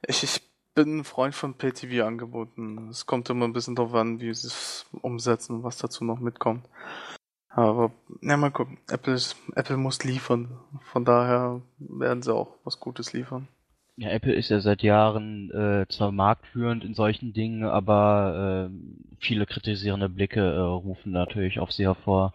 Ich, 0.08 0.24
ich 0.24 0.42
bin 0.76 1.00
ein 1.00 1.04
Freund 1.04 1.36
von 1.36 1.56
Pay-TV-Angeboten. 1.56 2.90
Es 2.90 3.06
kommt 3.06 3.30
immer 3.30 3.46
ein 3.46 3.54
bisschen 3.54 3.76
drauf 3.76 3.94
an, 3.96 4.20
wie 4.22 4.34
sie 4.34 4.48
es 4.48 4.86
umsetzen 5.02 5.58
und 5.58 5.64
was 5.64 5.78
dazu 5.78 6.04
noch 6.06 6.20
mitkommt. 6.20 6.66
Aber, 7.50 7.92
na 8.22 8.38
mal 8.38 8.52
gucken. 8.52 8.78
Apple, 8.88 9.20
Apple 9.56 9.78
muss 9.78 10.04
liefern. 10.04 10.60
Von 10.92 11.04
daher 11.04 11.62
werden 11.80 12.22
sie 12.22 12.34
auch 12.34 12.56
was 12.64 12.80
Gutes 12.80 13.12
liefern. 13.12 13.48
Ja, 14.00 14.10
Apple 14.10 14.34
ist 14.34 14.50
ja 14.50 14.62
seit 14.62 14.82
Jahren 14.82 15.52
äh, 15.52 15.86
zwar 15.90 16.12
marktführend 16.12 16.84
in 16.86 16.94
solchen 16.96 17.34
Dingen, 17.34 17.64
aber 17.66 18.70
äh, 18.72 19.16
viele 19.20 19.46
kritisierende 19.46 20.10
Blicke 20.10 20.40
äh, 20.42 20.58
rufen 20.60 21.12
natürlich 21.12 21.60
auf 21.60 21.72
sie 21.72 21.84
hervor. 21.86 22.34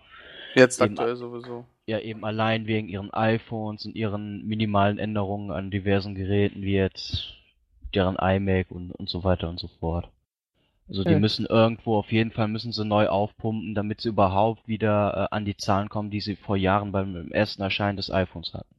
Jetzt 0.55 0.81
Eben- 0.81 0.93
aktuell 0.93 1.17
sowieso. 1.17 1.65
Ja, 1.87 1.99
eben 2.01 2.25
allein 2.25 2.67
wegen 2.67 2.89
ihren 2.89 3.13
iPhones 3.13 3.85
und 3.87 3.95
ihren 3.97 4.47
minimalen 4.47 4.99
Änderungen 4.99 5.51
an 5.51 5.71
diversen 5.71 6.15
Geräten, 6.15 6.63
wie 6.63 6.75
jetzt 6.75 7.35
deren 7.95 8.17
iMac 8.17 8.71
und, 8.71 8.93
und 8.93 9.09
so 9.11 9.25
weiter 9.25 9.49
und 9.51 9.61
so 9.61 9.69
fort. 9.81 10.09
Also 10.89 11.05
die 11.05 11.15
Hm. 11.15 11.21
müssen 11.21 11.47
irgendwo, 11.47 11.97
auf 11.99 12.13
jeden 12.13 12.31
Fall 12.31 12.49
müssen 12.49 12.73
sie 12.73 12.85
neu 12.87 13.09
aufpumpen, 13.09 13.75
damit 13.75 14.01
sie 14.03 14.11
überhaupt 14.11 14.69
wieder 14.69 15.29
äh, 15.31 15.35
an 15.35 15.45
die 15.45 15.57
Zahlen 15.57 15.89
kommen, 15.91 16.11
die 16.11 16.21
sie 16.23 16.37
vor 16.37 16.57
Jahren 16.57 16.93
beim 16.93 17.31
ersten 17.33 17.63
Erscheinen 17.63 17.97
des 17.99 18.11
iPhones 18.11 18.55
hatten. 18.55 18.75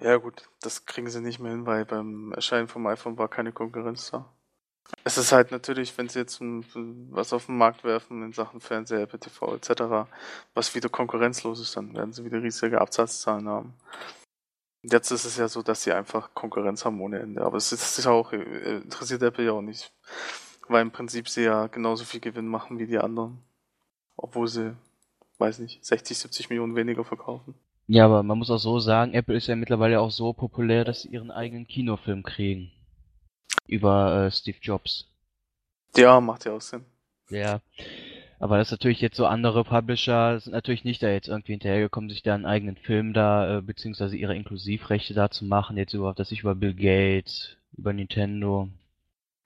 Ja 0.00 0.16
gut, 0.16 0.48
das 0.60 0.86
kriegen 0.86 1.10
sie 1.10 1.20
nicht 1.20 1.40
mehr 1.40 1.50
hin, 1.52 1.66
weil 1.66 1.84
beim 1.84 2.32
Erscheinen 2.32 2.68
vom 2.68 2.86
iPhone 2.86 3.18
war 3.18 3.28
keine 3.28 3.52
Konkurrenz 3.52 4.10
da. 4.10 4.32
Es 5.04 5.18
ist 5.18 5.32
halt 5.32 5.50
natürlich, 5.50 5.96
wenn 5.98 6.08
sie 6.08 6.20
jetzt 6.20 6.38
was 6.40 7.32
auf 7.32 7.46
den 7.46 7.58
Markt 7.58 7.84
werfen 7.84 8.22
in 8.22 8.32
Sachen 8.32 8.60
Fernseher, 8.60 9.00
Apple 9.00 9.18
TV 9.18 9.56
etc., 9.56 10.08
was 10.54 10.74
wieder 10.74 10.88
konkurrenzlos 10.88 11.60
ist, 11.60 11.76
dann 11.76 11.94
werden 11.94 12.12
sie 12.12 12.24
wieder 12.24 12.42
riesige 12.42 12.80
Absatzzahlen 12.80 13.48
haben. 13.48 13.74
Jetzt 14.82 15.10
ist 15.10 15.24
es 15.24 15.36
ja 15.36 15.48
so, 15.48 15.62
dass 15.62 15.82
sie 15.82 15.92
einfach 15.92 16.32
Konkurrenz 16.34 16.84
haben 16.84 17.00
ohne 17.00 17.18
Ende. 17.18 17.42
Aber 17.42 17.56
es 17.56 17.72
ist, 17.72 17.82
es 17.82 17.98
ist 17.98 18.06
auch, 18.06 18.32
äh, 18.32 18.76
interessiert 18.76 19.22
Apple 19.22 19.44
ja 19.44 19.52
auch 19.52 19.60
nicht. 19.60 19.92
Weil 20.68 20.82
im 20.82 20.92
Prinzip 20.92 21.28
sie 21.28 21.44
ja 21.44 21.66
genauso 21.66 22.04
viel 22.04 22.20
Gewinn 22.20 22.46
machen 22.46 22.78
wie 22.78 22.86
die 22.86 22.98
anderen. 22.98 23.42
Obwohl 24.16 24.48
sie, 24.48 24.76
weiß 25.38 25.58
nicht, 25.58 25.84
60, 25.84 26.18
70 26.18 26.50
Millionen 26.50 26.76
weniger 26.76 27.04
verkaufen. 27.04 27.54
Ja, 27.90 28.04
aber 28.04 28.22
man 28.22 28.36
muss 28.36 28.50
auch 28.50 28.58
so 28.58 28.80
sagen, 28.80 29.14
Apple 29.14 29.34
ist 29.34 29.46
ja 29.46 29.56
mittlerweile 29.56 30.00
auch 30.00 30.10
so 30.10 30.34
populär, 30.34 30.84
dass 30.84 31.02
sie 31.02 31.08
ihren 31.08 31.30
eigenen 31.30 31.66
Kinofilm 31.66 32.22
kriegen. 32.22 32.70
Über 33.66 34.26
äh, 34.26 34.30
Steve 34.30 34.58
Jobs. 34.60 35.08
Ja, 35.96 36.20
macht 36.20 36.44
ja 36.44 36.52
auch 36.52 36.60
Sinn. 36.60 36.84
Ja. 37.30 37.60
Aber 38.38 38.58
das 38.58 38.68
ist 38.68 38.72
natürlich 38.72 39.00
jetzt 39.00 39.16
so 39.16 39.26
andere 39.26 39.64
Publisher 39.64 40.38
sind 40.38 40.52
natürlich 40.52 40.84
nicht 40.84 41.02
da 41.02 41.08
jetzt 41.08 41.28
irgendwie 41.28 41.52
hinterhergekommen, 41.52 42.10
sich 42.10 42.22
da 42.22 42.34
einen 42.34 42.44
eigenen 42.44 42.76
Film 42.76 43.14
da, 43.14 43.58
äh, 43.58 43.62
beziehungsweise 43.62 44.16
ihre 44.16 44.36
Inklusivrechte 44.36 45.14
da 45.14 45.30
zu 45.30 45.46
machen, 45.46 45.78
jetzt 45.78 45.94
überhaupt, 45.94 46.20
dass 46.20 46.30
ich 46.30 46.40
über 46.40 46.54
Bill 46.54 46.74
Gates, 46.74 47.56
über 47.76 47.94
Nintendo. 47.94 48.68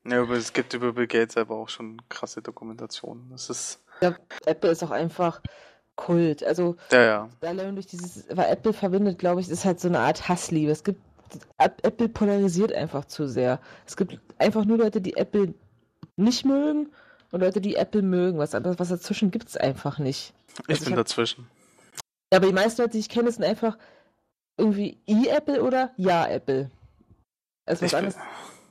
Ja, 0.04 0.20
aber 0.20 0.34
es 0.34 0.52
gibt 0.52 0.74
über 0.74 0.92
Bill 0.92 1.06
Gates 1.06 1.34
selber 1.34 1.54
auch 1.54 1.68
schon 1.68 2.02
krasse 2.08 2.42
Dokumentationen. 2.42 3.30
Das 3.30 3.48
ist, 3.48 3.84
Apple 4.44 4.70
ist 4.70 4.82
auch 4.82 4.90
einfach 4.90 5.40
Kult. 5.96 6.42
Also 6.44 6.76
ja, 6.90 7.02
ja. 7.02 7.28
allein 7.42 7.74
durch 7.74 7.86
dieses, 7.86 8.24
weil 8.30 8.50
Apple 8.50 8.72
verbindet, 8.72 9.18
glaube 9.18 9.40
ich, 9.40 9.48
ist 9.48 9.64
halt 9.64 9.80
so 9.80 9.88
eine 9.88 10.00
Art 10.00 10.28
Hassliebe. 10.28 10.70
Es 10.70 10.84
gibt 10.84 11.00
Apple 11.58 12.08
polarisiert 12.08 12.72
einfach 12.72 13.04
zu 13.06 13.26
sehr. 13.26 13.60
Es 13.86 13.96
gibt 13.96 14.18
einfach 14.38 14.64
nur 14.64 14.78
Leute, 14.78 15.00
die 15.00 15.16
Apple 15.16 15.54
nicht 16.16 16.44
mögen 16.44 16.90
und 17.30 17.40
Leute, 17.40 17.60
die 17.60 17.76
Apple 17.76 18.02
mögen. 18.02 18.38
Was 18.38 18.54
anderes, 18.54 18.78
was 18.78 18.88
dazwischen 18.90 19.30
gibt 19.30 19.48
es 19.48 19.56
einfach 19.56 19.98
nicht. 19.98 20.34
Ich 20.48 20.58
Also 20.68 20.72
ich 20.72 20.84
bin 20.84 20.92
hab- 20.92 21.04
dazwischen. 21.06 21.48
Ja, 22.32 22.38
aber 22.38 22.46
die 22.46 22.52
meisten 22.52 22.80
Leute, 22.82 22.92
die 22.92 22.98
ich 22.98 23.08
kenne, 23.08 23.30
sind 23.30 23.44
einfach 23.44 23.76
irgendwie 24.58 24.98
i-Apple 25.08 25.62
oder 25.62 25.92
ja-Apple. 25.96 26.70
Also 27.66 27.82
was 27.82 27.92
Ich 27.92 27.98
bin, 27.98 28.06
anderes. 28.06 28.16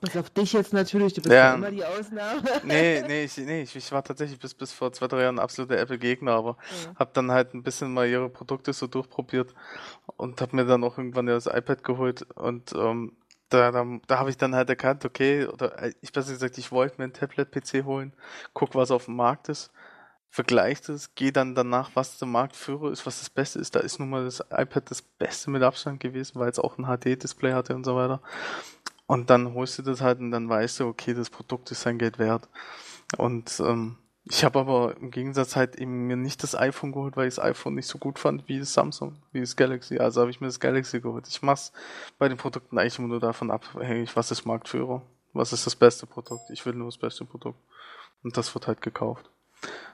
Bis 0.02 0.18
auf 0.18 0.30
dich 0.32 0.52
jetzt 0.54 0.74
natürlich, 0.74 1.14
du 1.14 1.22
bist 1.22 1.32
Ja. 1.34 1.52
ja 1.52 1.56
immer 1.56 1.72
die 1.72 1.86
Ausnahme. 1.86 2.42
Nee, 2.64 3.04
nee, 3.08 3.24
ich, 3.26 3.38
nee 3.38 3.62
ich, 3.62 3.76
ich 3.76 3.92
war 3.92 4.04
tatsächlich 4.04 4.40
bis, 4.40 4.54
bis 4.56 4.74
vor 4.74 4.92
zwei, 4.92 5.08
drei 5.08 5.22
Jahren 5.22 5.36
ein 5.36 5.44
absoluter 5.44 5.78
Apple-Gegner, 5.78 6.32
aber 6.34 6.58
Ja. 6.86 6.96
hab 6.96 7.14
dann 7.14 7.32
halt 7.32 7.54
ein 7.54 7.62
bisschen 7.64 7.94
mal 7.94 8.08
ihre 8.08 8.28
Produkte 8.30 8.74
so 8.74 8.88
durchprobiert 8.88 9.54
und 10.18 10.42
hab 10.42 10.54
mir 10.54 10.66
dann 10.66 10.84
auch 10.84 10.98
irgendwann 10.98 11.28
ja 11.28 11.36
das 11.36 11.46
iPad 11.46 11.84
geholt 11.84 12.24
und 12.36 12.74
ähm, 12.74 13.16
da, 13.50 13.72
da, 13.72 13.86
da 14.08 14.18
habe 14.18 14.30
ich 14.30 14.38
dann 14.38 14.56
halt 14.56 14.70
erkannt, 14.70 15.06
okay, 15.06 15.46
oder 15.46 15.78
äh, 15.82 15.94
ich 16.02 16.12
besser 16.12 16.32
gesagt, 16.32 16.58
ich 16.58 16.72
wollte 16.72 16.96
mir 16.98 17.04
ein 17.06 17.14
Tablet-PC 17.14 17.84
holen, 17.86 18.14
guck, 18.54 18.74
was 18.76 18.92
auf 18.92 19.06
dem 19.06 19.18
Markt 19.18 19.50
ist, 19.50 19.72
vergleicht 20.30 20.88
es, 20.90 21.14
gehe 21.16 21.34
dann 21.34 21.54
danach, 21.56 21.92
was 21.94 22.18
der 22.18 22.28
Marktführer 22.30 22.92
ist, 22.92 23.06
was 23.06 23.20
das 23.20 23.30
Beste 23.30 23.60
ist. 23.60 23.76
Da 23.76 23.82
ist 23.82 24.00
nun 24.00 24.10
mal 24.10 24.24
das 24.24 24.40
iPad 24.50 24.90
das 24.90 25.02
Beste 25.02 25.52
mit 25.52 25.62
Abstand 25.62 26.00
gewesen, 26.00 26.40
weil 26.40 26.50
es 26.50 26.58
auch 26.60 26.78
ein 26.78 26.86
HD-Display 26.86 27.52
hatte 27.52 27.76
und 27.76 27.84
so 27.84 27.96
weiter. 27.98 28.22
Und 29.12 29.30
dann 29.30 29.56
holst 29.56 29.78
du 29.78 29.82
das 29.82 30.00
halt 30.00 30.20
und 30.22 30.32
dann 30.32 30.48
weißt 30.48 30.80
du, 30.80 30.88
okay, 30.88 31.14
das 31.14 31.30
Produkt 31.30 31.70
ist 31.70 31.82
sein 31.82 31.98
Geld 31.98 32.18
wert. 32.18 32.48
Und 33.18 33.60
ähm, 33.60 33.98
ich 34.24 34.46
habe 34.46 34.58
aber 34.58 34.96
im 35.02 35.12
Gegensatz 35.12 35.58
halt 35.58 35.76
eben 35.76 36.08
mir 36.08 36.16
nicht 36.16 36.42
das 36.44 36.56
iPhone 36.56 36.94
geholt, 36.94 37.18
weil 37.18 37.28
ich 37.28 37.36
das 37.36 37.44
iPhone 37.44 37.76
nicht 37.76 37.88
so 37.88 37.98
gut 37.98 38.20
fand 38.20 38.48
wie 38.48 38.60
das 38.60 38.72
Samsung, 38.72 39.18
wie 39.34 39.42
das 39.42 39.58
Galaxy. 39.58 39.98
Also 39.98 40.22
habe 40.22 40.32
ich 40.32 40.40
mir 40.40 40.48
das 40.48 40.62
Galaxy 40.62 41.02
geholt. 41.02 41.28
Ich 41.28 41.42
mach's 41.42 41.74
bei 42.20 42.30
den 42.30 42.38
Produkten 42.38 42.78
eigentlich 42.78 43.00
immer 43.00 43.10
nur 43.10 43.20
davon 43.20 43.52
abhängig, 43.52 44.16
was 44.16 44.32
ist 44.32 44.46
Marktführer, 44.46 45.02
was 45.34 45.52
ist 45.52 45.66
das 45.66 45.76
beste 45.76 46.06
Produkt. 46.06 46.50
Ich 46.50 46.66
will 46.66 46.76
nur 46.76 46.88
das 46.88 46.98
beste 46.98 47.26
Produkt. 47.26 47.60
Und 48.24 48.38
das 48.38 48.56
wird 48.56 48.68
halt 48.68 48.82
gekauft. 48.82 49.30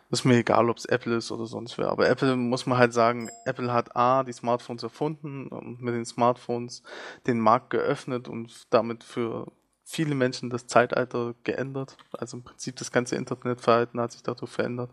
Ist 0.10 0.24
mir 0.24 0.38
egal, 0.38 0.70
ob 0.70 0.78
es 0.78 0.86
Apple 0.86 1.18
ist 1.18 1.32
oder 1.32 1.46
sonst 1.46 1.78
wer. 1.78 1.90
Aber 1.90 2.08
Apple 2.08 2.38
muss 2.38 2.66
man 2.66 2.78
halt 2.78 2.94
sagen, 2.94 3.30
Apple 3.46 3.74
hat 3.74 3.96
A, 3.96 4.24
die 4.24 4.32
Smartphones 4.32 4.84
erfunden 4.84 5.48
und 5.48 5.82
mit 5.82 5.94
den 5.94 6.06
Smartphones 6.06 6.82
den 7.26 7.40
Markt 7.40 7.72
geöffnet 7.72 8.30
und 8.30 8.68
damit 8.70 9.04
für 9.04 9.52
viele 9.84 10.16
Menschen 10.16 10.50
das 10.50 10.68
Zeitalter 10.68 11.34
geändert. 11.44 11.98
Also 12.12 12.38
im 12.38 12.44
Prinzip 12.44 12.78
das 12.78 12.92
ganze 12.92 13.16
Internetverhalten 13.16 14.00
hat 14.00 14.14
sich 14.14 14.24
dadurch 14.24 14.52
verändert. 14.52 14.92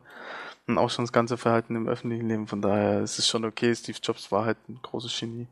Und 0.67 0.79
auch 0.79 0.91
schon 0.91 1.05
das 1.05 1.13
ganze 1.13 1.37
Verhalten 1.37 1.77
im 1.77 1.89
öffentlichen 1.89 2.29
Leben. 2.29 2.47
Von 2.49 2.63
daher 2.63 3.01
ist 3.01 3.19
es 3.19 3.29
schon 3.29 3.45
okay. 3.45 3.75
Steve 3.75 3.99
Jobs 4.03 4.33
war 4.33 4.45
halt 4.45 4.59
ein 4.69 4.81
großes 4.83 5.17
Genie. 5.19 5.47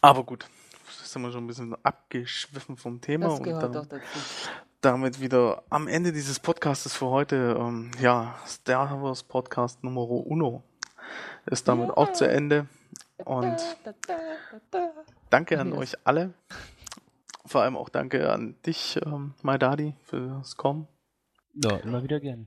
Aber 0.00 0.24
gut, 0.24 0.46
sind 0.88 1.22
wir 1.22 1.32
schon 1.32 1.44
ein 1.44 1.46
bisschen 1.46 1.74
abgeschwiffen 1.84 2.76
vom 2.76 3.00
Thema. 3.00 3.26
Das 3.26 3.38
und 3.38 3.44
gehört 3.44 3.62
dann 3.62 3.72
doch 3.72 3.86
dazu. 3.86 4.18
Damit 4.86 5.20
wieder 5.20 5.64
am 5.68 5.88
Ende 5.88 6.12
dieses 6.12 6.38
Podcastes 6.38 6.94
für 6.94 7.06
heute. 7.06 7.56
Ähm, 7.58 7.90
ja, 8.00 8.36
Star 8.46 9.02
Wars 9.02 9.24
Podcast 9.24 9.82
Nummer 9.82 10.08
Uno 10.08 10.62
ist 11.46 11.66
damit 11.66 11.90
auch 11.90 12.12
zu 12.12 12.24
Ende. 12.28 12.68
Und 13.24 13.56
Da, 13.82 13.92
da, 14.06 14.14
da, 14.52 14.60
da. 14.70 14.90
danke 15.28 15.58
an 15.58 15.72
euch 15.72 15.94
alle. 16.04 16.34
Vor 17.44 17.62
allem 17.62 17.76
auch 17.76 17.88
danke 17.88 18.30
an 18.30 18.54
dich, 18.64 19.00
ähm, 19.04 19.34
Maidadi, 19.42 19.94
fürs 20.04 20.56
Kommen. 20.56 20.86
Ja, 21.54 21.76
immer 21.78 22.04
wieder 22.04 22.20
gern. 22.20 22.46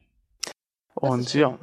Und 0.96 1.34
ja, 1.34 1.58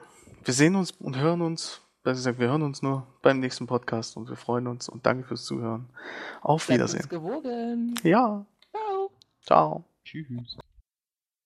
wir 0.44 0.52
sehen 0.54 0.76
uns 0.76 0.90
und 0.90 1.16
hören 1.16 1.40
uns. 1.40 1.80
Besser 2.02 2.16
gesagt, 2.16 2.38
wir 2.38 2.48
hören 2.48 2.62
uns 2.62 2.82
nur 2.82 3.06
beim 3.22 3.40
nächsten 3.40 3.66
Podcast 3.66 4.16
und 4.18 4.28
wir 4.28 4.36
freuen 4.36 4.66
uns 4.66 4.90
und 4.90 5.06
danke 5.06 5.26
fürs 5.26 5.44
Zuhören. 5.44 5.88
Auf 6.42 6.68
Wiedersehen. 6.68 7.00
uns 7.00 7.08
gewogen. 7.08 7.94
Ja, 8.02 8.44
Ciao. 8.70 9.10
ciao. 9.40 9.84
Tschüss. 10.04 10.58